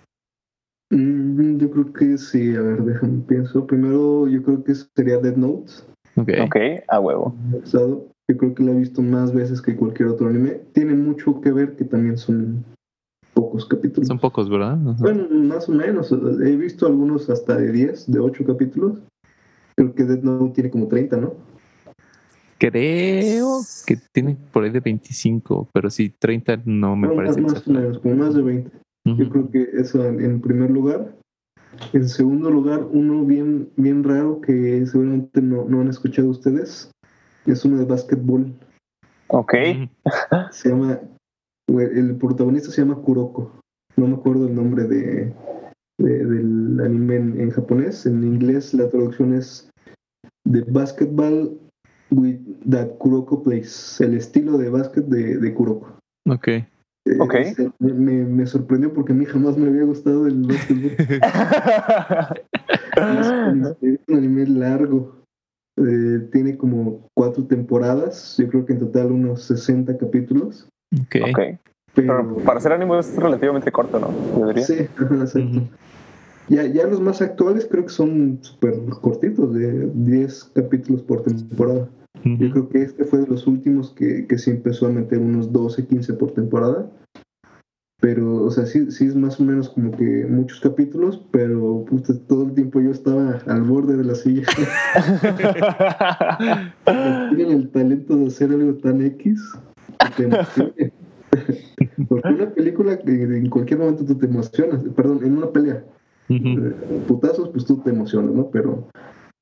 Mm, 0.90 1.58
yo 1.58 1.70
creo 1.70 1.94
que 1.94 2.18
sí, 2.18 2.56
a 2.56 2.62
ver, 2.62 2.84
déjame 2.84 3.22
pienso. 3.28 3.66
Primero, 3.68 4.28
yo 4.28 4.42
creo 4.42 4.64
que 4.64 4.74
sería 4.76 5.18
Dead 5.18 5.36
Note. 5.36 5.72
Ok. 6.16 6.30
Ok, 6.44 6.56
a 6.88 7.00
huevo. 7.00 7.36
Yo 7.72 8.38
creo 8.38 8.54
que 8.54 8.64
la 8.64 8.72
he 8.72 8.76
visto 8.76 9.02
más 9.02 9.34
veces 9.34 9.62
que 9.62 9.76
cualquier 9.76 10.10
otro 10.10 10.28
anime. 10.28 10.62
Tiene 10.74 10.94
mucho 10.94 11.42
que 11.42 11.52
ver 11.52 11.76
que 11.76 11.84
también 11.84 12.18
son 12.18 12.64
pocos 13.34 13.66
capítulos. 13.66 14.08
Son 14.08 14.20
pocos, 14.20 14.50
¿verdad? 14.50 14.74
Ajá. 14.74 14.98
Bueno, 15.00 15.28
más 15.30 15.68
o 15.68 15.72
menos. 15.72 16.12
He 16.12 16.56
visto 16.56 16.86
algunos 16.86 17.30
hasta 17.30 17.58
de 17.58 17.72
10, 17.72 18.12
de 18.12 18.20
8 18.20 18.46
capítulos. 18.46 19.00
Creo 19.76 19.96
que 19.96 20.04
Dead 20.04 20.22
Note 20.22 20.54
tiene 20.54 20.70
como 20.70 20.88
30, 20.88 21.18
¿no? 21.18 21.34
Creo 22.60 23.62
que 23.88 23.98
tiene 24.12 24.38
por 24.52 24.64
ahí 24.64 24.70
de 24.70 24.82
25, 24.82 25.70
pero 25.74 25.90
sí, 25.90 26.10
30 26.10 26.62
no 26.66 26.96
me 26.96 27.08
No, 27.08 27.16
parece 27.16 27.42
más, 27.42 27.54
más 27.54 27.68
o 27.68 27.72
menos, 27.72 28.00
como 28.00 28.16
más 28.16 28.36
de 28.36 28.42
20. 28.42 28.72
Yo 29.06 29.30
creo 29.30 29.50
que 29.50 29.64
eso 29.74 30.06
en, 30.06 30.20
en 30.22 30.40
primer 30.42 30.70
lugar. 30.70 31.16
En 31.94 32.08
segundo 32.08 32.52
lugar, 32.52 32.84
uno 32.92 33.24
bien, 33.26 33.70
bien 33.76 34.04
raro 34.04 34.42
que 34.42 34.86
seguramente 34.86 35.42
no, 35.42 35.66
no 35.66 35.82
han 35.82 35.88
escuchado 35.88 36.30
ustedes. 36.30 36.92
Es 37.46 37.66
uno 37.66 37.78
de 37.78 37.86
básquetbol. 37.86 38.54
Ok. 39.30 39.54
Se 40.52 40.70
llama. 40.70 41.00
El 41.68 42.16
protagonista 42.18 42.72
se 42.72 42.82
llama 42.82 43.02
Kuroko. 43.02 43.60
No 43.96 44.08
me 44.08 44.16
acuerdo 44.16 44.48
el 44.48 44.56
nombre 44.56 44.84
de, 44.86 45.34
de- 46.00 46.26
del 46.26 46.80
anime 46.82 47.16
en, 47.16 47.40
en 47.40 47.50
japonés. 47.52 48.06
En 48.06 48.24
inglés 48.24 48.74
la 48.74 48.90
traducción 48.90 49.34
es 49.34 49.70
The 50.52 50.62
Basketball 50.70 51.58
with 52.12 52.40
that 52.70 52.98
Kuroko 52.98 53.44
plays. 53.44 54.00
El 54.02 54.16
estilo 54.16 54.58
de 54.58 54.70
básquet 54.70 55.06
de, 55.06 55.38
de 55.38 55.54
Kuroko. 55.54 55.96
Ok. 56.28 56.48
Eh, 57.10 57.16
Ok. 57.20 57.34
este, 57.36 57.72
me, 57.80 58.24
me 58.24 58.46
sorprendió 58.46 58.94
porque 58.94 59.14
a 59.14 59.16
mí 59.16 59.26
jamás 59.26 59.58
me 59.58 59.68
había 59.68 59.84
gustado 59.84 60.28
el 60.28 60.44
básquetbol. 60.44 60.92
Es, 63.00 63.28
es 63.82 64.00
un 64.08 64.18
anime 64.18 64.46
largo. 64.46 65.16
Eh, 65.78 66.28
tiene 66.34 66.58
como 66.58 67.08
cuatro 67.14 67.46
temporadas. 67.46 68.36
Yo 68.38 68.50
creo 68.50 68.66
que 68.66 68.74
en 68.74 68.80
total 68.80 69.12
unos 69.14 69.44
60 69.44 69.98
capítulos. 69.98 70.68
Ok. 70.94 71.16
ok. 71.30 71.40
Pero, 71.96 72.36
Pero 72.36 72.36
para 72.46 72.60
ser 72.60 72.74
anime 72.74 73.00
es 73.00 73.16
relativamente 73.16 73.72
corto, 73.72 74.00
¿no? 74.00 74.10
Yo 74.38 74.48
diría. 74.48 74.66
Sí, 74.66 74.74
exacto. 74.74 75.62
Ya, 76.50 76.66
ya 76.66 76.88
los 76.88 77.00
más 77.00 77.22
actuales 77.22 77.68
creo 77.70 77.84
que 77.84 77.90
son 77.90 78.40
súper 78.42 78.74
cortitos, 79.02 79.54
de 79.54 79.90
10 79.94 80.52
capítulos 80.56 81.02
por 81.04 81.24
temporada. 81.24 81.88
Yo 82.24 82.48
Ujú. 82.48 82.52
creo 82.52 82.70
que 82.70 82.84
este 82.84 83.06
fue 83.06 83.20
de 83.20 83.28
los 83.28 83.48
últimos 83.48 83.92
que, 83.92 84.28
que 84.28 84.38
sí 84.38 84.52
empezó 84.52 84.88
a 84.88 84.92
meter 84.92 85.20
unos 85.20 85.52
12, 85.52 85.88
15 85.88 86.14
por 86.14 86.32
temporada. 86.32 86.90
Pero, 88.02 88.44
o 88.44 88.52
sea, 88.52 88.66
sí, 88.66 88.92
sí 88.92 89.06
es 89.06 89.16
más 89.16 89.40
o 89.40 89.44
menos 89.44 89.70
como 89.70 89.92
que 89.92 90.26
muchos 90.26 90.62
capítulos, 90.62 91.22
pero 91.32 91.84
puta, 91.86 92.14
todo 92.28 92.46
el 92.46 92.54
tiempo 92.54 92.80
yo 92.80 92.92
estaba 92.92 93.42
al 93.46 93.64
borde 93.64 93.98
de 93.98 94.06
la 94.06 94.16
silla. 94.16 94.48
Tienen 97.30 97.52
el 97.52 97.70
talento 97.72 98.16
de 98.16 98.28
hacer 98.28 98.52
algo 98.52 98.76
tan 98.76 99.02
X 99.02 99.54
que 100.00 100.08
te. 100.14 100.94
Porque 102.08 102.34
una 102.34 102.50
película 102.52 102.98
que 103.00 103.12
en 103.12 103.50
cualquier 103.50 103.80
momento 103.80 104.06
tú 104.06 104.16
te 104.16 104.26
emocionas, 104.26 104.82
perdón, 104.96 105.20
en 105.24 105.38
una 105.38 105.52
pelea, 105.52 105.84
Ujú. 106.30 106.48
eh, 106.48 107.04
putazos, 107.06 107.50
pues 107.50 107.66
tú 107.66 107.84
te 107.84 107.90
emocionas, 107.90 108.34
¿no? 108.34 108.50
Pero 108.50 108.88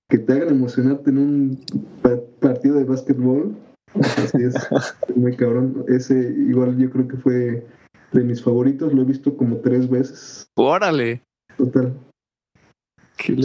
que 0.09 0.17
te 0.17 0.33
hagan 0.33 0.49
emocionarte 0.49 1.09
en 1.09 1.17
un 1.17 1.65
pa- 2.01 2.19
partido 2.39 2.75
de 2.77 2.85
básquetbol, 2.85 3.55
así 3.93 4.43
es, 4.43 4.55
muy 5.15 5.35
cabrón. 5.35 5.83
Ese 5.87 6.17
igual 6.47 6.77
yo 6.77 6.89
creo 6.89 7.07
que 7.07 7.17
fue 7.17 7.65
de 8.13 8.23
mis 8.23 8.41
favoritos, 8.41 8.93
lo 8.93 9.01
he 9.01 9.05
visto 9.05 9.35
como 9.35 9.57
tres 9.57 9.89
veces, 9.89 10.47
Órale. 10.55 11.21
total. 11.57 11.93
Sí, 13.19 13.35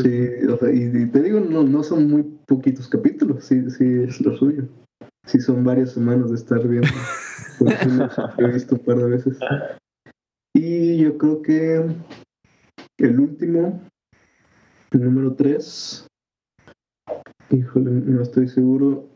o 0.49 0.57
sea, 0.59 0.71
y, 0.73 0.85
y 0.85 1.07
te 1.07 1.23
digo, 1.23 1.41
no, 1.41 1.65
no 1.65 1.83
son 1.83 2.09
muy 2.09 2.23
poquitos 2.47 2.89
capítulos, 2.89 3.45
sí, 3.45 3.69
sí 3.71 3.85
es 4.05 4.21
lo 4.21 4.37
suyo. 4.37 4.65
Sí 5.27 5.41
son 5.41 5.65
varias 5.65 5.93
semanas 5.93 6.31
de 6.31 6.37
estar 6.37 6.67
viendo. 6.67 6.89
Lo 8.39 8.49
he 8.49 8.53
visto 8.53 8.75
un 8.77 8.81
par 8.81 8.97
de 8.99 9.05
veces. 9.05 9.39
Y 10.55 10.99
yo 10.99 11.17
creo 11.19 11.43
que 11.43 11.85
el 12.99 13.21
último, 13.21 13.81
el 14.91 15.05
número 15.05 15.35
3, 15.35 16.07
híjole, 17.57 17.91
no 17.91 18.23
estoy 18.23 18.49
seguro. 18.49 19.07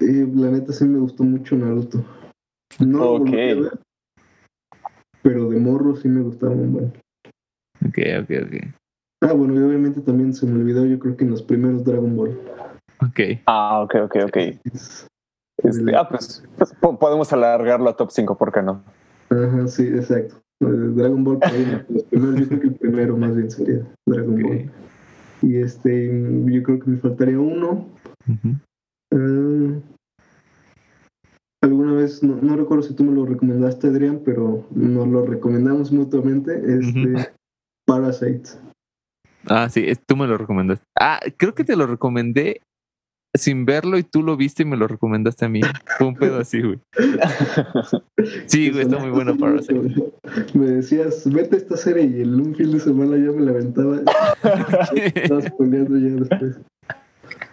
Eh, 0.00 0.28
la 0.34 0.50
neta 0.50 0.72
sí 0.72 0.84
me 0.84 0.98
gustó 0.98 1.24
mucho 1.24 1.56
Naruto. 1.56 2.04
No 2.80 2.98
lo 2.98 3.18
volví 3.18 3.50
a 3.50 3.54
Ok. 3.54 3.60
ver, 3.62 3.80
pero 5.22 5.48
de 5.50 5.58
morro 5.60 5.96
sí 5.96 6.08
me 6.08 6.22
gustaba 6.22 6.52
un 6.52 6.72
buen. 6.72 6.86
Ok, 7.86 7.98
ok, 8.22 8.30
ok. 8.46 8.74
Ah, 9.22 9.32
bueno, 9.32 9.54
y 9.54 9.58
obviamente 9.62 10.00
también 10.00 10.34
se 10.34 10.46
me 10.46 10.60
olvidó, 10.60 10.84
yo 10.84 10.98
creo 10.98 11.16
que 11.16 11.24
en 11.24 11.30
los 11.30 11.42
primeros 11.42 11.84
Dragon 11.84 12.14
Ball. 12.16 12.38
Ok. 13.00 13.40
Ah, 13.46 13.80
ok, 13.82 13.94
ok, 14.04 14.16
ok. 14.26 14.36
Es- 14.72 15.06
Este, 15.62 15.94
ah, 15.96 16.06
pues, 16.08 16.44
pues, 16.58 16.74
po- 16.74 16.98
podemos 16.98 17.32
alargarlo 17.32 17.88
a 17.88 17.96
top 17.96 18.10
5, 18.10 18.36
¿por 18.36 18.52
qué 18.52 18.60
no? 18.60 18.82
Ajá, 19.30 19.66
sí, 19.68 19.86
exacto. 19.86 20.42
Dragon 20.60 21.22
Ball, 21.24 21.38
por 21.38 21.48
ahí, 21.52 21.64
los 21.88 22.02
primeros, 22.04 22.40
yo 22.40 22.48
creo 22.48 22.60
que 22.60 22.66
el 22.68 22.74
primero 22.74 23.16
más 23.16 23.34
bien 23.36 23.50
sería 23.50 23.80
Dragon. 24.06 24.42
Ball. 24.42 24.70
Y 25.44 25.56
este, 25.56 26.06
yo 26.46 26.62
creo 26.62 26.78
que 26.80 26.90
me 26.90 26.98
faltaría 26.98 27.38
uno. 27.38 27.86
Ah, 29.12 29.80
alguna 31.62 31.92
vez, 31.92 32.22
no, 32.22 32.36
no 32.36 32.56
recuerdo 32.56 32.82
si 32.82 32.94
tú 32.94 33.04
me 33.04 33.12
lo 33.12 33.26
recomendaste, 33.26 33.88
Adrián, 33.88 34.22
pero 34.24 34.66
nos 34.74 35.08
lo 35.08 35.26
recomendamos 35.26 35.92
mutuamente. 35.92 36.54
Este. 36.78 37.30
Parasite. 37.86 38.50
Ah, 39.46 39.68
sí, 39.68 39.84
es- 39.86 40.00
tú 40.06 40.16
me 40.16 40.26
lo 40.26 40.38
recomendaste. 40.38 40.84
Ah, 40.98 41.20
creo 41.36 41.54
que 41.54 41.64
te 41.64 41.76
lo 41.76 41.86
recomendé 41.86 42.62
sin 43.34 43.64
verlo 43.64 43.98
y 43.98 44.04
tú 44.04 44.22
lo 44.22 44.36
viste 44.36 44.62
y 44.62 44.66
me 44.66 44.76
lo 44.76 44.86
recomendaste 44.86 45.44
a 45.44 45.48
mí. 45.48 45.60
Fue 45.98 46.06
un 46.06 46.14
pedo 46.14 46.38
así, 46.38 46.60
güey. 46.62 46.78
Sí, 48.46 48.70
güey, 48.70 48.82
está 48.82 48.98
muy 48.98 49.10
buena 49.10 49.34
Parasite. 49.34 49.74
Me 50.54 50.66
decías, 50.66 51.30
vete 51.30 51.56
a 51.56 51.58
esta 51.58 51.76
serie 51.76 52.04
y 52.04 52.22
en 52.22 52.34
un 52.34 52.54
fin 52.54 52.72
de 52.72 52.80
semana 52.80 53.16
ya 53.16 53.32
me 53.32 53.42
la 53.42 53.50
aventaba. 53.50 54.00
Estabas 55.14 55.50
peleando 55.58 55.98
ya 55.98 56.14
después. 56.14 56.56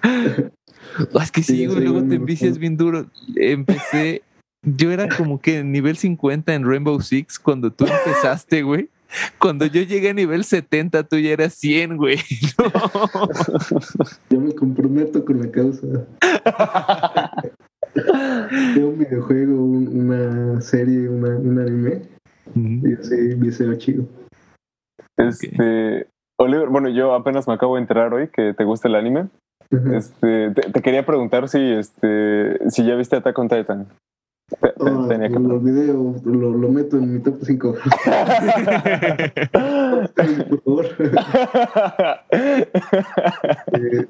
Ah, 0.03 1.23
es 1.23 1.31
que 1.31 1.43
Sí, 1.43 1.65
güey, 1.65 1.81
luego 1.81 2.03
te 2.07 2.15
envicias 2.15 2.57
bien 2.57 2.77
duro. 2.77 3.07
Empecé, 3.35 4.21
yo 4.63 4.91
era 4.91 5.09
como 5.09 5.39
que 5.39 5.59
en 5.59 5.71
nivel 5.71 5.97
50 5.97 6.53
en 6.53 6.65
Rainbow 6.65 6.99
Six 7.01 7.39
cuando 7.39 7.71
tú 7.71 7.85
empezaste, 7.85 8.61
güey. 8.61 8.89
Cuando 9.39 9.65
yo 9.65 9.81
llegué 9.81 10.09
a 10.09 10.13
nivel 10.13 10.43
70, 10.43 11.03
tú 11.03 11.17
ya 11.17 11.31
eras 11.31 11.53
100, 11.55 11.97
güey. 11.97 12.17
No. 12.57 12.71
Ya 14.29 14.37
me 14.39 14.53
comprometo 14.55 15.23
con 15.25 15.39
la 15.41 15.51
causa. 15.51 15.87
De 17.93 18.83
un 18.83 18.97
videojuego, 18.97 19.53
un- 19.65 20.09
una 20.11 20.61
serie, 20.61 21.09
una, 21.09 21.35
un 21.37 21.59
anime. 21.59 22.03
Y 22.55 22.93
así, 22.93 23.15
video 23.35 23.75
chido. 23.75 24.05
Este, 25.17 26.07
Oliver, 26.39 26.69
bueno, 26.69 26.89
yo 26.89 27.13
apenas 27.13 27.47
me 27.47 27.53
acabo 27.53 27.75
de 27.75 27.81
enterar 27.81 28.13
hoy 28.13 28.29
que 28.29 28.53
te 28.53 28.63
gusta 28.63 28.87
el 28.87 28.95
anime. 28.95 29.27
Este, 29.93 30.51
te, 30.51 30.61
te 30.71 30.81
quería 30.81 31.05
preguntar 31.05 31.47
si, 31.47 31.59
este, 31.59 32.57
si 32.69 32.85
ya 32.85 32.95
viste 32.95 33.15
Attack 33.17 33.37
on 33.39 33.47
Titan. 33.49 33.87
Tenía 35.07 35.29
que 35.29 35.39
lo 35.39 35.59
lo, 35.59 36.51
lo 36.51 36.69
meto 36.69 36.97
en 36.97 37.13
mi 37.13 37.19
top 37.19 37.37
5. 37.41 37.73
por 40.49 40.61
favor. 40.63 40.85
Eh, 43.73 44.05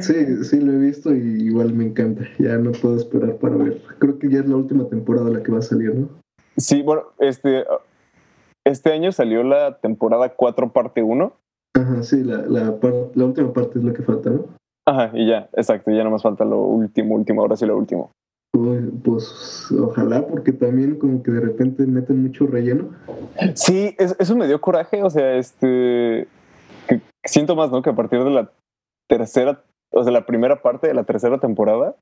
sí, 0.00 0.44
sí 0.44 0.60
lo 0.60 0.72
he 0.72 0.78
visto 0.78 1.14
y 1.14 1.44
igual 1.44 1.72
me 1.72 1.84
encanta. 1.84 2.24
Ya 2.38 2.56
no 2.58 2.72
puedo 2.72 2.96
esperar 2.96 3.36
para 3.36 3.54
ver. 3.56 3.80
Creo 4.00 4.18
que 4.18 4.28
ya 4.28 4.40
es 4.40 4.48
la 4.48 4.56
última 4.56 4.88
temporada 4.88 5.30
la 5.30 5.40
que 5.42 5.52
va 5.52 5.58
a 5.58 5.62
salir, 5.62 5.94
¿no? 5.94 6.08
sí, 6.56 6.82
bueno, 6.82 7.02
este, 7.20 7.64
este 8.64 8.92
año 8.92 9.12
salió 9.12 9.42
la 9.44 9.78
temporada 9.78 10.30
4 10.34 10.72
parte 10.72 11.02
1. 11.02 11.32
Ajá, 11.74 12.02
sí, 12.02 12.22
la, 12.24 12.38
la, 12.38 12.78
par- 12.80 13.10
la 13.14 13.24
última 13.24 13.52
parte 13.52 13.78
es 13.78 13.84
la 13.84 13.92
que 13.92 14.02
falta, 14.02 14.30
¿no? 14.30 14.46
Ajá, 14.86 15.10
y 15.14 15.28
ya, 15.28 15.48
exacto, 15.52 15.90
ya 15.92 16.02
no 16.04 16.10
más 16.10 16.22
falta 16.22 16.44
lo 16.44 16.58
último, 16.58 17.14
último, 17.14 17.42
ahora 17.42 17.56
sí 17.56 17.64
lo 17.64 17.78
último. 17.78 18.10
Pues 19.04 19.68
ojalá, 19.72 20.26
porque 20.26 20.52
también 20.52 20.96
como 20.98 21.22
que 21.22 21.30
de 21.30 21.40
repente 21.40 21.86
meten 21.86 22.22
mucho 22.22 22.46
relleno. 22.46 22.90
Sí, 23.54 23.94
es- 23.98 24.14
eso 24.18 24.36
me 24.36 24.46
dio 24.46 24.60
coraje, 24.60 25.02
o 25.02 25.08
sea, 25.10 25.36
este, 25.36 26.28
que 26.86 27.00
siento 27.24 27.56
más, 27.56 27.70
¿no? 27.70 27.82
Que 27.82 27.90
a 27.90 27.94
partir 27.96 28.22
de 28.22 28.30
la 28.30 28.50
tercera, 29.08 29.62
o 29.92 30.02
sea, 30.04 30.12
la 30.12 30.26
primera 30.26 30.60
parte 30.60 30.86
de 30.86 30.94
la 30.94 31.04
tercera 31.04 31.38
temporada, 31.38 31.96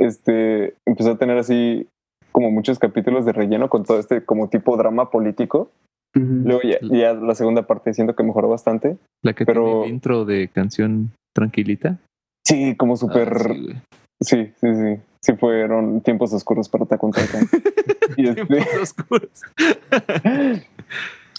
este, 0.00 0.74
empezó 0.86 1.12
a 1.12 1.18
tener 1.18 1.38
así 1.38 1.86
como 2.32 2.50
muchos 2.50 2.78
capítulos 2.80 3.24
de 3.24 3.32
relleno 3.32 3.68
con 3.68 3.84
todo 3.84 3.98
este 4.00 4.24
como 4.24 4.48
tipo 4.48 4.76
drama 4.76 5.10
político. 5.10 5.70
Luego 6.14 6.62
ya, 6.62 6.78
ya 6.82 7.12
la 7.14 7.34
segunda 7.36 7.66
parte 7.66 7.94
siento 7.94 8.16
que 8.16 8.24
mejoró 8.24 8.48
bastante. 8.48 8.96
La 9.22 9.34
que 9.34 9.46
Pero- 9.46 9.64
tiene 9.64 9.84
el 9.86 9.92
intro 9.92 10.24
de 10.24 10.48
canción 10.48 11.12
tranquilita. 11.34 11.98
Sí, 12.44 12.74
como 12.76 12.96
súper... 12.96 13.28
Ah, 13.34 13.82
sí, 14.22 14.52
sí, 14.60 14.74
sí. 14.74 15.00
Sí 15.20 15.34
fueron 15.34 16.00
tiempos 16.00 16.32
oscuros 16.32 16.68
para 16.68 16.84
Attack 16.84 17.02
on 17.04 17.12
Titan. 17.12 17.48
y, 18.16 18.28
este, 18.28 18.44
Tiempos 18.44 18.74
oscuros. 18.82 19.42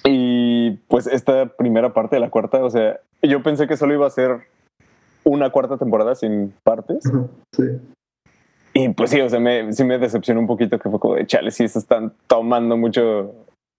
y 0.06 0.72
pues 0.88 1.08
esta 1.08 1.48
primera 1.48 1.94
parte 1.94 2.16
de 2.16 2.20
la 2.20 2.30
cuarta, 2.30 2.64
o 2.64 2.70
sea, 2.70 3.00
yo 3.22 3.42
pensé 3.44 3.68
que 3.68 3.78
solo 3.78 3.94
iba 3.94 4.08
a 4.08 4.12
ser 4.12 4.42
una 5.24 5.52
cuarta 5.52 5.78
temporada 5.78 6.16
sin 6.16 6.54
partes. 6.64 7.04
Sí. 7.56 7.64
Y 8.74 8.90
pues 8.90 9.10
sí, 9.10 9.20
o 9.22 9.30
sea, 9.30 9.40
me, 9.40 9.74
sí 9.74 9.84
me 9.84 9.98
decepcionó 9.98 10.40
un 10.40 10.48
poquito 10.48 10.78
que 10.80 10.90
fue 10.90 11.00
como 11.00 11.16
de 11.16 11.26
chale, 11.26 11.52
sí 11.52 11.68
se 11.68 11.80
están 11.80 12.14
tomando 12.28 12.78
mucho, 12.78 13.34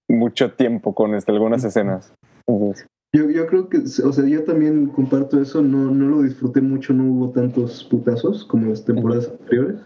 mucho 0.09 0.53
tiempo 0.53 0.95
con 0.95 1.15
este, 1.15 1.33
algunas 1.33 1.65
escenas. 1.65 2.13
Entonces, 2.47 2.87
Yo, 3.15 3.31
yo 3.31 3.47
creo 3.47 3.69
que, 3.69 3.79
o 3.79 4.13
sea, 4.13 4.27
yo 4.27 4.45
también 4.45 4.87
comparto 4.87 5.41
eso, 5.41 5.63
no, 5.63 5.91
no 5.91 6.09
lo 6.09 6.23
disfruté 6.23 6.61
mucho, 6.61 6.93
no 6.93 7.05
hubo 7.05 7.31
tantos 7.31 7.85
putazos 7.85 8.45
como 8.45 8.67
las 8.71 8.85
temporadas 8.85 9.31
anteriores, 9.31 9.81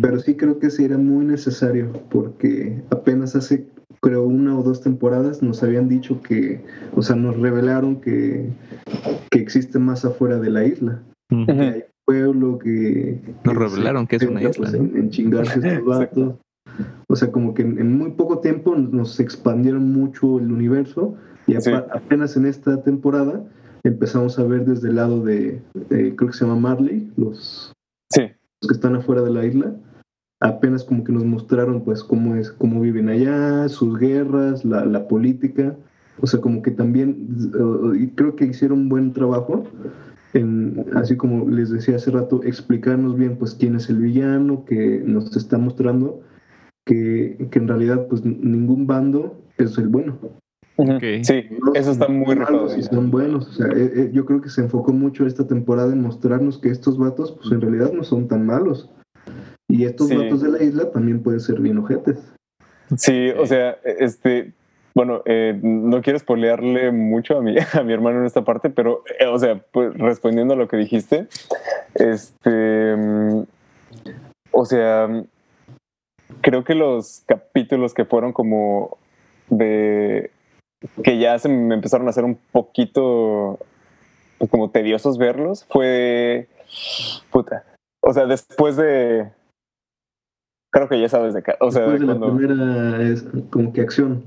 pero 0.00 0.18
sí 0.20 0.34
creo 0.36 0.58
que 0.58 0.70
sí 0.70 0.84
era 0.84 0.96
muy 0.98 1.24
necesario, 1.24 1.92
porque 2.10 2.80
apenas 2.90 3.34
hace, 3.36 3.66
creo, 4.00 4.24
una 4.24 4.58
o 4.58 4.62
dos 4.62 4.80
temporadas 4.82 5.42
nos 5.42 5.62
habían 5.62 5.88
dicho 5.88 6.20
que, 6.22 6.60
o 6.94 7.02
sea, 7.02 7.16
nos 7.16 7.36
revelaron 7.38 8.00
que, 8.00 8.50
que 9.30 9.38
existe 9.40 9.78
más 9.78 10.04
afuera 10.04 10.38
de 10.38 10.50
la 10.50 10.64
isla, 10.64 11.02
Ujú. 11.30 11.46
que 11.46 11.52
hay 11.52 11.84
pueblo, 12.06 12.58
que... 12.58 13.18
Nos 13.44 13.54
que 13.54 13.60
revelaron 13.60 14.06
que 14.06 14.16
es 14.16 14.22
una 14.22 14.40
isla, 14.42 14.52
pues, 14.56 14.72
¿no? 14.72 14.78
En, 14.78 14.96
en 14.96 15.10
chingarse 15.10 15.58
estos 15.58 15.84
vatos. 15.84 16.34
O 17.08 17.16
sea, 17.16 17.32
como 17.32 17.54
que 17.54 17.62
en, 17.62 17.78
en 17.78 17.96
muy 17.98 18.12
poco 18.12 18.38
tiempo 18.38 18.76
nos 18.76 19.18
expandieron 19.20 19.92
mucho 19.92 20.38
el 20.38 20.52
universo 20.52 21.14
y 21.46 21.54
apa- 21.54 21.62
Sí. 21.62 21.72
apenas 21.92 22.36
en 22.36 22.46
esta 22.46 22.82
temporada 22.82 23.42
empezamos 23.84 24.38
a 24.38 24.44
ver 24.44 24.64
desde 24.66 24.88
el 24.88 24.96
lado 24.96 25.24
de, 25.24 25.60
de- 25.88 26.14
creo 26.14 26.30
que 26.30 26.36
se 26.36 26.44
llama 26.46 26.60
Marley, 26.60 27.10
los 27.16 27.72
que 28.66 28.74
están 28.74 28.96
afuera 28.96 29.22
de 29.22 29.30
la 29.30 29.44
isla. 29.44 29.74
Apenas 30.40 30.84
como 30.84 31.04
que 31.04 31.12
nos 31.12 31.24
mostraron 31.24 31.84
pues 31.84 32.02
cómo 32.02 32.36
es, 32.36 32.50
cómo 32.50 32.80
viven 32.80 33.08
allá, 33.08 33.68
sus 33.68 33.98
guerras, 33.98 34.64
la, 34.64 34.84
la 34.84 35.08
política. 35.08 35.76
O 36.20 36.26
sea, 36.26 36.40
como 36.40 36.62
que 36.62 36.70
también, 36.70 37.28
eh, 37.54 37.98
y 38.02 38.08
creo 38.08 38.34
que 38.34 38.46
hicieron 38.46 38.80
un 38.80 38.88
buen 38.88 39.12
trabajo 39.12 39.64
en, 40.34 40.86
así 40.94 41.16
como 41.16 41.48
les 41.48 41.70
decía 41.70 41.96
hace 41.96 42.10
rato, 42.10 42.42
explicarnos 42.44 43.16
bien 43.16 43.36
pues 43.36 43.54
quién 43.54 43.76
es 43.76 43.88
el 43.88 43.98
villano, 43.98 44.64
que 44.64 45.02
nos 45.04 45.34
está 45.36 45.58
mostrando 45.58 46.20
que, 46.84 47.48
que 47.50 47.58
en 47.58 47.68
realidad 47.68 48.06
pues 48.08 48.24
ningún 48.24 48.86
bando 48.86 49.40
es 49.56 49.76
el 49.78 49.88
bueno. 49.88 50.18
Sí, 50.78 51.48
eso 51.74 51.90
está 51.90 52.06
muy 52.06 52.36
malos 52.36 52.78
y 52.78 52.84
son 52.84 53.10
buenos. 53.10 53.48
O 53.48 53.52
sea, 53.52 53.66
eh, 53.66 53.92
eh, 53.96 54.10
yo 54.12 54.24
creo 54.24 54.40
que 54.40 54.48
se 54.48 54.60
enfocó 54.60 54.92
mucho 54.92 55.26
esta 55.26 55.44
temporada 55.44 55.92
en 55.92 56.02
mostrarnos 56.02 56.58
que 56.58 56.70
estos 56.70 56.96
vatos 56.96 57.32
pues 57.32 57.50
en 57.50 57.60
realidad 57.60 57.92
no 57.92 58.04
son 58.04 58.28
tan 58.28 58.46
malos. 58.46 58.88
Y 59.66 59.84
estos 59.84 60.06
Sí. 60.06 60.16
vatos 60.16 60.40
de 60.40 60.50
la 60.50 60.62
isla 60.62 60.90
también 60.92 61.20
pueden 61.22 61.40
ser 61.40 61.60
bien 61.60 61.78
ojetes. 61.78 62.18
Sí, 62.96 63.30
o 63.30 63.44
sea, 63.44 63.76
este, 63.84 64.52
bueno, 64.94 65.22
eh, 65.26 65.58
no 65.60 66.00
quiero 66.00 66.20
spoilearle 66.20 66.92
mucho 66.92 67.36
a 67.36 67.42
mi, 67.42 67.56
a 67.72 67.82
mi 67.82 67.92
hermano 67.92 68.20
en 68.20 68.26
esta 68.26 68.44
parte, 68.44 68.70
pero, 68.70 69.02
eh, 69.18 69.26
o 69.26 69.38
sea, 69.38 69.60
pues 69.72 69.92
respondiendo 69.98 70.54
a 70.54 70.56
lo 70.56 70.68
que 70.68 70.76
dijiste, 70.76 71.26
este, 71.96 72.96
mm, 72.96 73.42
o 74.52 74.64
sea, 74.64 75.08
mm, 75.08 75.24
creo 76.40 76.62
que 76.62 76.76
los 76.76 77.24
capítulos 77.26 77.94
que 77.94 78.04
fueron 78.04 78.32
como 78.32 78.96
de, 79.50 80.30
que 81.02 81.18
ya 81.18 81.38
se 81.38 81.48
me 81.48 81.74
empezaron 81.74 82.06
a 82.06 82.10
hacer 82.10 82.24
un 82.24 82.36
poquito, 82.52 83.58
pues 84.38 84.50
como 84.50 84.70
tediosos 84.70 85.18
verlos, 85.18 85.66
fue, 85.70 86.48
puta, 87.30 87.64
o 88.00 88.12
sea, 88.12 88.26
después 88.26 88.76
de, 88.76 89.28
creo 90.70 90.88
que 90.88 91.00
ya 91.00 91.08
sabes 91.08 91.34
de, 91.34 91.42
ca- 91.42 91.56
o 91.60 91.70
sea, 91.70 91.82
Después 91.82 92.00
de 92.00 92.06
la 92.06 92.20
primera 92.34 93.02
es 93.02 93.26
como 93.50 93.72
que 93.72 93.80
acción. 93.80 94.22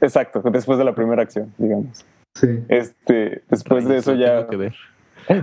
Exacto, 0.00 0.40
después 0.50 0.78
de 0.78 0.84
la 0.84 0.94
primera 0.94 1.22
acción, 1.22 1.52
digamos. 1.58 2.04
Sí. 2.34 2.48
Este, 2.68 3.42
después 3.50 3.86
de 3.86 3.96
eso 3.98 4.14
ya. 4.14 4.38
tengo 4.46 4.48
que 4.50 4.56
ver. 4.56 4.74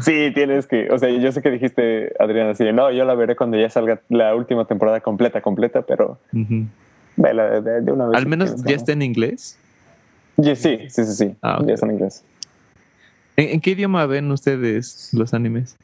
Sí, 0.02 0.32
tienes 0.34 0.66
que. 0.68 0.90
O 0.90 0.98
sea, 0.98 1.10
yo 1.10 1.32
sé 1.32 1.42
que 1.42 1.52
dijiste, 1.52 2.14
Adriana, 2.20 2.52
así 2.52 2.64
de, 2.64 2.74
no, 2.74 2.92
yo 2.92 3.06
la 3.06 3.14
veré 3.14 3.36
cuando 3.36 3.58
ya 3.58 3.70
salga 3.70 4.02
la 4.10 4.36
última 4.36 4.66
temporada 4.66 5.00
completa, 5.02 5.42
completa, 5.42 5.84
pero 5.84 6.18
vela 7.16 7.62
de, 7.62 7.82
de 7.82 7.92
una 7.92 8.08
vez. 8.08 8.18
Al 8.18 8.26
menos 8.26 8.64
ya 8.64 8.76
está 8.76 8.94
en 8.94 9.04
inglés. 9.04 9.60
Sí, 10.44 10.56
sí, 10.56 10.78
sí, 10.90 11.06
sí. 11.06 11.36
Ah. 11.42 11.64
Ya 11.66 11.74
está 11.74 11.86
en 11.88 11.94
inglés. 11.94 12.24
¿En, 13.36 13.50
en 13.50 13.62
qué 13.62 13.72
idioma 13.72 14.06
ven 14.06 14.32
ustedes 14.32 15.10
los 15.14 15.34
animes? 15.34 15.78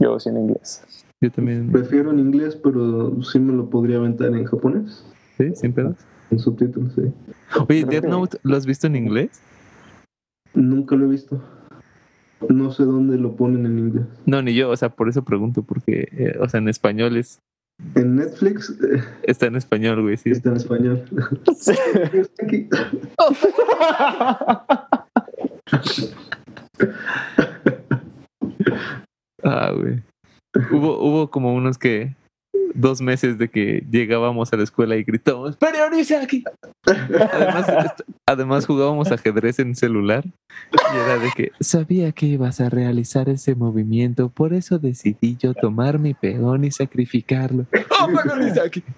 Yo 0.00 0.18
sí 0.18 0.28
en 0.30 0.36
inglés. 0.38 0.82
Yo 1.20 1.30
también. 1.30 1.70
Prefiero 1.72 2.10
en 2.10 2.18
inglés, 2.20 2.56
pero 2.56 3.22
sí 3.22 3.38
me 3.38 3.52
lo 3.52 3.68
podría 3.68 3.96
aventar 3.98 4.28
en 4.28 4.44
japonés. 4.44 5.04
Sí, 5.36 5.54
sin 5.54 5.72
pedos. 5.72 5.96
En 6.30 6.38
subtítulos, 6.38 6.92
sí. 6.94 7.02
Oye, 7.68 7.84
Death 7.84 8.02
que- 8.02 8.08
Note, 8.08 8.38
¿lo 8.42 8.56
has 8.56 8.66
visto 8.66 8.86
en 8.86 8.96
inglés? 8.96 9.40
Nunca 10.54 10.94
lo 10.96 11.06
he 11.06 11.08
visto. 11.08 11.42
No 12.48 12.70
sé 12.70 12.84
dónde 12.84 13.16
lo 13.18 13.34
ponen 13.34 13.66
en 13.66 13.78
inglés. 13.78 14.04
No, 14.26 14.40
ni 14.42 14.54
yo, 14.54 14.70
o 14.70 14.76
sea, 14.76 14.90
por 14.90 15.08
eso 15.08 15.22
pregunto, 15.24 15.62
porque, 15.62 16.08
eh, 16.12 16.38
o 16.40 16.48
sea, 16.48 16.58
en 16.58 16.68
español 16.68 17.16
es, 17.16 17.40
En 17.94 18.16
Netflix 18.16 18.70
eh, 18.70 19.02
está 19.22 19.46
en 19.46 19.56
español, 19.56 20.02
güey, 20.02 20.16
sí. 20.16 20.30
está 20.30 20.50
en 20.50 20.56
español. 20.56 21.04
Aquí. 22.42 22.68
Ah, 29.44 29.70
güey. 29.70 30.02
Hubo, 30.72 30.98
hubo 30.98 31.30
como 31.30 31.54
unos 31.54 31.78
que, 31.78 32.16
dos 32.78 33.00
meses 33.00 33.38
de 33.38 33.48
que 33.48 33.84
llegábamos 33.90 34.52
a 34.52 34.56
la 34.56 34.62
escuela 34.62 34.96
y 34.96 35.02
gritábamos, 35.02 35.56
¡Periodice 35.56 36.16
aquí! 36.16 36.44
Además, 38.26 38.66
jugábamos 38.66 39.10
ajedrez 39.10 39.58
en 39.58 39.74
celular 39.74 40.24
y 40.24 40.96
era 40.96 41.18
de 41.18 41.30
que 41.34 41.50
sabía 41.60 42.12
que 42.12 42.26
ibas 42.26 42.60
a 42.60 42.68
realizar 42.68 43.28
ese 43.28 43.54
movimiento, 43.54 44.28
por 44.28 44.54
eso 44.54 44.78
decidí 44.78 45.36
yo 45.36 45.54
tomar 45.54 45.98
mi 45.98 46.14
peón 46.14 46.64
y 46.64 46.70
sacrificarlo. 46.70 47.66
¡Oh, 48.00 48.08
aquí! 48.64 48.84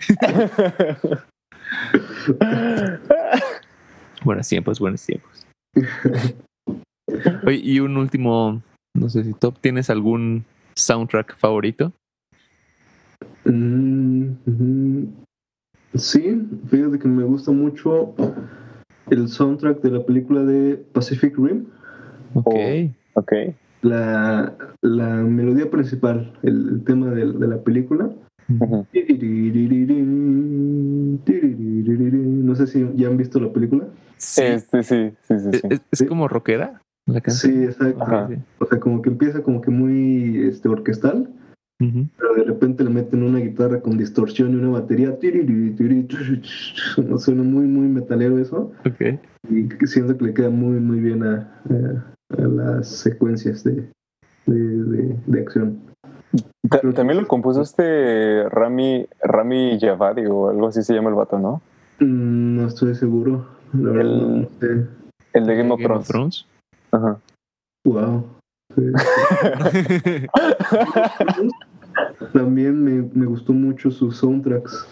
Buenos 4.23 4.49
tiempos, 4.49 4.79
buenos 4.79 5.03
tiempos. 5.07 5.47
Oye, 7.47 7.61
y 7.63 7.81
un 7.81 7.97
último, 7.97 8.63
no 8.95 9.09
sé 9.09 9.25
si 9.25 9.33
top, 9.33 9.59
¿tienes 9.61 9.89
algún 9.89 10.45
soundtrack 10.77 11.39
favorito? 11.39 11.95
Mm. 13.45 15.05
Sí, 15.95 16.49
fíjate 16.69 16.99
que 16.99 17.09
me 17.09 17.25
gusta 17.25 17.51
mucho 17.53 18.15
el 19.11 19.29
soundtrack 19.29 19.83
de 19.83 19.91
la 19.91 20.05
película 20.07 20.43
de 20.45 20.77
Pacific 20.93 21.37
Rim. 21.37 21.67
Ok. 22.35 22.55
Oh. 22.55 22.91
ok. 23.21 23.33
La, 23.83 24.55
la 24.83 25.15
melodía 25.17 25.71
principal, 25.71 26.33
el, 26.43 26.69
el 26.69 26.85
tema 26.85 27.11
de, 27.11 27.33
de 27.33 27.49
la 27.49 27.63
película. 27.63 28.11
No 28.49 28.87
sé 32.55 32.67
si 32.67 32.87
ya 32.97 33.09
han 33.09 33.17
visto 33.17 33.41
la 33.41 33.53
película. 33.53 33.87
Sí. 34.17 34.43
Este, 34.43 34.83
sí, 34.83 35.13
sí, 35.23 35.39
sí, 35.39 35.49
¿Es, 35.53 35.61
sí. 35.61 35.67
es- 35.71 35.83
es 36.03 36.09
como 36.09 36.29
rockera 36.29 36.83
la 37.07 37.21
canción? 37.21 37.53
Sí, 37.53 37.65
exacto. 37.65 38.03
Ajá. 38.03 38.29
O 38.59 38.67
sea, 38.67 38.81
como 38.81 39.03
que 39.03 39.11
empieza 39.11 39.43
como 39.43 39.61
que 39.61 39.71
muy 39.71 40.43
este, 40.47 40.69
orquestal, 40.69 41.29
Ujú. 41.81 42.07
pero 42.19 42.35
de 42.35 42.45
repente 42.45 42.85
le 42.85 42.91
meten 42.91 43.23
una 43.23 43.39
guitarra 43.39 43.81
con 43.81 43.97
distorsión 43.97 44.53
y 44.53 44.57
una 44.57 44.69
batería. 44.81 45.17
Suena 47.19 47.43
muy, 47.43 47.67
muy 47.67 47.89
metalero 47.89 48.39
eso. 48.39 48.73
Ok. 48.87 49.19
Y 49.51 49.69
siento 49.87 50.17
que 50.17 50.25
le 50.27 50.35
queda 50.35 50.51
muy, 50.51 50.79
muy 50.81 51.01
bien 51.01 51.23
a, 51.25 51.63
a- 51.71 52.15
a 52.39 52.47
las 52.47 52.89
secuencias 52.89 53.65
de, 53.65 53.89
de, 54.47 54.55
de- 54.59 55.17
de 55.27 55.41
acción. 55.41 55.79
Ta- 56.69 56.81
También 56.95 57.19
lo 57.21 57.27
compuso 57.27 57.63
este 57.63 58.49
Rami, 58.51 59.07
Rami 59.23 59.79
Javadi 59.81 60.27
o 60.27 60.51
algo 60.51 60.69
así 60.69 60.83
se 60.83 60.95
llama 60.95 61.09
el 61.09 61.17
vato, 61.17 61.39
¿no? 61.39 61.63
Mm, 61.99 62.57
No 62.57 62.67
estoy 62.69 62.95
seguro. 62.95 63.47
La 63.73 63.91
verdad, 63.91 64.13
no, 64.13 64.37
El- 64.37 64.49
sé. 64.61 64.87
El 65.33 65.47
de 65.47 65.57
Game 65.57 65.71
of 65.73 65.79
Game 65.81 65.85
Thrones. 65.89 66.09
Thrones. 66.09 66.47
Ajá. 66.93 67.19
Wow. 67.85 68.25
Sí. 68.75 70.27
También 72.33 72.83
me, 72.83 73.09
me 73.15 73.27
gustó 73.27 73.53
mucho 73.53 73.91
sus 73.91 74.17
soundtracks. 74.17 74.87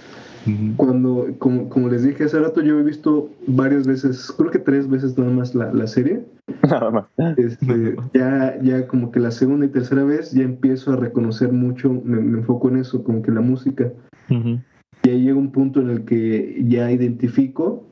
Cuando, 0.77 1.27
como, 1.39 1.69
como 1.69 1.91
les 1.91 2.05
dije 2.05 2.25
hace 2.25 2.39
rato, 2.39 2.63
yo 2.63 2.81
he 2.81 2.83
visto 2.83 3.29
varias 3.47 3.87
veces, 3.87 4.33
creo 4.35 4.51
que 4.51 4.59
tres 4.59 4.89
veces 4.89 5.19
nada 5.19 5.31
más 5.31 5.55
la, 5.55 5.71
la 5.75 5.87
serie. 5.87 6.25
Nada 6.63 6.91
más. 6.91 7.05
Este, 7.37 7.97
ya, 8.15 8.59
ya 8.63 8.87
como 8.87 9.11
que 9.11 9.21
la 9.21 9.31
segunda 9.31 9.67
y 9.67 9.69
tercera 9.69 10.05
vez 10.05 10.33
ya 10.33 10.45
empiezo 10.45 10.93
a 10.93 10.97
reconocer 10.97 11.53
mucho, 11.53 11.93
me, 11.93 12.19
me 12.21 12.39
enfoco 12.39 12.71
en 12.71 12.79
eso, 12.79 13.05
como 13.05 13.21
que 13.21 13.31
la 13.31 13.43
música. 13.43 13.93
Ujú. 14.31 14.61
Y 15.03 15.11
ahí 15.11 15.23
llega 15.25 15.37
un 15.37 15.53
punto 15.53 15.83
en 15.83 15.91
el 15.91 16.05
que 16.07 16.65
ya 16.67 16.91
identifico 16.91 17.85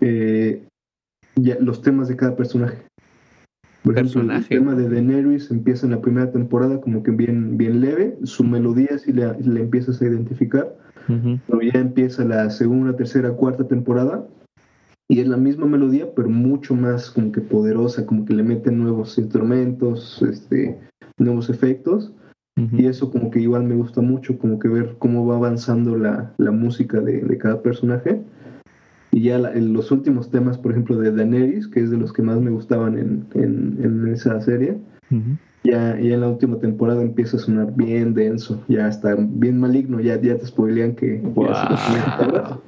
eh, 0.00 0.66
ya 1.36 1.56
los 1.60 1.82
temas 1.82 2.08
de 2.08 2.16
cada 2.16 2.34
personaje. 2.34 2.78
Por 3.82 3.98
ejemplo, 3.98 4.32
el 4.32 4.46
tema 4.46 4.74
de 4.74 4.88
Daenerys 4.88 5.50
empieza 5.50 5.86
en 5.86 5.92
la 5.92 6.00
primera 6.00 6.30
temporada 6.30 6.80
como 6.80 7.02
que 7.02 7.10
bien, 7.10 7.56
bien 7.56 7.80
leve, 7.80 8.16
su 8.22 8.44
melodía 8.44 8.96
sí 8.98 9.12
la, 9.12 9.36
la 9.44 9.60
empiezas 9.60 10.00
a 10.00 10.06
identificar, 10.06 10.76
pero 11.06 11.60
ya 11.62 11.80
empieza 11.80 12.24
la 12.24 12.48
segunda, 12.50 12.94
tercera, 12.94 13.32
cuarta 13.32 13.66
temporada 13.66 14.24
y 15.08 15.20
es 15.20 15.28
la 15.28 15.36
misma 15.36 15.66
melodía, 15.66 16.06
pero 16.14 16.30
mucho 16.30 16.74
más 16.74 17.10
como 17.10 17.32
que 17.32 17.40
poderosa, 17.40 18.06
como 18.06 18.24
que 18.24 18.34
le 18.34 18.42
meten 18.42 18.78
nuevos 18.78 19.18
instrumentos, 19.18 20.22
este, 20.22 20.78
nuevos 21.18 21.50
efectos. 21.50 22.12
Y 22.56 22.86
eso 22.86 23.10
como 23.10 23.30
que 23.30 23.40
igual 23.40 23.64
me 23.64 23.74
gusta 23.74 24.00
mucho, 24.02 24.38
como 24.38 24.58
que 24.58 24.68
ver 24.68 24.96
cómo 24.98 25.26
va 25.26 25.36
avanzando 25.36 25.96
la, 25.96 26.32
la 26.38 26.50
música 26.50 27.00
de, 27.00 27.22
de 27.22 27.38
cada 27.38 27.60
personaje. 27.62 28.22
Y 29.14 29.22
ya 29.22 29.38
la- 29.38 29.52
en 29.52 29.74
los 29.74 29.90
últimos 29.90 30.30
temas, 30.30 30.56
por 30.56 30.72
ejemplo, 30.72 30.98
de 30.98 31.12
Daenerys, 31.12 31.68
que 31.68 31.80
es 31.80 31.90
de 31.90 31.98
los 31.98 32.12
que 32.12 32.22
más 32.22 32.40
me 32.40 32.50
gustaban 32.50 32.98
en, 32.98 33.26
en, 33.34 33.78
en 33.82 34.08
esa 34.08 34.40
serie, 34.40 34.78
ya, 35.64 35.98
ya 36.00 36.14
en 36.14 36.20
la 36.20 36.28
última 36.28 36.58
temporada 36.58 37.02
empieza 37.02 37.36
a 37.36 37.40
sonar 37.40 37.74
bien 37.76 38.14
denso, 38.14 38.64
ya 38.68 38.88
está 38.88 39.14
bien 39.18 39.60
maligno, 39.60 40.00
ya, 40.00 40.18
ya 40.20 40.38
te 40.38 40.46
spoilean 40.46 40.94
que... 40.96 41.22
ya. 41.36 42.58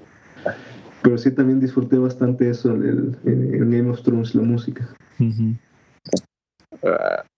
Pero 1.03 1.19
sí 1.19 1.31
también 1.31 1.61
disfruté 1.61 1.99
bastante 1.99 2.49
eso 2.51 2.73
en, 2.75 3.17
Game 3.25 3.91
of 3.91 4.03
Thrones, 4.03 4.35
la 4.35 4.43
música. 4.43 4.89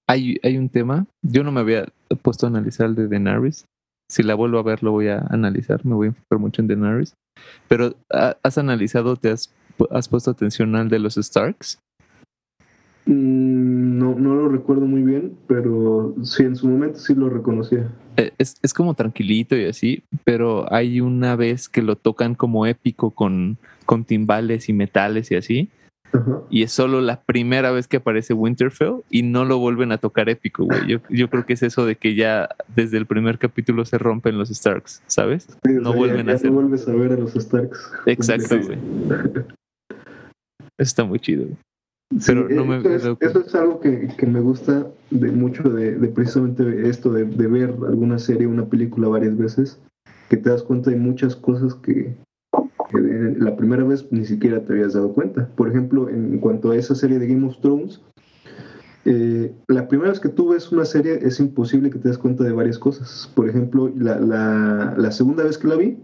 Hay, 0.08 0.36
hay 0.42 0.58
un 0.58 0.68
tema, 0.68 1.06
yo 1.22 1.42
no 1.44 1.52
me 1.52 1.60
había 1.60 1.86
puesto 2.22 2.46
a 2.46 2.48
analizar 2.48 2.86
el 2.86 2.94
de 2.96 3.08
Daenerys. 3.08 3.66
Si 4.08 4.22
la 4.22 4.34
vuelvo 4.34 4.58
a 4.58 4.62
ver, 4.62 4.82
lo 4.82 4.92
voy 4.92 5.08
a 5.08 5.18
analizar. 5.30 5.84
Me 5.84 5.94
voy 5.94 6.06
a 6.06 6.10
enfocar 6.10 6.38
mucho 6.38 6.62
en 6.62 6.68
Daenerys. 6.68 7.14
Pero, 7.68 7.94
¿ha- 8.12 8.36
¿has 8.42 8.58
analizado, 8.58 9.16
te 9.16 9.30
has, 9.30 9.52
has 9.90 10.08
puesto 10.08 10.30
atención 10.30 10.74
al 10.76 10.88
de 10.88 10.98
los 10.98 11.14
Starks? 11.16 11.78
Mm, 13.06 13.98
No, 13.98 14.14
no 14.14 14.34
lo 14.34 14.48
recuerdo 14.48 14.86
muy 14.86 15.02
bien, 15.02 15.36
pero 15.46 16.14
sí, 16.22 16.42
en 16.42 16.54
su 16.56 16.68
momento 16.68 16.98
sí 16.98 17.14
lo 17.14 17.28
reconocía. 17.28 17.90
Eh, 18.16 18.32
Es, 18.38 18.56
es 18.62 18.74
como 18.74 18.94
tranquilito 18.94 19.56
y 19.56 19.64
así, 19.64 20.02
pero 20.24 20.72
hay 20.72 21.00
una 21.00 21.34
vez 21.36 21.68
que 21.68 21.82
lo 21.82 21.96
tocan 21.96 22.34
como 22.34 22.66
épico 22.66 23.10
con, 23.10 23.58
con 23.86 24.04
timbales 24.04 24.68
y 24.68 24.72
metales 24.72 25.30
y 25.30 25.36
así. 25.36 25.70
Y 26.48 26.62
es 26.62 26.72
solo 26.72 27.00
la 27.00 27.20
primera 27.22 27.70
vez 27.72 27.88
que 27.88 27.98
aparece 27.98 28.32
Winterfell 28.32 29.02
y 29.10 29.22
no 29.22 29.44
lo 29.44 29.58
vuelven 29.58 29.92
a 29.92 29.98
tocar 29.98 30.28
épico, 30.28 30.64
güey. 30.64 30.86
Yo, 30.88 30.98
yo 31.10 31.28
creo 31.28 31.44
que 31.44 31.52
es 31.52 31.62
eso 31.62 31.84
de 31.84 31.96
que 31.96 32.14
ya 32.14 32.48
desde 32.74 32.96
el 32.96 33.06
primer 33.06 33.38
capítulo 33.38 33.84
se 33.84 33.98
rompen 33.98 34.38
los 34.38 34.48
Starks, 34.48 35.02
¿sabes? 35.06 35.44
Sí, 35.64 35.76
o 35.76 35.80
No 35.80 35.90
sea, 35.90 35.98
vuelven 35.98 36.26
ya, 36.26 36.32
a 36.32 36.34
hacer. 36.36 36.50
no 36.50 36.54
vuelves 36.54 36.88
a 36.88 36.92
ver 36.94 37.12
a 37.12 37.16
los 37.16 37.32
Starks. 37.34 37.92
Exacto, 38.06 38.58
güey. 38.62 38.78
Eso 40.78 40.88
está 40.90 41.04
muy 41.04 41.18
chido. 41.20 41.44
güey. 41.44 41.56
Sí, 42.18 42.26
Pero 42.32 42.48
no 42.48 42.64
me 42.64 42.76
eso, 42.78 42.86
había 42.88 42.96
es, 42.96 43.04
eso 43.20 43.40
es 43.40 43.54
algo 43.54 43.80
que, 43.80 44.08
que 44.16 44.26
me 44.26 44.40
gusta 44.40 44.86
de 45.10 45.32
mucho 45.32 45.64
de, 45.64 45.96
de 45.98 46.08
precisamente 46.08 46.88
esto 46.88 47.12
de, 47.12 47.24
de 47.24 47.46
ver 47.48 47.70
alguna 47.86 48.18
serie, 48.18 48.46
una 48.46 48.66
película 48.66 49.08
varias 49.08 49.36
veces, 49.36 49.80
que 50.30 50.36
te 50.36 50.48
das 50.50 50.62
cuenta 50.62 50.90
de 50.90 50.96
muchas 50.96 51.34
cosas 51.34 51.74
que, 51.74 52.14
la 52.92 53.56
primera 53.56 53.84
vez 53.84 54.06
ni 54.12 54.24
siquiera 54.24 54.64
te 54.64 54.72
habías 54.72 54.94
dado 54.94 55.12
cuenta. 55.12 55.48
Por 55.56 55.68
ejemplo, 55.68 56.08
en 56.08 56.38
cuanto 56.38 56.70
a 56.70 56.76
esa 56.76 56.94
serie 56.94 57.18
de 57.18 57.26
Game 57.26 57.46
of 57.46 57.58
Thrones, 57.60 58.00
eh, 59.04 59.54
la 59.68 59.86
primera 59.88 60.10
vez 60.10 60.20
que 60.20 60.28
tú 60.28 60.48
ves 60.50 60.70
una 60.72 60.84
serie 60.84 61.18
es 61.22 61.38
imposible 61.40 61.90
que 61.90 61.98
te 61.98 62.08
des 62.08 62.18
cuenta 62.18 62.44
de 62.44 62.52
varias 62.52 62.78
cosas. 62.78 63.30
Por 63.34 63.48
ejemplo, 63.48 63.90
la, 63.96 64.18
la- 64.20 64.94
la 64.96 65.10
segunda 65.12 65.44
vez 65.44 65.58
que 65.58 65.68
la 65.68 65.76
vi, 65.76 65.98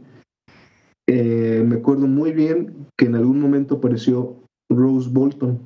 eh, 1.08 1.64
me 1.66 1.76
acuerdo 1.76 2.06
muy 2.06 2.32
bien 2.32 2.86
que 2.98 3.06
en 3.06 3.16
algún 3.16 3.40
momento 3.40 3.76
apareció 3.76 4.36
Rose 4.70 5.10
Bolton, 5.10 5.60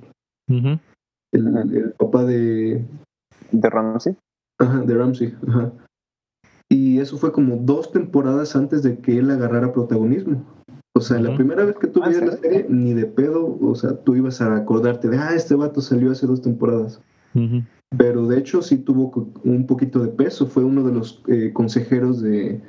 el, 1.33 1.93
papá 1.99 2.25
de, 2.25 2.85
¿De 3.53 3.71
Ramsey? 3.71 4.17
ajá, 4.59 4.81
de 4.81 4.95
Ramsey. 4.95 5.35
Ajá. 5.47 5.73
Y 6.71 6.99
eso 6.99 7.17
fue 7.19 7.33
como 7.33 7.57
dos 7.57 7.93
temporadas 7.93 8.57
antes 8.57 8.83
de 8.83 8.99
que 8.99 9.19
él 9.19 9.31
agarrara 9.31 9.73
protagonismo. 9.73 10.43
O 10.97 11.01
sea, 11.01 11.21
la 11.21 11.29
Ujú. 11.29 11.37
primera 11.37 11.67
vez 11.67 11.77
que 11.77 11.89
tú 11.89 12.01
Ah, 12.03 12.09
veías 12.09 12.23
¿sí? 12.23 12.27
la 12.27 12.37
serie, 12.39 12.67
ni 12.71 12.95
de 12.95 13.05
pedo, 13.05 13.59
o 13.61 13.75
sea, 13.75 14.03
tú 14.03 14.17
ibas 14.17 14.41
a 14.41 14.57
acordarte 14.57 15.09
de, 15.11 15.19
ah, 15.19 15.35
este 15.35 15.55
vato 15.55 15.83
salió 15.83 16.11
hace 16.11 16.27
dos 16.27 16.41
temporadas. 16.41 17.03
Pero 17.99 18.27
de 18.27 18.39
hecho 18.39 18.63
sí 18.63 18.79
tuvo 18.79 19.13
un 19.45 19.67
poquito 19.67 20.01
de 20.01 20.09
peso, 20.09 20.47
fue 20.47 20.65
uno 20.65 20.83
de 20.85 20.93
los 20.93 21.23
eh, 21.29 21.53
consejeros 21.53 22.23
de... 22.23 22.63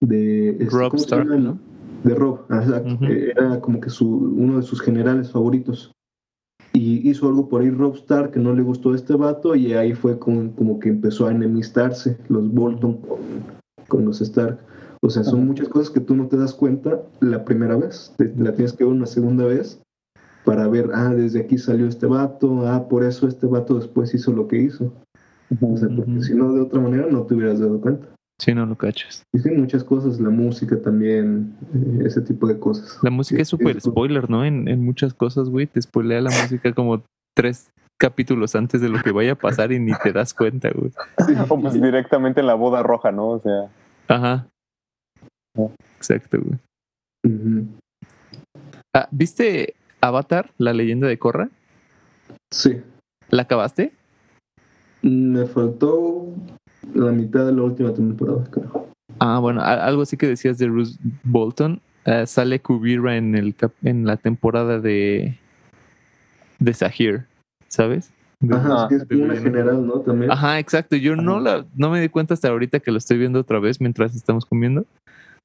de 0.00 0.50
este, 0.52 0.70
Rob 0.70 0.90
¿cómo 0.90 0.98
se 0.98 1.04
Stark? 1.04 1.28
¿no? 1.38 1.58
De 2.02 2.14
Rob, 2.14 2.40
exacto. 2.50 2.98
Eh, 3.04 3.32
Era 3.36 3.60
como 3.60 3.78
que 3.78 3.90
su, 3.90 4.08
uno 4.08 4.56
de 4.56 4.62
sus 4.62 4.80
generales 4.80 5.30
favoritos. 5.30 5.92
Y 6.72 7.06
hizo 7.10 7.28
algo 7.28 7.46
por 7.46 7.60
ahí 7.60 7.68
Rob 7.70 7.94
Stark 7.96 8.30
que 8.30 8.40
no 8.40 8.54
le 8.54 8.62
gustó 8.62 8.92
a 8.92 8.96
este 8.96 9.14
vato 9.14 9.54
y 9.54 9.74
ahí 9.74 9.92
fue 9.92 10.18
como, 10.18 10.50
como 10.56 10.80
que 10.80 10.88
empezó 10.88 11.26
a 11.26 11.32
enemistarse 11.32 12.16
los 12.28 12.50
Bolton 12.50 13.02
con, 13.02 13.18
con 13.86 14.04
los 14.06 14.22
Stark. 14.22 14.58
O 15.02 15.08
sea, 15.08 15.24
son 15.24 15.46
muchas 15.46 15.68
cosas 15.68 15.90
que 15.90 16.00
tú 16.00 16.14
no 16.14 16.28
te 16.28 16.36
das 16.36 16.52
cuenta 16.54 17.00
la 17.20 17.44
primera 17.44 17.76
vez, 17.76 18.12
te- 18.18 18.34
la 18.36 18.52
tienes 18.52 18.74
que 18.74 18.84
ver 18.84 18.92
una 18.92 19.06
segunda 19.06 19.46
vez 19.46 19.80
para 20.44 20.68
ver, 20.68 20.90
ah, 20.94 21.14
desde 21.14 21.40
aquí 21.40 21.56
salió 21.58 21.86
este 21.86 22.06
vato, 22.06 22.66
ah, 22.66 22.86
por 22.88 23.02
eso 23.04 23.26
este 23.26 23.46
vato 23.46 23.76
después 23.76 24.12
hizo 24.14 24.32
lo 24.32 24.46
que 24.46 24.58
hizo. 24.58 24.92
O 25.60 25.76
sea, 25.76 25.88
porque 25.88 26.22
si 26.22 26.34
no, 26.34 26.52
de 26.52 26.60
otra 26.60 26.80
manera 26.80 27.06
no 27.10 27.22
te 27.22 27.34
hubieras 27.34 27.58
dado 27.60 27.80
cuenta. 27.80 28.06
Sí, 28.40 28.54
no 28.54 28.64
lo 28.66 28.76
cachas. 28.76 29.22
Y 29.34 29.38
sí, 29.38 29.50
muchas 29.50 29.84
cosas, 29.84 30.18
la 30.20 30.30
música 30.30 30.80
también, 30.80 31.54
eh, 31.74 32.04
ese 32.06 32.20
tipo 32.22 32.46
de 32.46 32.58
cosas. 32.58 32.98
La 33.02 33.10
música 33.10 33.40
es 33.42 33.48
Sí, 33.48 33.56
súper 33.56 33.80
sí. 33.80 33.90
spoiler, 33.90 34.30
¿no? 34.30 34.44
En, 34.44 34.68
en 34.68 34.82
muchas 34.84 35.12
cosas, 35.12 35.48
güey. 35.50 35.66
Te 35.66 35.80
spoilea 35.82 36.20
la 36.22 36.30
música 36.30 36.72
como 36.72 37.02
tres 37.36 37.70
capítulos 37.98 38.54
antes 38.54 38.80
de 38.80 38.88
lo 38.88 38.98
que 39.02 39.12
vaya 39.12 39.32
a 39.32 39.36
pasar 39.36 39.72
y 39.72 39.78
ni 39.78 39.92
te 40.02 40.12
das 40.12 40.32
cuenta, 40.32 40.70
güey. 40.74 40.90
O 41.50 41.60
pues 41.60 41.74
directamente 41.74 42.40
en 42.40 42.46
la 42.46 42.54
boda 42.54 42.82
roja, 42.82 43.12
¿no? 43.12 43.28
O 43.30 43.40
sea, 43.40 43.70
Ajá. 44.08 44.46
Exacto, 45.96 46.38
güey. 46.40 46.58
Ah, 48.94 49.08
¿Viste 49.10 49.74
Avatar, 50.00 50.50
la 50.58 50.72
leyenda 50.72 51.06
de 51.08 51.18
Korra? 51.18 51.48
Sí, 52.52 52.80
¿La 53.30 53.42
acabaste? 53.42 53.92
me 55.02 55.46
faltó 55.46 56.26
la 56.94 57.10
mitad 57.12 57.46
de 57.46 57.52
la 57.52 57.62
última 57.62 57.94
temporada, 57.94 58.44
creo. 58.50 58.88
Ah, 59.18 59.38
bueno, 59.38 59.62
algo 59.62 60.02
así 60.02 60.16
que 60.18 60.26
decías 60.26 60.58
de 60.58 60.68
Bruce 60.68 60.98
Bolton. 61.24 61.80
Ah, 62.04 62.26
sale 62.26 62.60
Kubira 62.60 63.16
en, 63.16 63.34
el 63.34 63.54
cap- 63.54 63.72
en 63.82 64.04
la 64.06 64.16
temporada 64.18 64.78
de, 64.80 65.38
de 66.58 66.74
Sahir, 66.74 67.26
¿sabes? 67.68 68.12
De- 68.40 68.54
Ajá, 68.56 68.88
es 68.90 69.06
una 69.10 69.36
general, 69.36 69.86
¿no? 69.86 70.00
También. 70.00 70.30
Ajá, 70.30 70.58
exacto. 70.58 70.96
Yo 70.96 71.14
no 71.16 71.40
la, 71.40 71.64
no 71.76 71.90
me 71.90 72.00
di 72.00 72.08
cuenta 72.08 72.34
hasta 72.34 72.48
ahorita 72.48 72.80
que 72.80 72.90
lo 72.90 72.98
estoy 72.98 73.18
viendo 73.18 73.38
otra 73.40 73.58
vez 73.60 73.80
mientras 73.80 74.14
estamos 74.16 74.44
comiendo. 74.44 74.84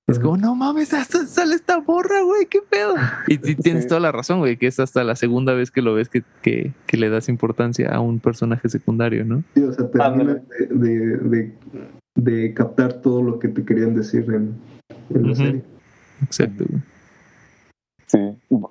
Es 0.08 0.20
como, 0.20 0.38
no 0.38 0.56
mames, 0.56 0.94
hasta 0.94 1.26
sale 1.26 1.56
esta 1.56 1.80
borra, 1.80 2.22
güey, 2.22 2.46
qué 2.46 2.60
pedo. 2.70 2.94
Y 3.28 3.38
tienes 3.56 3.84
Sí. 3.84 3.90
toda 3.90 4.00
la 4.02 4.12
razón, 4.12 4.38
güey, 4.40 4.56
que 4.58 4.68
es 4.68 4.80
hasta 4.80 5.04
la 5.04 5.16
segunda 5.16 5.54
vez 5.54 5.72
que 5.72 5.82
lo 5.82 5.96
ves 5.96 6.10
que, 6.10 6.24
que, 6.44 6.74
que 6.86 6.98
le 6.98 7.10
das 7.10 7.28
importancia 7.28 7.90
a 7.92 8.00
un 8.02 8.20
personaje 8.20 8.70
secundario, 8.70 9.26
¿no? 9.26 9.44
Sí, 9.56 9.64
o 9.64 9.74
sea, 9.74 9.90
termina 9.90 10.06
Ándale. 10.34 10.42
de, 10.70 10.90
de, 10.90 11.18
de, 11.18 11.54
de 12.16 12.54
captar 12.54 12.94
todo 13.02 13.24
lo 13.24 13.40
que 13.40 13.48
te 13.48 13.66
querían 13.66 13.96
decir 13.96 14.26
en, 14.32 14.54
en 15.10 15.28
la 15.30 15.36
serie. 15.36 15.64
Exacto, 16.24 16.66
güey. 16.70 16.82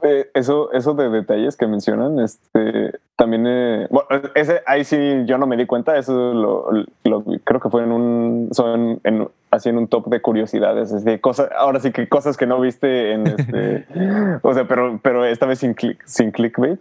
Eh, 0.03 0.30
eso, 0.35 0.72
eso 0.72 0.95
de 0.95 1.09
detalles 1.09 1.57
que 1.57 1.66
mencionan, 1.66 2.18
este, 2.20 2.93
también, 3.16 3.45
eh, 3.47 3.87
bueno, 3.91 4.09
ese, 4.35 4.62
ahí 4.66 4.85
sí 4.85 5.24
yo 5.26 5.39
no 5.39 5.47
me 5.47 5.57
di 5.57 5.66
cuenta, 5.66 5.97
eso 5.99 6.12
lo, 6.32 6.70
lo- 7.05 7.24
creo 7.45 7.61
que 7.61 7.70
fue 7.70 7.82
en 7.82 7.93
un, 7.93 8.49
son 8.53 9.01
en, 9.05 9.28
así 9.51 9.68
en 9.68 9.78
un 9.78 9.89
top 9.89 10.07
de 10.09 10.20
curiosidades, 10.20 11.05
de 11.05 11.20
cosas, 11.20 11.49
ahora 11.57 11.80
sí 11.80 11.93
que 11.93 12.09
cosas 12.09 12.37
que 12.37 12.47
no 12.47 12.61
viste 12.61 13.12
en 13.12 13.26
este, 13.26 13.87
o 14.43 14.55
sea, 14.55 14.66
pero, 14.66 14.99
pero 15.03 15.24
esta 15.24 15.47
vez 15.47 15.59
sin 15.61 15.74
click, 15.74 16.03
sin 16.07 16.30
clickbait, 16.30 16.80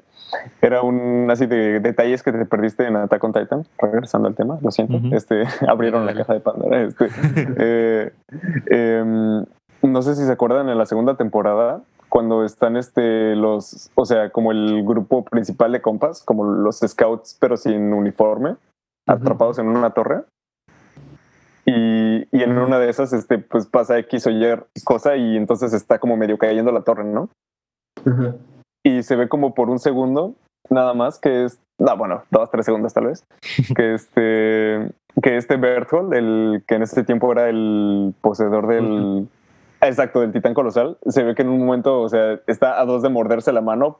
era 0.62 0.82
un 0.82 1.28
así 1.30 1.46
de 1.46 1.80
detalles 1.80 2.24
que 2.24 2.32
te 2.32 2.46
perdiste 2.46 2.88
en 2.88 2.96
Attack 2.96 3.24
on 3.24 3.34
Titan, 3.34 3.66
regresando 3.80 4.28
al 4.28 4.34
tema, 4.36 4.58
lo 4.62 4.72
siento, 4.72 5.00
este, 5.16 5.44
abrieron 5.68 6.06
la 6.06 6.14
caja 6.16 6.34
de 6.34 6.40
Pandora, 6.40 6.82
este, 6.82 7.08
eh, 7.58 8.12
em, 8.68 9.46
no 9.84 10.02
sé 10.02 10.16
si 10.16 10.24
se 10.26 10.32
acuerdan 10.32 10.70
en 10.70 10.78
la 10.78 10.86
segunda 10.86 11.16
temporada 11.16 11.82
cuando 12.14 12.46
están 12.46 12.78
este 12.78 13.36
los, 13.36 13.90
o 13.96 14.06
sea, 14.06 14.30
como 14.30 14.52
el 14.52 14.84
grupo 14.84 15.26
principal 15.26 15.72
de 15.72 15.82
compas, 15.82 16.22
como 16.22 16.44
los 16.44 16.78
scouts 16.78 17.36
pero 17.42 17.58
sin 17.58 17.92
uniforme, 17.92 18.56
atrapados 19.08 19.58
en 19.58 19.68
una 19.68 19.96
torre. 19.96 20.22
Y, 21.66 22.28
y 22.32 22.44
en 22.44 22.56
una 22.56 22.78
de 22.78 22.90
esas, 22.90 23.14
este, 23.14 23.40
pues 23.40 23.66
pasa 23.66 23.98
X 23.98 24.28
o 24.28 24.30
Y 24.30 24.46
cosa 24.84 25.16
y 25.16 25.36
entonces 25.38 25.74
está 25.74 25.98
como 25.98 26.16
medio 26.16 26.38
cayendo 26.38 26.72
la 26.72 26.84
torre, 26.84 27.04
¿no? 27.04 27.30
Ajá. 28.06 28.36
y 28.86 29.02
se 29.02 29.16
ve 29.16 29.28
como 29.28 29.56
por 29.56 29.72
un 29.72 29.80
segundo 29.80 30.36
nada 30.70 30.94
más 30.94 31.20
que 31.20 31.46
es 31.46 31.60
no 31.80 31.96
bueno 31.96 32.24
dos 32.32 32.50
tres 32.52 32.66
segundos 32.66 32.94
tal 32.94 33.06
vez 33.06 33.24
que 33.76 33.94
este 33.94 34.92
que 35.22 35.38
este 35.38 35.58
Berthold 35.58 36.14
el 36.14 36.64
que 36.68 36.76
en 36.76 36.84
ese 36.84 37.04
tiempo 37.04 37.32
era 37.32 37.50
el 37.50 38.14
poseedor 38.22 38.68
del 38.68 39.30
exacto 39.88 40.22
del 40.22 40.32
titán 40.32 40.54
colosal 40.54 40.98
se 41.06 41.24
ve 41.24 41.36
que 41.36 41.42
en 41.44 41.50
un 41.50 41.66
momento 41.66 42.02
o 42.02 42.10
sea 42.10 42.40
está 42.48 42.80
a 42.80 42.86
dos 42.86 43.02
de 43.04 43.10
morderse 43.10 43.52
la 43.52 43.62
mano 43.62 44.00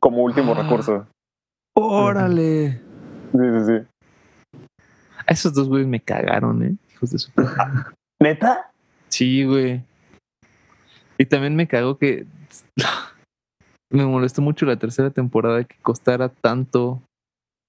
como 0.00 0.22
último 0.22 0.52
Ah. 0.56 0.62
recurso 0.62 1.06
¡Órale! 1.76 2.80
sí 3.32 3.38
sí 3.38 3.64
sí 3.66 3.86
A 5.26 5.32
esos 5.32 5.52
dos 5.54 5.68
güeyes 5.68 5.86
me 5.88 6.00
cagaron, 6.00 6.62
¿eh? 6.62 6.76
Hijos 6.92 7.10
de 7.10 7.18
su 7.18 7.30
puta. 7.32 7.92
neta 8.20 8.70
Sí, 9.08 9.44
güey. 9.44 9.82
Y 11.18 11.26
también 11.26 11.54
me 11.56 11.66
cagó 11.68 11.98
que 11.98 12.26
me 13.92 14.04
molestó 14.06 14.42
mucho 14.42 14.66
la 14.66 14.76
tercera 14.76 15.10
temporada 15.10 15.64
que 15.64 15.76
costara 15.82 16.28
tanto 16.28 17.00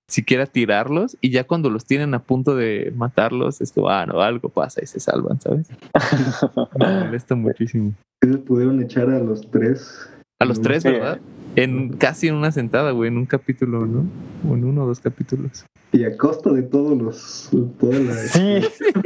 siquiera 0.09 0.45
tirarlos 0.45 1.17
y 1.21 1.29
ya 1.29 1.45
cuando 1.45 1.69
los 1.69 1.85
tienen 1.85 2.13
a 2.13 2.19
punto 2.19 2.55
de 2.55 2.91
matarlos 2.95 3.61
es 3.61 3.71
como, 3.71 3.89
ah, 3.89 4.05
no, 4.05 4.21
algo 4.21 4.49
pasa 4.49 4.81
y 4.83 4.87
se 4.87 4.99
salvan, 4.99 5.39
¿sabes? 5.39 5.69
Me 6.79 7.05
molesta 7.05 7.35
muchísimo. 7.35 7.93
Se 8.21 8.37
pudieron 8.39 8.81
echar 8.81 9.09
a 9.09 9.19
los 9.19 9.49
tres. 9.49 10.09
A 10.39 10.45
los 10.45 10.61
tres, 10.61 10.83
Sí. 10.83 10.89
¿verdad? 10.89 11.19
En 11.55 11.93
casi 11.93 12.27
en 12.27 12.35
una 12.35 12.51
sentada, 12.51 12.91
güey, 12.91 13.09
en 13.09 13.17
un 13.17 13.25
capítulo, 13.25 13.85
¿no? 13.85 14.05
O 14.49 14.55
en 14.55 14.63
uno 14.63 14.83
o 14.83 14.87
dos 14.87 14.99
capítulos. 14.99 15.65
Y 15.91 16.03
a 16.03 16.15
costa 16.15 16.51
de 16.51 16.61
todos 16.63 16.97
los. 16.97 17.49
Toda 17.79 17.99
la, 17.99 18.13
sí 18.13 18.61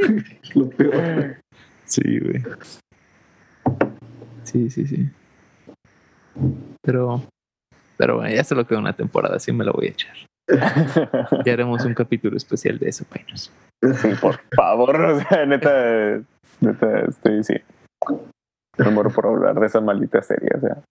Lo 0.54 0.68
peor. 0.68 1.36
Sí, 1.86 2.18
güey. 2.20 2.42
Sí, 4.44 4.70
sí, 4.70 4.86
sí. 4.86 5.08
Pero, 6.82 7.22
pero 7.96 8.16
bueno, 8.16 8.34
ya 8.34 8.44
solo 8.44 8.66
queda 8.66 8.78
una 8.78 8.94
temporada, 8.94 9.36
así 9.36 9.52
me 9.52 9.64
la 9.64 9.72
voy 9.72 9.86
a 9.86 9.90
echar. 9.90 10.14
Ya 11.44 11.52
haremos 11.52 11.84
un 11.84 11.94
capítulo 11.94 12.36
especial 12.36 12.78
de 12.78 12.88
eso, 12.88 13.04
Painos. 13.06 13.52
Sí, 13.82 14.08
por 14.20 14.40
favor 14.54 15.00
o 15.00 15.20
sea 15.20 15.44
neta 15.46 16.22
neta 16.60 17.00
estoy 17.00 17.44
sí 17.44 17.54
me 18.78 18.90
muero 18.90 19.10
por 19.10 19.26
hablar 19.26 19.60
de 19.60 19.66
esa 19.66 19.80
maldita 19.80 20.22
serie 20.22 20.48
o 20.56 20.60
sea 20.60 20.82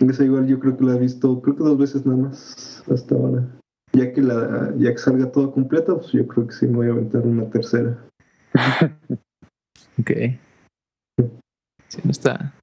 Esa 0.00 0.24
igual 0.24 0.46
yo 0.46 0.58
creo 0.58 0.76
que 0.76 0.84
la 0.84 0.94
he 0.94 0.98
visto, 0.98 1.40
creo 1.42 1.56
que 1.56 1.62
dos 1.62 1.78
veces 1.78 2.04
nada 2.04 2.18
más 2.18 2.82
hasta 2.90 3.14
ahora. 3.14 3.46
Ya 3.92 4.12
que 4.12 4.22
la, 4.22 4.72
ya 4.76 4.90
que 4.90 4.98
salga 4.98 5.30
toda 5.30 5.52
completa, 5.52 5.94
pues 5.94 6.12
yo 6.12 6.26
creo 6.26 6.46
que 6.46 6.54
sí 6.54 6.66
me 6.66 6.76
voy 6.76 6.88
a 6.88 6.92
aventar 6.92 7.22
una 7.22 7.48
tercera. 7.50 7.98
Ok. 10.00 10.10
Sí, 11.88 12.00
no 12.02 12.10
está. 12.10 12.54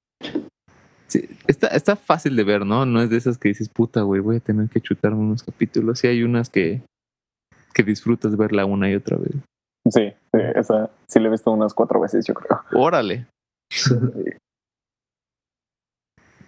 Sí, 1.09 1.27
está, 1.47 1.67
está 1.67 1.95
fácil 1.95 2.35
de 2.35 2.43
ver, 2.43 2.65
¿no? 2.65 2.85
No 2.85 3.01
es 3.01 3.09
de 3.09 3.17
esas 3.17 3.37
que 3.37 3.49
dices, 3.49 3.67
puta, 3.67 4.01
güey, 4.01 4.21
voy 4.21 4.37
a 4.37 4.39
tener 4.39 4.69
que 4.69 4.79
chutarme 4.79 5.19
unos 5.19 5.41
capítulos. 5.41 5.99
Sí, 5.99 6.07
hay 6.07 6.21
unas 6.23 6.49
que, 6.49 6.81
que 7.73 7.83
disfrutas 7.83 8.37
verla 8.37 8.65
una 8.65 8.89
y 8.89 8.95
otra 8.95 9.17
vez. 9.17 9.31
Sí, 9.89 10.13
sí, 10.31 10.39
esa 10.55 10.91
sí 11.07 11.19
la 11.19 11.27
he 11.27 11.31
visto 11.31 11.51
unas 11.51 11.73
cuatro 11.73 11.99
veces, 11.99 12.25
yo 12.25 12.33
creo. 12.33 12.61
Órale. 12.73 13.25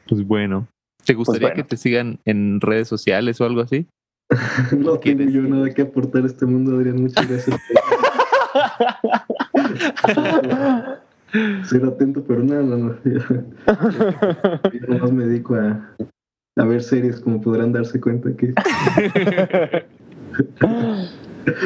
Pues 0.07 0.27
bueno. 0.27 0.67
¿Te 1.05 1.13
gustaría 1.13 1.47
bueno. 1.47 1.55
que 1.55 1.63
te 1.63 1.77
sigan 1.77 2.19
en 2.25 2.59
redes 2.59 2.89
sociales 2.89 3.39
o 3.39 3.45
algo 3.45 3.61
así? 3.61 3.87
no 4.77 4.99
tengo 4.99 5.23
yo 5.23 5.41
nada 5.43 5.73
que 5.73 5.83
aportar 5.83 6.23
a 6.23 6.25
este 6.25 6.45
mundo, 6.45 6.75
Adrián. 6.75 7.01
Muchas 7.01 7.29
gracias 7.29 7.57
ser 11.65 11.85
atento, 11.85 12.23
pero 12.23 12.43
nada, 12.43 12.61
no, 12.63 12.77
no. 12.77 12.95
Yo, 13.03 13.19
yo 14.73 14.87
nomás 14.87 15.11
me 15.11 15.25
dedico 15.25 15.55
a, 15.55 15.95
a 16.57 16.65
ver 16.65 16.81
series, 16.83 17.19
como 17.19 17.41
podrán 17.41 17.71
darse 17.71 17.99
cuenta 18.01 18.29
que 18.35 18.53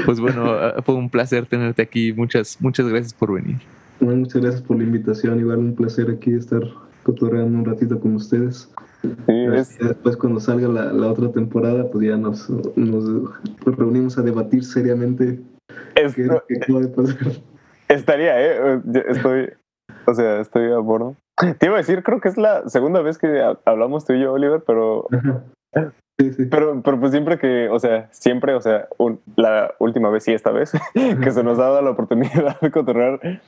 Pues 0.05 0.19
bueno, 0.19 0.51
ah, 0.51 0.81
fue 0.83 0.95
un 0.95 1.09
placer 1.09 1.45
tenerte 1.45 1.81
aquí. 1.81 2.13
Muchas, 2.13 2.57
muchas 2.61 2.87
gracias 2.87 3.13
por 3.13 3.33
venir. 3.33 3.57
Bueno, 3.99 4.19
muchas 4.21 4.41
gracias 4.41 4.61
por 4.61 4.77
la 4.77 4.83
invitación. 4.83 5.39
Igual 5.39 5.59
un 5.59 5.75
placer 5.75 6.09
aquí 6.09 6.33
estar 6.33 6.61
cotorreando 7.03 7.57
un 7.59 7.65
ratito 7.65 7.99
con 7.99 8.15
ustedes. 8.15 8.69
Sí, 9.01 9.33
es, 9.53 9.77
Después 9.77 10.17
cuando 10.17 10.39
salga 10.39 10.67
la, 10.67 10.91
la 10.91 11.07
otra 11.07 11.31
temporada, 11.31 11.89
pues 11.91 12.07
ya 12.07 12.17
nos, 12.17 12.49
nos 12.75 13.29
reunimos 13.65 14.17
a 14.17 14.21
debatir 14.23 14.63
seriamente 14.63 15.39
es- 15.95 16.15
qué 16.15 16.21
es 16.23 16.27
lo 16.27 16.43
que 16.47 16.57
acaba 16.57 16.79
de 16.81 16.87
pasar. 16.87 17.31
Estaría, 17.95 18.39
¿eh? 18.41 18.81
Estoy, 19.07 19.49
o 20.05 20.13
sea, 20.13 20.39
estoy 20.41 20.71
a 20.71 20.77
bordo. 20.77 21.15
Te 21.59 21.65
iba 21.65 21.75
a 21.75 21.79
decir, 21.79 22.03
creo 22.03 22.21
que 22.21 22.29
es 22.29 22.37
la 22.37 22.67
segunda 22.69 23.01
vez 23.01 23.17
que 23.17 23.41
ha- 23.41 23.57
hablamos 23.65 24.05
tú 24.05 24.13
y 24.13 24.21
yo, 24.21 24.33
Oliver, 24.33 24.63
pero. 24.65 25.07
Sí, 26.17 26.31
sí. 26.31 26.45
pero, 26.45 26.81
pero 26.81 26.97
pues 26.97 27.11
siempre 27.11 27.37
que, 27.37 27.67
o 27.67 27.77
sea, 27.77 28.07
siempre, 28.13 28.53
o 28.55 28.61
sea, 28.61 28.87
un- 28.97 29.19
la 29.35 29.73
última 29.79 30.09
vez 30.09 30.25
y 30.29 30.33
esta 30.33 30.49
vez, 30.51 30.71
que 31.21 31.31
se 31.31 31.43
nos 31.43 31.59
ha 31.59 31.63
dado 31.63 31.81
la 31.81 31.89
oportunidad 31.89 32.57
de 32.61 32.71
cotorrear, 32.71 33.41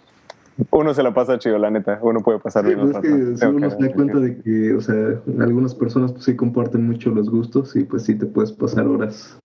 uno 0.72 0.93
se 0.93 1.02
la 1.02 1.14
pasa 1.14 1.39
chido, 1.39 1.58
la 1.60 1.72
neta. 1.72 1.98
Uno 2.02 2.20
puede 2.20 2.39
pasar 2.39 2.66
Sí, 2.66 2.76
bien. 2.76 2.91
pues 2.91 2.95
es 2.98 3.02
que 3.02 3.38
si 3.38 3.45
uno 3.45 3.70
se 3.70 3.78
da 3.88 3.93
cuenta 3.93 4.20
de 4.20 4.41
que, 4.41 4.74
o 4.74 4.82
sea, 4.82 4.95
algunas 5.39 5.74
personas 5.76 6.12
pues 6.12 6.26
sí 6.26 6.36
comparten 6.36 6.86
mucho 6.86 7.10
los 7.12 7.30
gustos 7.30 7.74
y 7.78 7.86
pues 7.86 8.04
sí 8.04 8.18
te 8.18 8.26
puedes 8.26 8.52
pasar 8.52 8.86
horas 8.86 9.39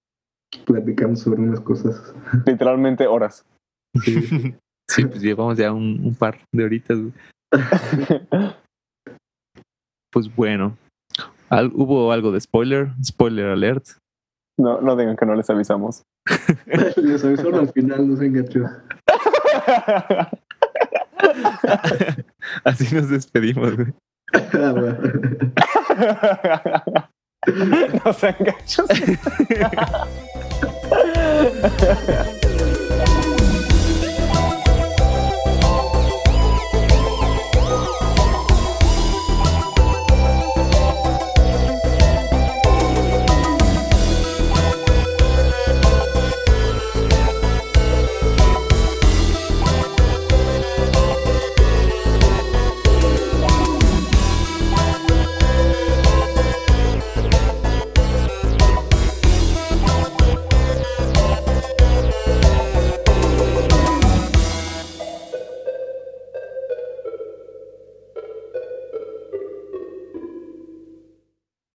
platicando 0.66 1.14
sobre 1.14 1.42
unas 1.42 1.60
cosas. 1.60 2.12
Literalmente 2.44 3.06
horas. 3.06 3.44
Sí. 4.02 4.56
Sí, 4.94 5.04
pues 5.06 5.20
llevamos 5.22 5.56
ya 5.58 5.72
un, 5.72 6.00
un 6.04 6.14
par 6.14 6.38
de 6.52 6.64
horitas. 6.64 6.98
Pues 10.12 10.34
bueno, 10.34 10.76
Al- 11.48 11.72
hubo 11.74 12.12
algo 12.12 12.30
de 12.32 12.40
spoiler, 12.40 12.90
spoiler 13.02 13.46
alert. 13.46 13.86
no, 14.58 14.80
no 14.80 14.96
digan 14.96 15.16
que 15.16 15.26
no 15.26 15.34
les 15.34 15.48
avisamos. 15.50 16.02
Les 16.96 17.24
avisaron 17.24 17.54
al 17.60 17.72
final, 17.72 18.08
no 18.08 18.16
sean 18.16 18.32
gachos. 18.32 18.70
Así 22.64 22.94
nos 22.94 23.08
despedimos. 23.08 23.74
güey. 23.76 23.92
Ah, 24.34 24.72
bueno. 24.76 24.98
no 28.04 28.12
sean 28.12 28.36
gachos. 28.40 28.86